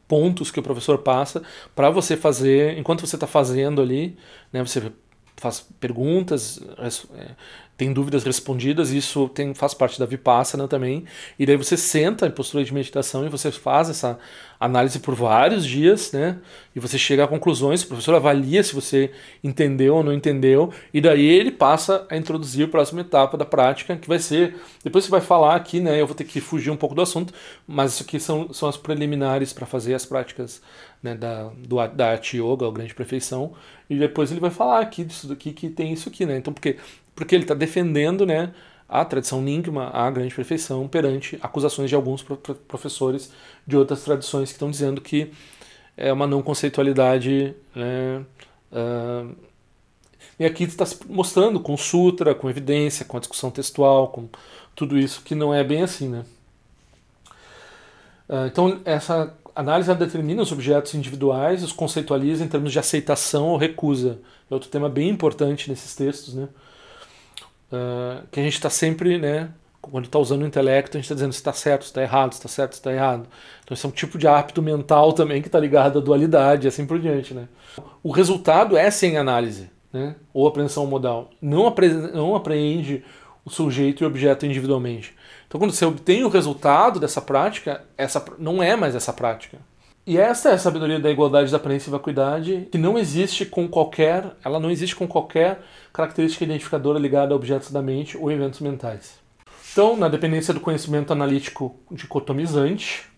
pontos 0.07 0.51
que 0.51 0.61
o 0.61 0.62
professor 0.62 0.99
passa 0.99 1.43
para 1.74 1.91
você 1.91 2.16
fazer 2.16 2.78
enquanto 2.78 3.07
você 3.07 3.16
está 3.16 3.26
fazendo 3.26 3.82
ali, 3.82 4.16
né? 4.53 4.62
Você 4.62 4.93
faz 5.37 5.66
perguntas, 5.80 6.61
é, 6.78 7.30
tem 7.76 7.93
dúvidas 7.93 8.22
respondidas, 8.22 8.91
isso 8.91 9.28
tem, 9.28 9.53
faz 9.53 9.74
parte 9.74 9.99
da 9.99 10.07
Vipassana 10.07 10.68
também. 10.68 11.05
E 11.39 11.45
daí 11.45 11.57
você 11.57 11.76
senta 11.76 12.26
em 12.26 12.30
postura 12.30 12.64
de 12.64 12.72
meditação 12.72 13.26
e 13.26 13.28
você 13.28 13.51
faz 13.51 13.91
essa 13.91 14.18
análise 14.65 14.99
por 14.99 15.15
vários 15.15 15.67
dias, 15.67 16.12
né? 16.12 16.39
E 16.75 16.81
você 16.81 16.99
chega 16.99 17.25
a 17.25 17.29
conclusões, 17.29 17.83
o 17.83 17.87
professor 17.89 18.15
avalia 18.15 18.62
se 18.62 18.75
você 18.75 19.11
entendeu 19.43 19.97
ou 19.97 20.03
não 20.03 20.12
entendeu, 20.12 20.73
e 20.93 21.01
daí 21.01 21.25
ele 21.25 21.51
passa 21.51 22.07
a 22.11 22.17
introduzir 22.17 22.67
a 22.67 22.69
próxima 22.69 23.03
etapa 23.03 23.37
da 23.37 23.45
prática, 23.45 23.97
que 23.97 24.09
vai 24.09 24.19
ser. 24.19 24.57
Depois 24.83 25.05
você 25.05 25.11
vai 25.11 25.21
falar 25.21 25.55
aqui, 25.55 25.81
né? 25.81 26.01
Eu 26.01 26.07
vou 26.07 26.15
ter 26.15 26.25
que 26.25 26.41
fugir 26.41 26.71
um 26.71 26.77
pouco 26.77 26.95
do 26.95 27.03
assunto, 27.03 27.33
mas 27.67 27.95
isso 27.95 28.03
aqui 28.03 28.19
são, 28.19 28.53
são 28.53 28.69
as 28.69 28.77
preliminares 28.77 29.53
para 29.53 29.67
fazer 29.67 29.95
as 29.95 30.05
práticas 30.05 30.61
né, 31.03 31.15
da, 31.15 31.51
do, 31.59 31.87
da 31.89 32.11
arte 32.11 32.39
yoga, 32.39 32.67
a 32.67 32.71
grande 32.71 32.95
perfeição, 32.95 33.53
e 33.89 33.97
depois 33.99 34.31
ele 34.31 34.41
vai 34.41 34.51
falar 34.51 34.81
aqui 34.81 35.05
disso 35.05 35.29
daqui 35.29 35.53
que 35.53 35.69
tem 35.69 35.93
isso 35.93 36.09
aqui, 36.09 36.25
né? 36.25 36.39
Então, 36.39 36.53
porque 36.53 36.77
porque 37.15 37.35
ele 37.35 37.45
está 37.45 37.55
defendendo 37.55 38.27
né, 38.27 38.53
a 38.89 39.05
tradição 39.05 39.41
Nyingma, 39.41 39.91
a 39.93 40.11
grande 40.11 40.35
perfeição, 40.35 40.87
perante 40.87 41.39
acusações 41.43 41.89
de 41.89 41.95
alguns 41.95 42.22
professores 42.68 43.32
de 43.66 43.76
outras 43.76 44.03
tradições 44.03 44.51
que 44.51 44.55
estão 44.55 44.70
dizendo 44.70 45.01
que 45.01 45.32
é 45.97 46.12
uma 46.12 46.26
não 46.26 46.43
conceitualidade. 46.43 47.55
Né, 47.74 48.24
uh, 48.72 49.35
e 50.39 50.45
aqui 50.45 50.64
está 50.64 50.85
se 50.85 50.99
mostrando 51.09 51.61
com 51.61 51.76
sutra, 51.76 52.35
com 52.35 52.51
evidência, 52.51 53.05
com 53.05 53.16
a 53.16 53.20
discussão 53.20 53.51
textual, 53.51 54.09
com 54.09 54.28
tudo 54.74 54.99
isso 54.99 55.22
que 55.22 55.35
não 55.35 55.55
é 55.55 55.62
bem 55.62 55.82
assim. 55.82 56.09
Né? 56.09 56.24
Uh, 58.28 58.47
então, 58.47 58.80
essa 58.85 59.35
análise 59.55 59.95
determina 59.95 60.43
os 60.43 60.53
objetos 60.53 60.95
individuais, 60.95 61.62
os 61.62 61.72
conceitualiza 61.72 62.45
em 62.45 62.49
termos 62.49 62.72
de 62.72 62.78
aceitação 62.78 63.49
ou 63.49 63.57
recusa. 63.57 64.18
É 64.51 64.55
outro 64.55 64.68
tema 64.68 64.89
bem 64.89 65.09
importante 65.09 65.70
nesses 65.70 65.95
textos, 65.95 66.35
né? 66.35 66.49
Uh, 67.73 68.27
que 68.31 68.41
a 68.41 68.43
gente 68.43 68.55
está 68.55 68.71
sempre, 68.71 69.19
né, 69.19 69.51
quando 69.91 70.07
está 70.07 70.19
usando 70.19 70.43
o 70.43 70.47
intelecto, 70.47 70.97
a 70.97 70.99
gente 70.99 71.05
está 71.05 71.15
dizendo 71.15 71.33
se 71.33 71.39
está 71.39 71.53
certo, 71.53 71.83
se 71.83 71.91
está 71.91 72.03
errado, 72.03 72.33
se 72.33 72.39
está 72.39 72.49
certo, 72.49 72.73
se 72.73 72.81
está 72.81 72.93
errado. 72.93 73.27
Então 73.62 73.75
isso 73.75 73.87
é 73.87 73.91
um 73.91 73.93
tipo 73.93 74.19
de 74.19 74.27
hábito 74.27 74.62
mental 74.62 75.12
também 75.12 75.43
que 75.43 75.49
está 75.49 75.59
ligado 75.59 75.99
à 75.99 76.03
dualidade 76.03 76.67
e 76.67 76.69
assim 76.69 76.87
por 76.87 76.99
diante. 76.99 77.35
Né? 77.35 77.49
O 78.03 78.11
resultado 78.11 78.77
é 78.77 78.91
sem 78.91 79.17
análise, 79.17 79.71
né? 79.93 80.17
ou 80.33 80.47
apreensão 80.47 80.87
modal. 80.87 81.31
Não, 81.41 81.67
apre 81.67 81.89
não 81.89 82.35
apreende 82.35 83.05
o 83.45 83.51
sujeito 83.51 84.03
e 84.03 84.05
o 84.05 84.09
objeto 84.09 84.47
individualmente. 84.47 85.15
Então 85.47 85.59
quando 85.59 85.73
você 85.73 85.85
obtém 85.85 86.25
o 86.25 86.29
resultado 86.29 86.99
dessa 86.99 87.21
prática, 87.21 87.83
essa 87.97 88.25
não 88.39 88.62
é 88.62 88.75
mais 88.77 88.95
essa 88.95 89.12
prática. 89.12 89.59
E 90.07 90.19
essa 90.19 90.51
é 90.51 90.53
a 90.53 90.59
sabedoria 90.59 91.01
da 91.01 91.11
igualdade 91.11 91.51
da 91.51 91.57
aparência 91.57 91.89
e 91.89 91.93
vacuidade, 91.93 92.69
que 92.71 92.77
não 92.77 92.99
existe 92.99 93.47
com 93.47 93.67
qualquer, 93.67 94.33
ela 94.45 94.61
não 94.61 94.71
existe 94.71 94.95
com 94.95 95.09
qualquer 95.09 95.62
característica 95.95 96.45
identificadora 96.45 96.99
ligada 96.99 97.32
a 97.32 97.36
objetos 97.36 97.70
da 97.70 97.80
mente 97.80 98.18
ou 98.18 98.30
eventos 98.30 98.59
mentais. 98.59 99.20
Então, 99.72 99.97
na 99.97 100.09
dependência 100.09 100.53
do 100.53 100.61
conhecimento 100.61 101.12
analítico 101.12 101.76
dicotomizante, 101.90 103.09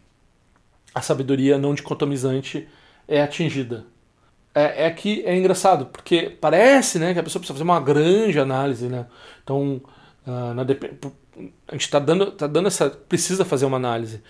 a 0.94 1.00
sabedoria 1.00 1.56
não 1.56 1.74
dicotomizante 1.74 2.68
é 3.08 3.22
atingida. 3.22 3.86
É, 4.54 4.86
é 4.86 4.90
que 4.90 5.24
é 5.24 5.36
engraçado, 5.36 5.86
porque 5.86 6.30
parece 6.40 6.98
né, 6.98 7.14
que 7.14 7.18
a 7.18 7.22
pessoa 7.22 7.40
precisa 7.40 7.54
fazer 7.54 7.64
uma 7.64 7.80
grande 7.80 8.38
análise. 8.38 8.88
Né? 8.88 9.06
Então, 9.42 9.80
uh, 10.26 10.54
na, 10.54 10.62
a 11.68 11.72
gente 11.72 11.82
está 11.82 11.98
dando, 11.98 12.30
tá 12.30 12.46
dando 12.46 12.68
essa. 12.68 12.90
precisa 12.90 13.44
fazer 13.44 13.64
uma 13.64 13.76
análise. 13.76 14.22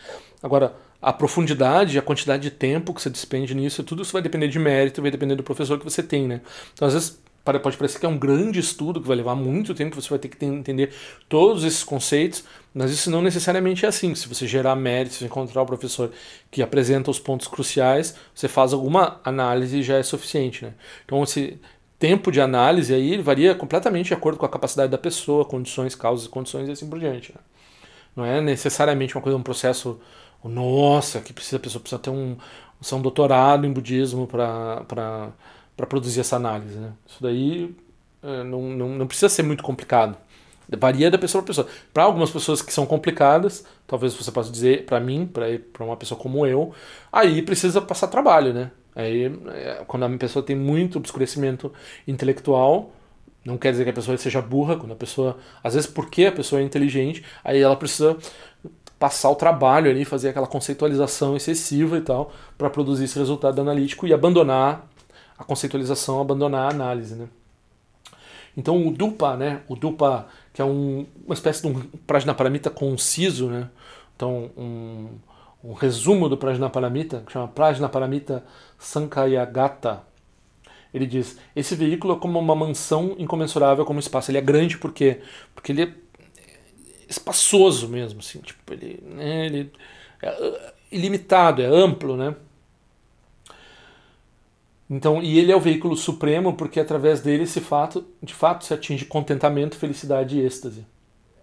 Agora, 0.43 0.75
a 1.03 1.13
profundidade, 1.13 1.99
a 1.99 2.03
quantidade 2.03 2.45
de 2.45 2.51
tempo 2.51 2.95
que 2.95 3.03
você 3.03 3.11
despende 3.11 3.55
nisso, 3.55 3.83
tudo 3.85 4.03
isso 4.03 4.13
vai 4.13 4.23
depender 4.23 4.49
de 4.49 4.59
mérito, 4.59 5.03
vai 5.03 5.11
depender 5.11 5.35
do 5.35 5.43
professor 5.43 5.79
que 5.79 5.85
você 5.85 6.03
tem, 6.03 6.27
né? 6.27 6.41
Então, 6.75 6.89
às 6.89 6.95
vezes, 6.95 7.26
pode 7.61 7.77
parecer 7.77 7.99
que 7.99 8.07
é 8.07 8.09
um 8.09 8.19
grande 8.19 8.59
estudo 8.59 9.01
que 9.01 9.07
vai 9.07 9.17
levar 9.17 9.35
muito 9.35 9.75
tempo, 9.75 10.01
você 10.01 10.09
vai 10.09 10.19
ter 10.19 10.29
que 10.29 10.45
entender 10.45 10.93
todos 11.29 11.65
esses 11.65 11.85
conceitos, 11.85 12.45
mas 12.75 12.91
isso 12.91 13.11
não 13.11 13.23
necessariamente 13.23 13.85
é 13.85 13.89
assim. 13.89 14.15
Se 14.15 14.29
você 14.29 14.47
gerar 14.47 14.75
mérito, 14.75 15.15
se 15.15 15.25
encontrar 15.25 15.63
o 15.63 15.67
professor 15.67 16.11
que 16.51 16.63
apresenta 16.63 17.11
os 17.11 17.19
pontos 17.19 17.47
cruciais, 17.47 18.17
você 18.35 18.49
faz 18.49 18.73
alguma 18.73 19.21
análise 19.25 19.79
e 19.79 19.83
já 19.83 19.97
é 19.97 20.03
suficiente, 20.03 20.65
né? 20.65 20.75
Então, 21.05 21.23
esse 21.23 21.59
tempo 21.99 22.31
de 22.31 22.41
análise 22.41 22.93
aí 22.93 23.17
varia 23.19 23.55
completamente 23.55 24.09
de 24.09 24.15
acordo 24.15 24.39
com 24.39 24.47
a 24.47 24.49
capacidade 24.49 24.91
da 24.91 24.99
pessoa, 24.99 25.45
condições, 25.45 25.95
causas 25.95 26.27
e 26.27 26.29
condições 26.29 26.69
e 26.69 26.73
assim 26.73 26.89
por 26.89 26.99
diante. 26.99 27.33
Né? 27.33 27.41
Não 28.15 28.25
é 28.25 28.41
necessariamente 28.41 29.17
uma 29.17 29.23
coisa, 29.23 29.37
um 29.37 29.43
processo 29.43 30.01
nossa, 30.45 31.21
que 31.21 31.33
precisa, 31.33 31.57
a 31.57 31.61
pessoa 31.61 31.81
precisa 31.81 32.01
ter 32.01 32.11
um, 32.11 32.37
um 32.93 33.03
doutorado 33.03 33.67
em 33.67 33.73
budismo 33.73 34.27
para 34.27 35.33
produzir 35.85 36.21
essa 36.21 36.37
análise. 36.37 36.79
Né? 36.79 36.93
Isso 37.07 37.23
daí 37.23 37.77
é, 38.23 38.43
não, 38.45 38.63
não, 38.63 38.89
não 38.91 39.07
precisa 39.07 39.29
ser 39.29 39.43
muito 39.43 39.63
complicado. 39.63 40.17
Varia 40.79 41.11
da 41.11 41.19
pessoa 41.19 41.43
para 41.43 41.49
pessoa. 41.49 41.69
Para 41.93 42.05
algumas 42.05 42.31
pessoas 42.31 42.61
que 42.61 42.73
são 42.73 42.87
complicadas, 42.87 43.65
talvez 43.87 44.15
você 44.15 44.33
possa 44.33 44.51
dizer, 44.51 44.85
para 44.85 44.99
mim, 44.99 45.27
para 45.27 45.85
uma 45.85 45.97
pessoa 45.97 46.19
como 46.19 46.45
eu, 46.47 46.73
aí 47.13 47.41
precisa 47.43 47.81
passar 47.81 48.09
trabalho, 48.09 48.53
né? 48.53 48.71
Aí, 48.95 49.27
é, 49.53 49.85
quando 49.87 50.05
a 50.05 50.11
pessoa 50.17 50.43
tem 50.43 50.57
muito 50.57 50.99
obscurecimento 50.99 51.73
intelectual, 52.09 52.91
não 53.45 53.57
quer 53.57 53.71
dizer 53.71 53.85
que 53.85 53.91
a 53.91 53.93
pessoa 53.93 54.17
seja 54.17 54.43
burra, 54.43 54.77
quando 54.77 54.93
a 54.93 54.97
pessoa, 54.97 55.39
às 55.63 55.75
vezes 55.75 55.89
porque 55.89 56.25
a 56.25 56.33
pessoa 56.33 56.61
é 56.61 56.65
inteligente, 56.65 57.23
aí 57.45 57.61
ela 57.61 57.77
precisa 57.77 58.17
passar 58.99 59.31
o 59.31 59.37
trabalho 59.37 59.91
ali, 59.91 60.05
fazer 60.05 60.31
aquela 60.31 60.47
conceitualização 60.47 61.37
excessiva 61.37 61.99
e 61.99 62.01
tal, 62.01 62.33
para 62.59 62.69
produzir 62.71 63.05
esse 63.05 63.19
resultado 63.19 63.61
analítico 63.61 64.07
e 64.07 64.13
abandonar 64.13 64.89
a 65.39 65.45
conceitualização, 65.45 66.21
abandonar 66.21 66.67
a 66.67 66.75
análise, 66.75 67.15
né? 67.15 67.29
Então 68.57 68.87
o 68.87 68.91
DUPA, 68.91 69.37
né, 69.37 69.61
o 69.69 69.77
DUPA, 69.77 70.27
que 70.53 70.63
é 70.63 70.65
um, 70.65 71.07
uma 71.27 71.35
espécie 71.35 71.61
de 71.61 71.69
um 71.69 71.81
Prajnaparamita 72.07 72.71
conciso, 72.71 73.49
né? 73.49 73.69
Então 74.15 74.51
um, 74.57 75.09
um 75.63 75.73
resumo 75.75 76.29
do 76.29 76.39
Prajnaparamita, 76.39 77.23
que 77.27 77.33
chama 77.33 77.49
Prajnaparamita 77.49 78.43
Sankayagata. 78.79 80.03
Ele 80.95 81.07
diz: 81.07 81.39
esse 81.55 81.75
veículo 81.75 82.15
é 82.15 82.19
como 82.19 82.39
uma 82.39 82.55
mansão 82.55 83.15
incomensurável 83.19 83.85
como 83.85 84.01
espaço. 84.01 84.31
Ele 84.31 84.39
é 84.39 84.43
grande 84.43 84.79
porque 84.79 85.21
porque 85.55 85.73
ele 85.73 85.83
é 85.83 85.93
espaçoso 87.09 87.89
mesmo, 87.89 88.21
assim, 88.21 88.41
tipo, 88.41 88.73
ele, 88.73 89.01
né, 89.05 89.47
ele 89.47 89.73
é 90.21 90.31
uh, 90.31 90.73
ilimitado, 90.91 91.63
é 91.63 91.67
amplo, 91.67 92.17
né? 92.17 92.35
Então, 94.89 95.23
e 95.23 95.39
ele 95.39 95.51
é 95.51 95.57
o 95.57 95.61
veículo 95.61 95.97
supremo 95.97 96.55
porque 96.55 96.79
através 96.79 97.21
dele 97.21 97.47
se 97.47 97.61
fato, 97.61 98.05
de 98.23 98.33
fato 98.33 98.65
se 98.65 98.73
atinge 98.73 99.05
contentamento, 99.05 99.77
felicidade 99.77 100.39
e 100.39 100.45
êxtase. 100.45 100.87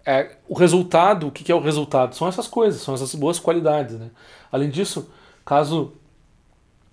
É, 0.06 0.36
o 0.48 0.54
resultado, 0.54 1.28
o 1.28 1.30
que 1.30 1.50
é 1.50 1.54
o 1.54 1.60
resultado? 1.60 2.14
São 2.14 2.28
essas 2.28 2.46
coisas, 2.46 2.80
são 2.80 2.94
essas 2.94 3.14
boas 3.14 3.38
qualidades. 3.38 3.98
Né? 3.98 4.10
Além 4.50 4.70
disso, 4.70 5.10
caso 5.44 5.92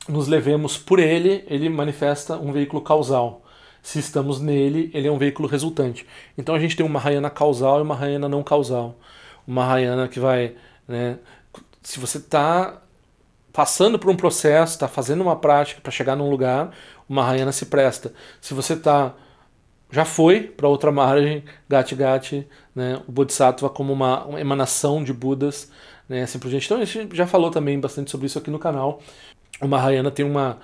nos 0.07 0.27
levemos 0.27 0.77
por 0.77 0.99
ele, 0.99 1.43
ele 1.47 1.69
manifesta 1.69 2.35
um 2.37 2.51
veículo 2.51 2.81
causal 2.81 3.41
se 3.81 3.99
estamos 3.99 4.39
nele, 4.39 4.91
ele 4.93 5.07
é 5.07 5.11
um 5.11 5.17
veículo 5.17 5.47
resultante. 5.47 6.05
Então 6.37 6.53
a 6.53 6.59
gente 6.59 6.75
tem 6.75 6.85
uma 6.85 6.93
Mahayana 6.93 7.29
causal 7.29 7.79
e 7.79 7.81
uma 7.81 7.95
Mahayana 7.95 8.29
não 8.29 8.43
causal. 8.43 8.95
Uma 9.47 9.63
Mahayana 9.63 10.07
que 10.07 10.19
vai. 10.19 10.55
Né, 10.87 11.17
se 11.81 11.99
você 11.99 12.17
está 12.19 12.80
passando 13.53 13.99
por 13.99 14.09
um 14.09 14.15
processo, 14.15 14.73
está 14.73 14.87
fazendo 14.87 15.21
uma 15.21 15.35
prática 15.35 15.81
para 15.81 15.91
chegar 15.91 16.15
num 16.15 16.29
lugar, 16.29 16.71
o 17.07 17.13
Mahayana 17.13 17.51
se 17.51 17.65
presta. 17.65 18.13
Se 18.39 18.53
você 18.53 18.73
está 18.73 19.13
já 19.91 20.05
foi 20.05 20.43
para 20.43 20.69
outra 20.69 20.91
margem, 20.91 21.43
Gati 21.67 21.95
Gati, 21.95 22.47
né, 22.73 23.01
o 23.07 23.11
Bodhisattva 23.11 23.69
como 23.69 23.91
uma, 23.91 24.23
uma 24.23 24.39
emanação 24.39 25.03
de 25.03 25.11
Budas, 25.11 25.69
né, 26.07 26.23
assim 26.23 26.39
por 26.39 26.49
diante. 26.49 26.65
Então 26.65 26.77
a 26.77 26.85
gente 26.85 27.15
já 27.15 27.27
falou 27.27 27.51
também 27.51 27.77
bastante 27.79 28.09
sobre 28.09 28.27
isso 28.27 28.39
aqui 28.39 28.49
no 28.49 28.57
canal. 28.57 29.01
O 29.61 29.67
Mahayana 29.67 30.09
tem 30.09 30.25
uma, 30.25 30.59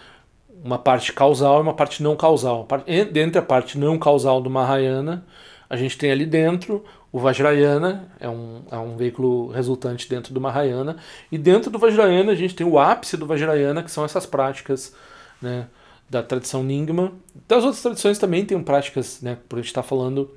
uma 0.63 0.79
parte 0.79 1.11
causal 1.11 1.59
e 1.59 1.61
uma 1.61 1.73
parte 1.73 2.01
não 2.01 2.15
causal. 2.15 2.65
Dentro 3.11 3.39
a 3.39 3.43
parte 3.43 3.77
não 3.77 3.99
causal 3.99 4.39
do 4.41 4.49
Mahayana, 4.49 5.25
a 5.69 5.75
gente 5.75 5.97
tem 5.97 6.09
ali 6.09 6.25
dentro 6.25 6.85
o 7.12 7.20
Vajrayana, 7.20 8.12
é 8.20 8.30
um, 8.30 8.64
é 8.70 8.78
um 8.78 8.97
veículo 8.97 9.47
resultante 9.47 10.10
dentro 10.10 10.34
do 10.34 10.41
Mahayana, 10.41 10.97
e 11.32 11.38
dentro 11.38 11.72
do 11.72 11.80
Vajrayana 11.80 12.32
a 12.32 12.36
gente 12.36 12.55
tem 12.55 12.68
o 12.68 12.78
ápice 12.78 13.16
do 13.16 13.26
Vajrayana, 13.26 13.82
que 13.82 13.91
são 13.91 14.03
essas 14.03 14.26
práticas 14.26 14.93
né, 15.41 15.68
da 16.10 16.22
tradição 16.22 16.64
Nyingma. 16.64 17.14
Das 17.47 17.64
outras 17.64 17.82
tradições 17.82 18.20
também 18.20 18.45
tem 18.45 18.62
práticas, 18.62 19.22
né, 19.22 19.38
por 19.47 19.58
a 19.58 19.62
gente 19.62 19.70
estar 19.70 19.84
tá 19.84 19.88
falando, 19.88 20.30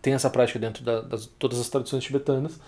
tem 0.00 0.14
essa 0.14 0.30
prática 0.30 0.58
dentro 0.58 0.82
da, 0.82 1.00
das 1.00 1.26
todas 1.26 1.60
as 1.60 1.68
tradições 1.68 2.02
tibetanas, 2.02 2.58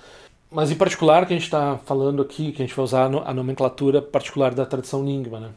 mas 0.51 0.71
em 0.71 0.77
particular 0.77 1.27
que 1.27 1.33
a 1.33 1.37
gente 1.37 1.47
está 1.47 1.79
falando 1.79 2.21
aqui, 2.21 2.53
que 2.53 2.63
a 2.63 2.67
gente 2.67 2.75
vai 2.75 2.85
usar 2.85 3.05
a 3.05 3.35
nomenclatura 3.35 4.03
particular 4.03 4.53
da 4.53 4.67
tradição 4.67 5.03
Nyingma, 5.03 5.41
né? 5.41 5.51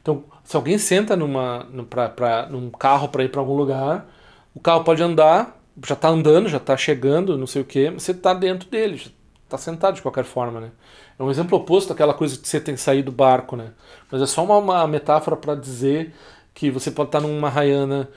Então, 0.00 0.24
se 0.42 0.56
alguém 0.56 0.78
senta 0.78 1.14
numa, 1.14 1.66
pra, 1.90 2.08
pra, 2.08 2.46
num 2.46 2.70
carro 2.70 3.08
para 3.08 3.22
ir 3.22 3.28
para 3.28 3.40
algum 3.40 3.54
lugar, 3.54 4.08
o 4.54 4.60
carro 4.60 4.84
pode 4.84 5.02
andar, 5.02 5.60
já 5.86 5.94
está 5.94 6.08
andando, 6.08 6.48
já 6.48 6.58
está 6.58 6.76
chegando, 6.76 7.38
não 7.38 7.46
sei 7.46 7.62
o 7.62 7.64
quê, 7.64 7.90
você 7.90 8.12
está 8.12 8.34
dentro 8.34 8.68
dele, 8.68 9.00
está 9.44 9.56
sentado 9.56 9.94
de 9.94 10.02
qualquer 10.02 10.24
forma, 10.24 10.60
né? 10.60 10.70
É 11.18 11.22
um 11.22 11.30
exemplo 11.30 11.58
oposto 11.58 11.92
àquela 11.92 12.14
coisa 12.14 12.38
que 12.38 12.48
você 12.48 12.60
tem 12.60 12.74
que 12.74 12.80
sair 12.80 13.02
do 13.02 13.12
barco, 13.12 13.56
né? 13.56 13.72
Mas 14.10 14.22
é 14.22 14.26
só 14.26 14.42
uma, 14.42 14.56
uma 14.56 14.86
metáfora 14.86 15.36
para 15.36 15.54
dizer 15.54 16.14
que 16.54 16.70
você 16.70 16.90
pode 16.90 17.08
estar 17.08 17.20
tá 17.20 17.26
numa 17.26 17.48
raiana 17.48 18.08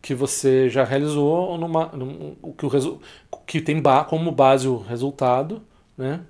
que 0.00 0.14
você 0.14 0.68
já 0.68 0.84
realizou 0.84 1.50
ou 1.50 1.58
numa, 1.58 1.86
num, 1.88 2.36
que, 2.56 2.64
o 2.64 2.68
resu, 2.68 3.00
que 3.46 3.60
tem 3.60 3.80
ba, 3.80 4.04
como 4.04 4.30
base 4.32 4.68
o 4.68 4.78
resultado, 4.78 5.62
né? 5.96 6.20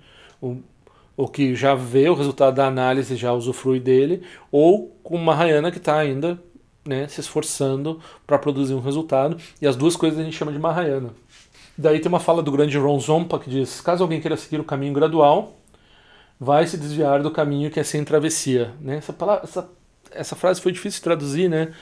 O, 0.40 0.56
ou 1.16 1.28
que 1.28 1.54
já 1.54 1.74
vê 1.74 2.08
o 2.08 2.14
resultado 2.14 2.56
da 2.56 2.66
análise 2.66 3.16
já 3.16 3.32
usufrui 3.32 3.80
dele, 3.80 4.22
ou 4.52 4.96
com 5.02 5.16
uma 5.16 5.32
Mahayana 5.32 5.70
que 5.70 5.78
está 5.78 5.96
ainda 5.96 6.38
né, 6.86 7.08
se 7.08 7.20
esforçando 7.20 8.00
para 8.26 8.38
produzir 8.38 8.74
um 8.74 8.80
resultado, 8.80 9.36
e 9.60 9.66
as 9.66 9.76
duas 9.76 9.96
coisas 9.96 10.18
a 10.18 10.22
gente 10.22 10.36
chama 10.36 10.52
de 10.52 10.58
Mahayana. 10.58 11.10
Daí 11.76 12.00
tem 12.00 12.08
uma 12.08 12.20
fala 12.20 12.42
do 12.42 12.50
grande 12.50 12.78
Ron 12.78 12.98
Zompa 12.98 13.38
que 13.38 13.50
diz: 13.50 13.80
caso 13.80 14.02
alguém 14.02 14.20
queira 14.20 14.36
seguir 14.36 14.58
o 14.58 14.64
caminho 14.64 14.94
gradual, 14.94 15.54
vai 16.40 16.66
se 16.66 16.78
desviar 16.78 17.22
do 17.22 17.30
caminho 17.30 17.70
que 17.70 17.78
é 17.78 17.82
sem 17.82 18.02
travessia. 18.04 18.72
Né? 18.80 18.96
Essa, 18.96 19.12
palavra, 19.12 19.44
essa, 19.44 19.70
essa 20.10 20.36
frase 20.36 20.60
foi 20.60 20.72
difícil 20.72 20.98
de 20.98 21.04
traduzir, 21.04 21.48
né? 21.48 21.72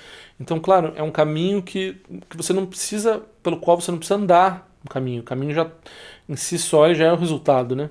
Então, 0.41 0.59
claro, 0.59 0.93
é 0.97 1.03
um 1.03 1.13
caminho 1.13 1.63
que, 1.63 1.97
que 2.29 2.37
você 2.37 2.53
não 2.53 2.67
precisa, 2.67 3.23
pelo 3.41 3.59
qual 3.59 3.81
você 3.81 3.93
não 3.93 3.99
precisa 3.99 4.19
andar 4.19 4.69
o 4.85 4.89
caminho. 4.89 5.21
O 5.21 5.25
caminho 5.25 5.55
já 5.55 5.71
em 6.29 6.35
si 6.35 6.59
só 6.59 6.93
já 6.93 7.07
é 7.07 7.13
o 7.13 7.17
resultado, 7.17 7.77
né? 7.77 7.89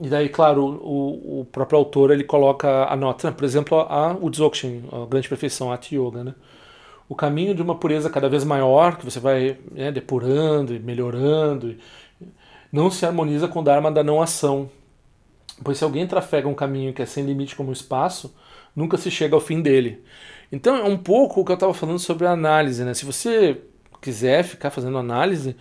E 0.00 0.08
daí, 0.08 0.28
claro, 0.28 0.64
o, 0.64 1.40
o 1.40 1.44
próprio 1.46 1.78
autor 1.78 2.10
ele 2.10 2.24
coloca 2.24 2.84
a 2.84 2.94
nota, 2.94 3.28
né? 3.28 3.34
por 3.36 3.44
exemplo, 3.44 3.80
a 3.80 4.16
Udzokshin, 4.20 4.84
a 4.92 5.06
grande 5.06 5.28
perfeição, 5.28 5.72
a 5.72 5.78
Yoga, 5.90 6.22
né? 6.22 6.34
O 7.08 7.14
caminho 7.14 7.54
de 7.54 7.62
uma 7.62 7.74
pureza 7.74 8.10
cada 8.10 8.28
vez 8.28 8.44
maior, 8.44 8.96
que 8.96 9.04
você 9.04 9.18
vai 9.18 9.58
né, 9.72 9.90
depurando 9.90 10.74
e 10.74 10.78
melhorando, 10.78 11.76
não 12.70 12.90
se 12.90 13.06
harmoniza 13.06 13.48
com 13.48 13.60
o 13.60 13.64
Dharma 13.64 13.90
da 13.90 14.04
não 14.04 14.20
ação. 14.20 14.70
Pois 15.64 15.78
se 15.78 15.84
alguém 15.84 16.06
trafega 16.06 16.46
um 16.46 16.54
caminho 16.54 16.92
que 16.92 17.02
é 17.02 17.06
sem 17.06 17.24
limite 17.24 17.56
como 17.56 17.70
o 17.70 17.72
espaço, 17.72 18.34
nunca 18.76 18.96
se 18.96 19.10
chega 19.10 19.34
ao 19.34 19.40
fim 19.40 19.60
dele. 19.60 20.04
Então 20.52 20.76
é 20.76 20.84
um 20.84 20.96
pouco 20.96 21.40
o 21.40 21.44
que 21.44 21.50
eu 21.50 21.54
estava 21.54 21.74
falando 21.74 21.98
sobre 21.98 22.26
a 22.26 22.30
análise, 22.30 22.84
né? 22.84 22.94
Se 22.94 23.04
você 23.04 23.60
quiser 24.00 24.44
ficar 24.44 24.70
fazendo 24.70 24.98
análise, 24.98 25.56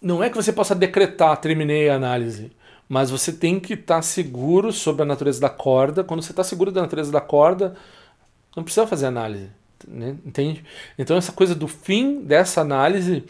não 0.00 0.22
é 0.22 0.30
que 0.30 0.36
você 0.36 0.52
possa 0.52 0.74
decretar, 0.74 1.36
terminei 1.38 1.88
a 1.88 1.96
análise, 1.96 2.52
mas 2.88 3.10
você 3.10 3.32
tem 3.32 3.58
que 3.58 3.74
estar 3.74 3.96
tá 3.96 4.02
seguro 4.02 4.72
sobre 4.72 5.02
a 5.02 5.04
natureza 5.04 5.40
da 5.40 5.50
corda. 5.50 6.04
Quando 6.04 6.22
você 6.22 6.32
está 6.32 6.44
seguro 6.44 6.70
da 6.70 6.82
natureza 6.82 7.10
da 7.10 7.20
corda, 7.20 7.74
não 8.56 8.62
precisa 8.62 8.86
fazer 8.86 9.06
análise, 9.06 9.50
né? 9.86 10.16
entende? 10.24 10.64
Então 10.98 11.16
essa 11.16 11.32
coisa 11.32 11.54
do 11.54 11.68
fim 11.68 12.22
dessa 12.22 12.60
análise, 12.60 13.24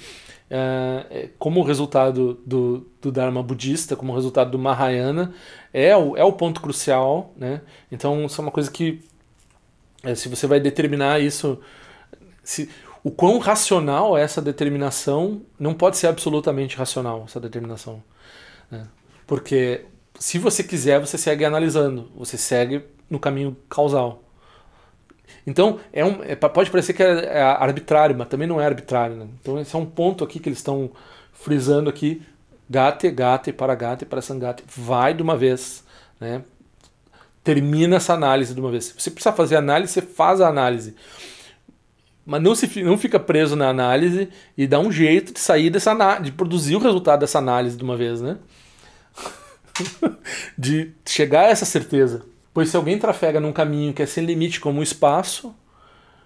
é, 0.51 1.29
como 1.39 1.63
resultado 1.63 2.41
do, 2.47 2.87
do 3.01 3.13
Dharma 3.13 3.43
budista, 3.43 3.97
como 3.97 4.15
resultado 4.15 4.51
do 4.51 4.59
Mahayana, 4.59 5.35
é 5.73 5.97
o, 5.97 6.17
é 6.17 6.25
o 6.25 6.33
ponto 6.33 6.61
crucial, 6.61 7.33
né? 7.37 7.61
Então 7.93 8.25
isso 8.25 8.41
é 8.41 8.43
uma 8.43 8.51
coisa 8.51 8.71
que 8.71 9.03
é, 10.03 10.15
se 10.15 10.29
você 10.29 10.47
vai 10.47 10.61
determinar 10.61 11.21
isso, 11.21 11.61
se, 12.43 12.71
o 13.03 13.11
quão 13.11 13.39
racional 13.39 14.17
é 14.17 14.23
essa 14.23 14.41
determinação, 14.41 15.43
não 15.59 15.75
pode 15.75 15.97
ser 15.97 16.07
absolutamente 16.07 16.77
racional 16.77 17.25
essa 17.27 17.41
determinação. 17.41 18.03
Né? 18.71 18.87
Porque 19.27 19.85
se 20.19 20.39
você 20.39 20.63
quiser, 20.63 21.01
você 21.01 21.17
segue 21.17 21.45
analisando, 21.45 22.11
você 22.17 22.37
segue 22.37 22.85
no 23.09 23.19
caminho 23.19 23.57
causal. 23.69 24.23
Então, 25.47 25.81
é 25.93 26.05
um, 26.05 26.23
é, 26.23 26.35
pode 26.37 26.71
parecer 26.71 26.93
que 26.93 27.03
é, 27.03 27.25
é, 27.25 27.43
arbitrário, 27.43 28.17
mas 28.17 28.29
também 28.29 28.47
não 28.47 28.61
é 28.61 28.67
arbitrário. 28.67 29.17
Né? 29.17 29.27
Então, 29.41 29.59
esse 29.61 29.75
é 29.75 29.79
um 29.79 29.87
ponto 29.87 30.25
aqui 30.25 30.39
que 30.39 30.49
eles 30.49 30.59
estão 30.59 30.91
frisando 31.33 31.89
aqui. 31.89 32.23
Gate, 32.69 33.11
gate, 33.11 33.53
para 33.53 33.75
gate, 33.75 34.05
para 34.05 34.21
sangate. 34.21 34.63
Vai 34.67 35.15
de 35.15 35.23
uma 35.23 35.37
vez. 35.37 35.85
Né? 36.21 36.43
termina 37.49 37.97
essa 37.97 38.13
análise 38.13 38.53
de 38.53 38.61
uma 38.61 38.71
vez. 38.71 38.85
Se 38.85 38.95
você 38.99 39.11
precisa 39.11 39.35
fazer 39.35 39.57
análise, 39.57 39.91
você 39.91 40.03
faz 40.03 40.39
a 40.39 40.49
análise. 40.49 40.95
Mas 42.27 42.43
não, 42.43 42.55
se, 42.55 42.83
não 42.83 42.99
fica 42.99 43.19
preso 43.19 43.57
na 43.57 43.71
análise 43.71 44.29
e 44.55 44.67
dá 44.67 44.79
um 44.79 44.93
jeito 44.93 45.33
de 45.33 45.41
sair 45.41 45.71
dessa 45.71 46.19
de 46.19 46.31
produzir 46.31 46.77
o 46.77 46.79
resultado 46.79 47.21
dessa 47.21 47.39
análise 47.39 47.75
de 47.75 47.83
uma 47.83 47.97
vez, 47.97 48.21
né? 48.21 48.37
de 50.59 50.93
chegar 51.07 51.47
a 51.47 51.49
essa 51.49 51.65
certeza. 51.65 52.27
Pois 52.59 52.71
se 52.71 52.77
alguém 52.77 52.99
trafega 52.99 53.39
num 53.39 53.53
caminho 53.53 53.95
que 53.95 54.03
é 54.03 54.07
sem 54.07 54.25
limite 54.25 54.59
como 54.59 54.81
o 54.81 54.83
espaço, 54.83 55.55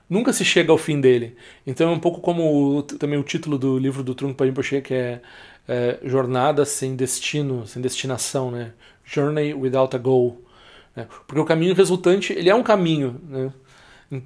nunca 0.08 0.32
se 0.32 0.46
chega 0.46 0.72
ao 0.72 0.78
fim 0.78 0.98
dele. 0.98 1.36
Então 1.66 1.90
é 1.90 1.92
um 1.92 1.98
pouco 1.98 2.22
como 2.22 2.78
o, 2.78 2.82
também 2.82 3.18
o 3.18 3.22
título 3.22 3.58
do 3.58 3.76
livro 3.76 4.02
do 4.02 4.14
Trungpa 4.14 4.46
Rinpoche, 4.46 4.80
que 4.80 4.94
é, 4.94 5.20
é 5.68 5.98
Jornada 6.02 6.64
sem 6.64 6.96
destino, 6.96 7.66
sem 7.66 7.82
destinação, 7.82 8.50
né? 8.50 8.72
Journey 9.04 9.52
without 9.52 9.94
a 9.94 9.98
goal. 9.98 10.40
Né? 10.96 11.06
Porque 11.26 11.38
o 11.38 11.44
caminho 11.44 11.74
resultante 11.74 12.32
ele 12.32 12.48
é 12.48 12.54
um 12.54 12.62
caminho. 12.62 13.20
Né? 13.28 13.52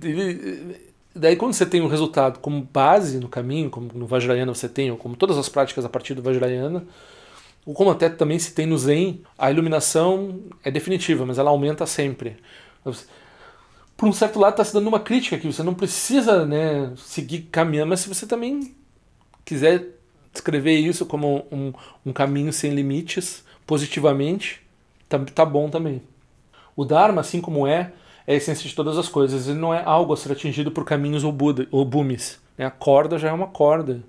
Ele, 0.04 0.76
daí 1.12 1.34
quando 1.34 1.54
você 1.54 1.66
tem 1.66 1.80
o 1.80 1.86
um 1.86 1.88
resultado 1.88 2.38
como 2.38 2.62
base 2.72 3.18
no 3.18 3.28
caminho, 3.28 3.68
como 3.68 3.90
no 3.92 4.06
Vajrayana 4.06 4.54
você 4.54 4.68
tem, 4.68 4.92
ou 4.92 4.96
como 4.96 5.16
todas 5.16 5.36
as 5.36 5.48
práticas 5.48 5.84
a 5.84 5.88
partir 5.88 6.14
do 6.14 6.22
Vajrayana, 6.22 6.86
como 7.74 7.90
até 7.90 8.08
também 8.08 8.38
se 8.38 8.52
tem 8.52 8.66
no 8.66 8.78
Zen, 8.78 9.22
a 9.36 9.50
iluminação 9.50 10.40
é 10.62 10.70
definitiva, 10.70 11.26
mas 11.26 11.38
ela 11.38 11.50
aumenta 11.50 11.84
sempre. 11.86 12.36
Por 13.96 14.08
um 14.08 14.12
certo 14.12 14.38
lado 14.38 14.52
está 14.52 14.64
se 14.64 14.72
dando 14.72 14.86
uma 14.86 15.00
crítica 15.00 15.38
que 15.38 15.46
você 15.46 15.62
não 15.62 15.74
precisa 15.74 16.46
né, 16.46 16.92
seguir 16.96 17.42
caminhando, 17.50 17.88
mas 17.88 18.00
se 18.00 18.08
você 18.08 18.26
também 18.26 18.74
quiser 19.44 19.86
descrever 20.32 20.76
isso 20.76 21.06
como 21.06 21.46
um, 21.50 21.72
um 22.04 22.12
caminho 22.12 22.52
sem 22.52 22.72
limites, 22.72 23.44
positivamente, 23.66 24.62
tá, 25.08 25.18
tá 25.18 25.44
bom 25.44 25.68
também. 25.68 26.02
O 26.76 26.84
Dharma, 26.84 27.22
assim 27.22 27.40
como 27.40 27.66
é, 27.66 27.92
é 28.26 28.34
a 28.34 28.36
essência 28.36 28.68
de 28.68 28.74
todas 28.74 28.98
as 28.98 29.08
coisas. 29.08 29.48
Ele 29.48 29.58
não 29.58 29.72
é 29.72 29.82
algo 29.82 30.12
a 30.12 30.16
ser 30.16 30.30
atingido 30.30 30.70
por 30.70 30.84
caminhos 30.84 31.24
ou, 31.24 31.32
Buda, 31.32 31.66
ou 31.70 31.84
bumes. 31.84 32.38
Né? 32.58 32.66
A 32.66 32.70
corda 32.70 33.18
já 33.18 33.28
é 33.28 33.32
uma 33.32 33.46
corda. 33.46 34.02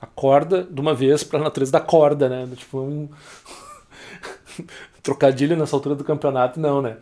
A 0.00 0.06
corda, 0.06 0.62
de 0.62 0.80
uma 0.80 0.94
vez, 0.94 1.24
para 1.24 1.38
a 1.38 1.42
natureza 1.42 1.72
da 1.72 1.80
corda, 1.80 2.28
né? 2.28 2.48
Tipo, 2.54 2.80
um 2.80 3.08
trocadilho 5.02 5.56
nessa 5.56 5.74
altura 5.74 5.94
do 5.94 6.04
campeonato, 6.04 6.60
não, 6.60 6.82
né? 6.82 6.98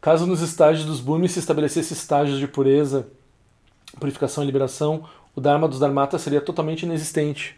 Caso 0.00 0.26
nos 0.26 0.40
estágios 0.40 0.84
dos 0.84 1.00
bumes 1.00 1.32
se 1.32 1.38
estabelecesse 1.38 1.92
estágios 1.92 2.38
de 2.38 2.46
pureza, 2.46 3.06
purificação 3.98 4.42
e 4.42 4.46
liberação, 4.46 5.08
o 5.34 5.40
Dharma 5.40 5.66
dos 5.66 5.78
Dharmatas 5.78 6.20
seria 6.20 6.40
totalmente 6.40 6.82
inexistente. 6.82 7.56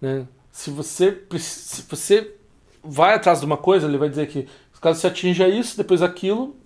Né? 0.00 0.26
Se, 0.50 0.70
você, 0.70 1.22
se 1.38 1.82
você 1.82 2.34
vai 2.82 3.14
atrás 3.14 3.40
de 3.40 3.46
uma 3.46 3.56
coisa, 3.56 3.86
ele 3.86 3.98
vai 3.98 4.08
dizer 4.08 4.28
que 4.28 4.48
caso 4.82 5.00
você 5.00 5.06
atinja 5.06 5.48
isso, 5.48 5.76
depois 5.76 6.02
aquilo. 6.02 6.56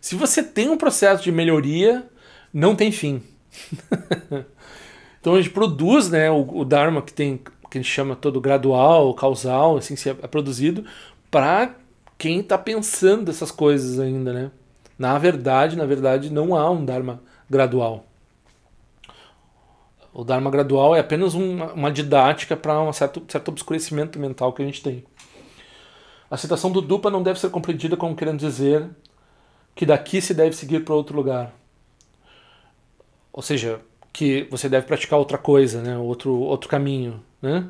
Se 0.00 0.14
você 0.14 0.42
tem 0.42 0.70
um 0.70 0.78
processo 0.78 1.22
de 1.22 1.30
melhoria, 1.30 2.08
não 2.52 2.74
tem 2.74 2.90
fim. 2.90 3.22
então 5.26 5.34
a 5.34 5.40
gente 5.40 5.50
produz 5.50 6.08
né, 6.08 6.30
o, 6.30 6.58
o 6.58 6.64
Dharma 6.64 7.02
que 7.02 7.12
tem 7.12 7.38
que 7.68 7.78
a 7.78 7.82
gente 7.82 7.90
chama 7.90 8.14
todo 8.14 8.40
gradual, 8.40 9.12
causal, 9.12 9.76
assim, 9.76 9.96
se 9.96 10.08
é, 10.08 10.12
é 10.22 10.26
produzido 10.28 10.84
para 11.28 11.74
quem 12.16 12.38
está 12.38 12.56
pensando 12.56 13.28
essas 13.28 13.50
coisas 13.50 13.98
ainda, 13.98 14.32
né? 14.32 14.52
Na 14.96 15.18
verdade, 15.18 15.74
na 15.74 15.84
verdade, 15.84 16.32
não 16.32 16.54
há 16.54 16.70
um 16.70 16.84
Dharma 16.84 17.20
gradual. 17.50 18.04
O 20.14 20.22
Dharma 20.22 20.48
gradual 20.48 20.94
é 20.94 21.00
apenas 21.00 21.34
uma, 21.34 21.72
uma 21.72 21.90
didática 21.90 22.56
para 22.56 22.80
um 22.80 22.92
certo, 22.92 23.20
certo 23.26 23.48
obscurecimento 23.48 24.20
mental 24.20 24.52
que 24.52 24.62
a 24.62 24.64
gente 24.64 24.80
tem. 24.80 25.02
A 26.30 26.36
citação 26.36 26.70
do 26.70 26.80
Dupa 26.80 27.10
não 27.10 27.20
deve 27.20 27.40
ser 27.40 27.50
compreendida 27.50 27.96
como 27.96 28.14
querendo 28.14 28.38
dizer 28.38 28.88
que 29.74 29.84
daqui 29.84 30.20
se 30.20 30.32
deve 30.32 30.54
seguir 30.54 30.84
para 30.84 30.94
outro 30.94 31.16
lugar. 31.16 31.52
Ou 33.32 33.42
seja, 33.42 33.80
que 34.16 34.48
você 34.50 34.66
deve 34.66 34.86
praticar 34.86 35.18
outra 35.18 35.36
coisa, 35.36 35.82
né? 35.82 35.98
outro, 35.98 36.32
outro 36.32 36.70
caminho. 36.70 37.22
Né? 37.42 37.68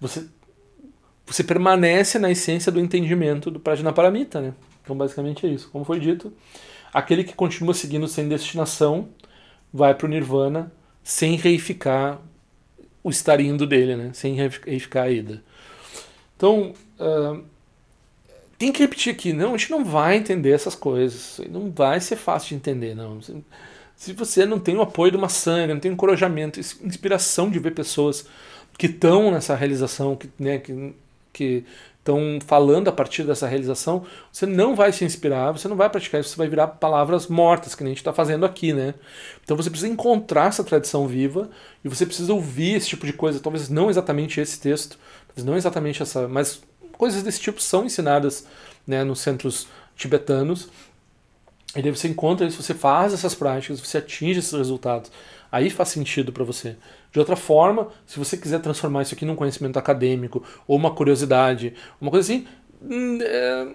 Você, 0.00 0.24
você 1.26 1.42
permanece 1.42 2.16
na 2.16 2.30
essência 2.30 2.70
do 2.70 2.78
entendimento 2.78 3.50
do 3.50 3.58
Prajnaparamita. 3.58 4.40
Né? 4.40 4.54
Então, 4.84 4.96
basicamente 4.96 5.44
é 5.44 5.48
isso. 5.48 5.68
Como 5.70 5.84
foi 5.84 5.98
dito, 5.98 6.32
aquele 6.94 7.24
que 7.24 7.34
continua 7.34 7.74
seguindo 7.74 8.06
sem 8.06 8.28
destinação 8.28 9.08
vai 9.74 9.96
para 9.96 10.06
o 10.06 10.08
Nirvana 10.08 10.70
sem 11.02 11.34
reificar 11.34 12.20
o 13.02 13.10
estar 13.10 13.40
indo 13.40 13.66
dele, 13.66 13.96
né? 13.96 14.10
sem 14.12 14.36
reificar 14.36 15.06
a 15.06 15.10
ida. 15.10 15.42
Então, 16.36 16.72
uh, 17.00 17.42
tem 18.56 18.70
que 18.70 18.78
repetir 18.78 19.12
aqui, 19.12 19.32
não, 19.32 19.54
a 19.54 19.56
gente 19.58 19.72
não 19.72 19.84
vai 19.84 20.16
entender 20.16 20.52
essas 20.52 20.76
coisas, 20.76 21.40
não 21.50 21.68
vai 21.68 22.00
ser 22.00 22.14
fácil 22.14 22.50
de 22.50 22.54
entender, 22.54 22.94
não. 22.94 23.18
Se 23.98 24.12
você 24.12 24.46
não 24.46 24.60
tem 24.60 24.76
o 24.76 24.80
apoio 24.80 25.10
de 25.10 25.16
uma 25.16 25.28
sangue, 25.28 25.74
não 25.74 25.80
tem 25.80 25.90
encorajamento, 25.90 26.60
inspiração 26.60 27.50
de 27.50 27.58
ver 27.58 27.72
pessoas 27.72 28.26
que 28.78 28.86
estão 28.86 29.32
nessa 29.32 29.56
realização, 29.56 30.14
que 30.14 30.30
né, 30.38 30.62
que 31.32 31.64
estão 31.98 32.38
falando 32.46 32.86
a 32.86 32.92
partir 32.92 33.24
dessa 33.24 33.48
realização, 33.48 34.06
você 34.32 34.46
não 34.46 34.76
vai 34.76 34.92
se 34.92 35.04
inspirar, 35.04 35.50
você 35.50 35.66
não 35.66 35.76
vai 35.76 35.90
praticar 35.90 36.22
você 36.22 36.36
vai 36.36 36.46
virar 36.46 36.68
palavras 36.68 37.26
mortas, 37.26 37.74
que 37.74 37.82
nem 37.82 37.90
a 37.90 37.94
gente 37.94 37.98
está 37.98 38.12
fazendo 38.12 38.46
aqui, 38.46 38.72
né? 38.72 38.94
Então 39.42 39.56
você 39.56 39.68
precisa 39.68 39.92
encontrar 39.92 40.46
essa 40.46 40.62
tradição 40.62 41.08
viva 41.08 41.50
e 41.84 41.88
você 41.88 42.06
precisa 42.06 42.32
ouvir 42.32 42.76
esse 42.76 42.86
tipo 42.90 43.04
de 43.04 43.12
coisa, 43.12 43.40
talvez 43.40 43.68
não 43.68 43.90
exatamente 43.90 44.40
esse 44.40 44.60
texto, 44.60 44.96
talvez 45.26 45.44
não 45.44 45.56
exatamente 45.56 46.00
essa, 46.00 46.28
mas 46.28 46.62
coisas 46.92 47.24
desse 47.24 47.40
tipo 47.40 47.60
são 47.60 47.84
ensinadas 47.84 48.46
né, 48.86 49.02
nos 49.02 49.18
centros 49.18 49.66
tibetanos. 49.96 50.68
E 51.76 51.82
daí 51.82 51.90
você 51.90 52.08
encontra 52.08 52.46
isso, 52.46 52.62
você 52.62 52.74
faz 52.74 53.12
essas 53.12 53.34
práticas, 53.34 53.80
você 53.80 53.98
atinge 53.98 54.38
esses 54.38 54.52
resultados. 54.52 55.10
Aí 55.50 55.70
faz 55.70 55.90
sentido 55.90 56.32
para 56.32 56.44
você. 56.44 56.76
De 57.12 57.18
outra 57.18 57.36
forma, 57.36 57.88
se 58.06 58.18
você 58.18 58.36
quiser 58.36 58.60
transformar 58.60 59.02
isso 59.02 59.14
aqui 59.14 59.24
num 59.24 59.36
conhecimento 59.36 59.78
acadêmico 59.78 60.42
ou 60.66 60.76
uma 60.76 60.90
curiosidade, 60.90 61.74
uma 62.00 62.10
coisa 62.10 62.32
assim, 62.32 62.46
hum, 62.82 63.18
é, 63.20 63.68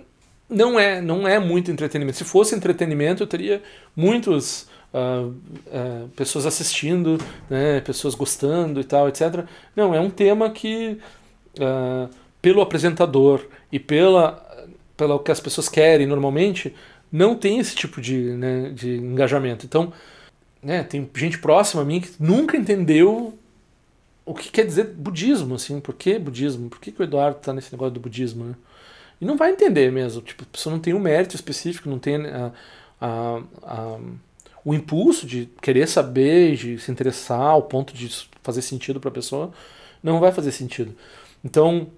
não 0.49 0.79
é, 0.79 1.01
não 1.01 1.27
é 1.27 1.39
muito 1.39 1.71
entretenimento. 1.71 2.17
Se 2.17 2.23
fosse 2.23 2.55
entretenimento, 2.55 3.23
eu 3.23 3.27
teria 3.27 3.61
muitos 3.95 4.67
uh, 4.93 5.27
uh, 5.27 6.09
pessoas 6.15 6.45
assistindo, 6.45 7.17
né, 7.49 7.81
pessoas 7.81 8.13
gostando 8.13 8.79
e 8.79 8.83
tal, 8.83 9.07
etc. 9.07 9.45
Não, 9.75 9.93
é 9.93 9.99
um 9.99 10.09
tema 10.09 10.49
que 10.51 10.99
uh, 11.59 12.09
pelo 12.41 12.61
apresentador 12.61 13.45
e 13.71 13.79
pela 13.79 14.41
pelo 14.95 15.17
que 15.19 15.31
as 15.31 15.39
pessoas 15.39 15.67
querem 15.67 16.05
normalmente, 16.05 16.73
não 17.13 17.35
tem 17.35 17.59
esse 17.59 17.75
tipo 17.75 18.01
de, 18.01 18.17
né, 18.17 18.71
de 18.71 18.95
engajamento. 18.97 19.67
Então, 19.67 19.93
né, 20.63 20.83
tem 20.83 21.07
gente 21.15 21.37
próxima 21.37 21.83
a 21.83 21.85
mim 21.85 22.01
que 22.01 22.11
nunca 22.19 22.57
entendeu 22.57 23.37
o 24.25 24.33
que 24.33 24.49
quer 24.49 24.65
dizer 24.65 24.85
budismo, 24.85 25.53
assim, 25.53 25.79
por 25.79 25.93
que 25.93 26.17
budismo? 26.17 26.69
Por 26.69 26.79
que, 26.79 26.91
que 26.91 26.99
o 26.99 27.03
Eduardo 27.03 27.37
está 27.37 27.53
nesse 27.53 27.71
negócio 27.71 27.93
do 27.93 27.99
budismo, 27.99 28.45
né? 28.45 28.55
E 29.21 29.25
não 29.25 29.37
vai 29.37 29.51
entender 29.51 29.91
mesmo, 29.91 30.21
tipo, 30.21 30.43
a 30.43 30.47
pessoa 30.51 30.73
não 30.73 30.81
tem 30.81 30.93
um 30.93 30.99
mérito 30.99 31.35
específico, 31.35 31.87
não 31.87 31.99
tem 31.99 32.25
a, 32.25 32.51
a, 32.99 33.41
a, 33.61 33.99
o 34.65 34.73
impulso 34.73 35.27
de 35.27 35.49
querer 35.61 35.87
saber, 35.87 36.55
de 36.55 36.79
se 36.79 36.91
interessar 36.91 37.39
ao 37.39 37.61
ponto 37.61 37.93
de 37.93 38.09
fazer 38.41 38.61
sentido 38.63 38.99
para 38.99 39.09
a 39.09 39.13
pessoa, 39.13 39.51
não 40.01 40.19
vai 40.19 40.31
fazer 40.31 40.51
sentido. 40.51 40.95
Então, 41.43 41.89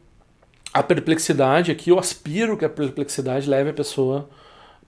a 0.74 0.84
perplexidade 0.84 1.72
aqui, 1.72 1.90
eu 1.90 1.98
aspiro 1.98 2.58
que 2.58 2.66
a 2.66 2.70
perplexidade 2.70 3.50
leve 3.50 3.70
a 3.70 3.74
pessoa 3.74 4.30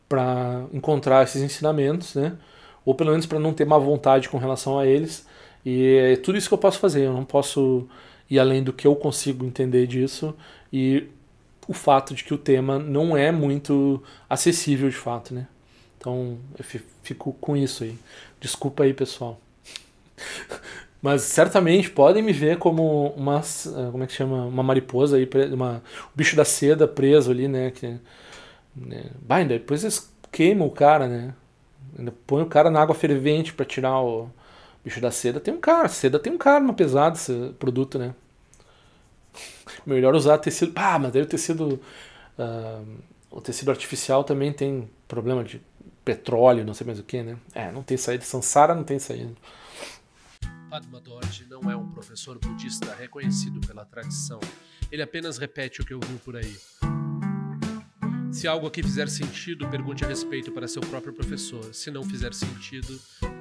para 0.08 0.66
encontrar 0.74 1.24
esses 1.24 1.41
ensinamentos, 1.41 2.16
né? 2.16 2.38
Ou 2.86 2.95
pelo 2.95 3.12
menos 3.12 3.26
para 3.26 3.39
não 3.39 3.53
ter 3.53 3.66
má 3.66 3.78
vontade 3.78 4.30
com 4.30 4.38
relação 4.38 4.80
a 4.80 4.86
eles. 4.86 5.26
E 5.66 6.14
é 6.14 6.16
tudo 6.16 6.38
isso 6.38 6.47
que 6.47 6.53
eu 6.53 6.58
posso 6.58 6.80
fazer. 6.80 7.05
Eu 7.05 7.14
não 7.14 7.26
posso 7.26 7.88
ir 8.30 8.39
além 8.39 8.64
do 8.64 8.74
que 8.74 8.88
eu 8.88 8.95
consigo 8.95 9.45
entender 9.45 9.88
disso 9.88 10.36
e 10.72 11.08
o 11.68 11.74
fato 11.74 12.14
de 12.16 12.24
que 12.24 12.34
o 12.34 12.38
tema 12.38 12.80
não 12.80 13.18
é 13.18 13.32
muito 13.32 14.01
acessível 14.30 14.89
de 14.89 14.95
fato, 14.95 15.34
né? 15.34 15.47
Então 15.97 16.38
eu 16.58 16.64
fico 17.03 17.34
com 17.34 17.58
isso 17.58 17.84
aí. 17.84 17.97
Desculpa 18.39 18.84
aí, 18.84 18.93
pessoal. 18.93 19.39
Mas 21.01 21.22
certamente 21.24 21.89
podem 21.89 22.24
me 22.24 22.34
ver 22.34 22.58
como 22.58 23.10
uma. 23.10 23.41
Como 23.91 24.03
é 24.03 24.08
que 24.08 24.14
chama? 24.14 24.45
Uma 24.45 24.64
mariposa 24.64 25.18
aí, 25.18 25.30
uma, 25.53 25.84
bicho 26.16 26.36
da 26.36 26.43
seda 26.43 26.88
preso 26.88 27.30
ali, 27.30 27.47
né? 27.47 27.72
Que, 27.72 27.97
né? 28.78 29.11
Bah, 29.21 29.43
depois 29.43 29.84
eles 29.84 30.13
queimam 30.32 30.67
o 30.67 30.71
cara, 30.71 31.07
né? 31.07 31.34
Ainda 31.97 32.13
põe 32.25 32.43
o 32.43 32.47
cara 32.47 32.69
na 32.69 32.82
água 32.82 32.93
fervente 32.93 33.53
para 33.53 33.65
tirar 33.65 33.99
o 34.01 34.30
bicho 34.84 35.01
da 35.01 35.11
seda. 35.11 35.39
Tem 35.39 35.53
um 35.53 35.59
cara, 35.59 35.88
seda 35.88 36.19
tem 36.19 36.34
um 36.34 36.59
no 36.61 36.73
pesado 36.73 37.15
esse 37.15 37.53
produto, 37.59 37.97
né? 37.97 38.13
Melhor 39.86 40.15
usar 40.15 40.38
tecido. 40.38 40.71
Ah, 40.75 40.99
mas 40.99 41.11
daí 41.11 41.21
o 41.21 41.25
tecido. 41.25 41.80
Uh, 42.38 42.86
o 43.32 43.41
tecido 43.41 43.71
artificial 43.71 44.23
também 44.23 44.53
tem 44.53 44.89
problema 45.07 45.43
de 45.43 45.61
petróleo, 46.05 46.63
não 46.63 46.73
sei 46.73 46.88
mais 46.88 46.99
o 46.99 47.03
que, 47.03 47.21
né? 47.21 47.38
É, 47.53 47.71
não 47.71 47.84
tem 47.84 47.97
saída. 47.97 48.23
Sansara 48.23 48.73
não 48.73 48.84
tem 48.84 48.99
saída. 48.99 49.34
Padma 50.69 50.99
Dorje 50.99 51.45
não 51.49 51.69
é 51.69 51.75
um 51.75 51.89
professor 51.89 52.38
budista 52.39 52.93
reconhecido 52.93 53.59
pela 53.65 53.86
tradição. 53.86 54.39
Ele 54.91 55.01
apenas 55.01 55.38
repete 55.38 55.82
o 55.82 55.86
que 55.86 55.93
ouviu 55.93 56.17
por 56.19 56.36
aí. 56.36 56.55
Se 58.38 58.47
algo 58.47 58.67
aqui 58.67 58.83
fizer 58.83 59.09
sentido, 59.09 59.67
pergunte 59.67 60.05
a 60.05 60.07
respeito 60.07 60.51
para 60.51 60.67
seu 60.67 60.79
próprio 60.79 61.11
professor. 61.11 61.73
Se 61.73 61.89
não 61.89 62.03
fizer 62.03 62.35
sentido, 62.35 63.01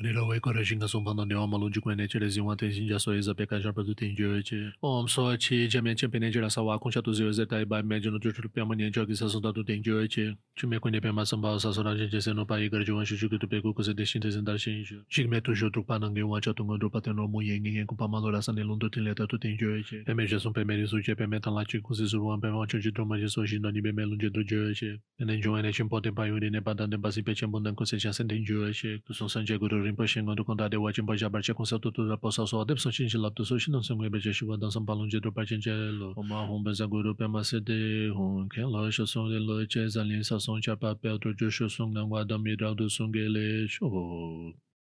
Nila 0.00 0.24
wei 0.24 0.38
kore 0.38 0.64
shinga 0.64 0.86
songpa 0.88 1.12
na 1.14 1.24
niwa 1.24 1.48
malung 1.48 1.72
jikwe 1.72 1.96
ne 1.96 2.06
chile 2.06 2.28
zingwa 2.28 2.56
ten 2.56 2.70
shinja 2.70 3.00
so 3.00 3.12
eza 3.12 3.34
peka 3.34 3.60
sharpa 3.60 3.82
tu 3.84 3.94
ten 3.94 4.14
jiwe 4.14 4.44
che. 4.44 4.70
Om 4.80 5.08
so 5.08 5.36
chi 5.36 5.66
jamen 5.66 5.96
chenpe 5.96 6.20
ne 6.20 6.30
jira 6.30 6.48
sa 6.48 6.62
wa 6.62 6.78
kongsha 6.78 7.02
tu 7.02 7.10
ziwe 7.12 7.32
ze 7.32 7.44
tai 7.46 7.64
bai 7.64 7.82
me 7.82 7.98
jino 7.98 8.16
jo 8.22 8.30
chulu 8.30 8.48
piyama 8.48 8.76
nian 8.76 8.92
jo 8.92 9.04
ki 9.04 9.16
sa 9.16 9.26
songta 9.26 9.52
tu 9.52 9.64
ten 9.64 9.82
jiwe 9.82 10.06
che. 10.08 10.36
Chume 10.54 10.78
kwe 10.78 10.92
ne 10.92 11.00
piyama 11.00 11.26
samba 11.26 11.58
sa 11.58 11.72
sora 11.72 11.96
jen 11.96 12.08
je 12.08 12.20
seno 12.20 12.46
pa 12.46 12.60
igar 12.62 12.84
jiwan 12.86 13.04
shu 13.04 13.16
shuku 13.16 13.40
tu 13.40 13.48
peku 13.48 13.74
kuse 13.74 13.92
de 13.92 14.04
shin 14.06 14.22
te 14.22 14.30
zendar 14.30 14.56
shin 14.56 14.84
ju. 14.84 15.02
Shik 15.10 15.28
me 15.28 15.40
tu 15.40 15.52
shu 15.52 15.68
trukpa 15.68 15.98
nange 15.98 16.22
wa 16.22 16.38
cha 16.40 16.52
tunga 16.52 16.78
drupa 16.78 17.02
ten 17.02 17.16
romu 17.16 17.42
yen 17.42 17.64
gen 17.64 17.84
kupa 17.84 18.06
ma 18.08 18.20
lo 18.20 18.30
la 18.30 18.40
sa 18.40 18.52
ne 18.52 18.62
lung 18.62 18.78
tu 18.78 18.88
ten 18.88 19.02
leta 19.02 19.26
tu 19.26 19.36
ten 19.36 19.58
jiwe 19.58 19.82
che. 19.82 20.04
Peme 20.06 20.28
je 20.28 20.38
song 20.38 20.54
peme 20.54 20.78
risu 20.78 21.02
che 21.02 21.16
peme 21.16 21.40
tan 21.40 21.54
la 21.54 21.64
chi 21.64 21.80
kuse 21.80 22.06
su 22.06 22.18
ruwan 22.18 22.40
peme 22.40 22.54
wancho 22.54 22.78
chi 22.78 22.92
droma 22.92 23.18
je 23.18 23.26
so 23.26 23.44
shin 23.44 23.62
no 23.62 23.70
ni 23.70 23.82
peme 23.82 24.06
lung 24.06 24.22
je 24.22 24.30
tu 24.30 24.44
jiwe 24.44 24.78
che. 24.78 25.00
Pene 25.18 25.42
jiwa 25.42 25.60
ne 25.60 25.72
chenpo 25.72 26.00
ten 26.00 26.14
pa 26.14 26.22
yuri 26.26 26.50
ne 26.50 26.60
pa 26.60 26.72
dan 26.74 26.88
ten 26.88 27.02
pa 27.02 27.10
si 27.10 27.22
pe 27.22 27.34
chenpo 27.34 27.58
dan 27.58 27.74
kuse 27.74 27.98
cha 27.98 28.12
sen 28.12 28.28
ten 28.28 28.44
jiwe 28.44 28.70
che. 28.70 29.02
Tu 29.04 29.12
song 29.12 29.28
san 29.28 29.44
je 29.44 29.58
guru 29.58 29.87
Rinpoche 29.88 30.20
Kondade 30.44 30.70
de 30.70 30.76
wajin 30.76 31.06
baja 31.06 31.28
barche 31.28 31.54
seu 31.64 31.78
tudo 31.78 32.08
da 32.08 32.16
possa 32.16 32.46
só 32.46 32.64
de 32.64 32.74
só 32.76 32.90
chin 32.90 33.08
lap 33.20 33.32
so 33.42 33.58
shin 33.58 33.82
song 33.82 34.10
be 34.10 34.18
je 34.18 34.32
shiwa 34.32 34.58
dan 34.60 34.70
sam 34.70 34.84
balon 34.84 35.08
je 35.08 35.18
do 35.20 35.30
pa 35.30 35.44
chen 35.44 35.60
je 35.60 35.72
lo 35.72 36.12
o 36.16 36.22
ma 36.22 36.46
hon 36.46 36.62
be 36.62 36.72
za 36.74 36.86
guru 36.86 37.14
pe 37.14 37.26
ma 37.26 37.42
se 37.42 37.60
de 37.60 38.10
hon 38.14 38.48
ken 38.48 38.70
lo 38.70 38.90
sho 38.90 39.06
song 39.06 39.30
de 39.30 39.38
lo 39.38 39.64
che 39.66 39.88
za 39.88 40.02
lin 40.02 40.22
sa 40.22 40.38
song 40.38 40.60
cha 40.60 40.76
pa 40.76 40.94
pe 40.94 41.16
do 41.18 41.32
jo 41.32 41.48
sho 41.50 41.68
song 41.68 41.92
nan 41.94 42.08
wa 42.10 42.24
da 42.24 42.36
mi 42.38 42.56
da 42.56 42.74
do 42.74 42.88
song 42.88 43.12
ge 43.12 43.28
le 43.28 43.66
sho 43.68 43.86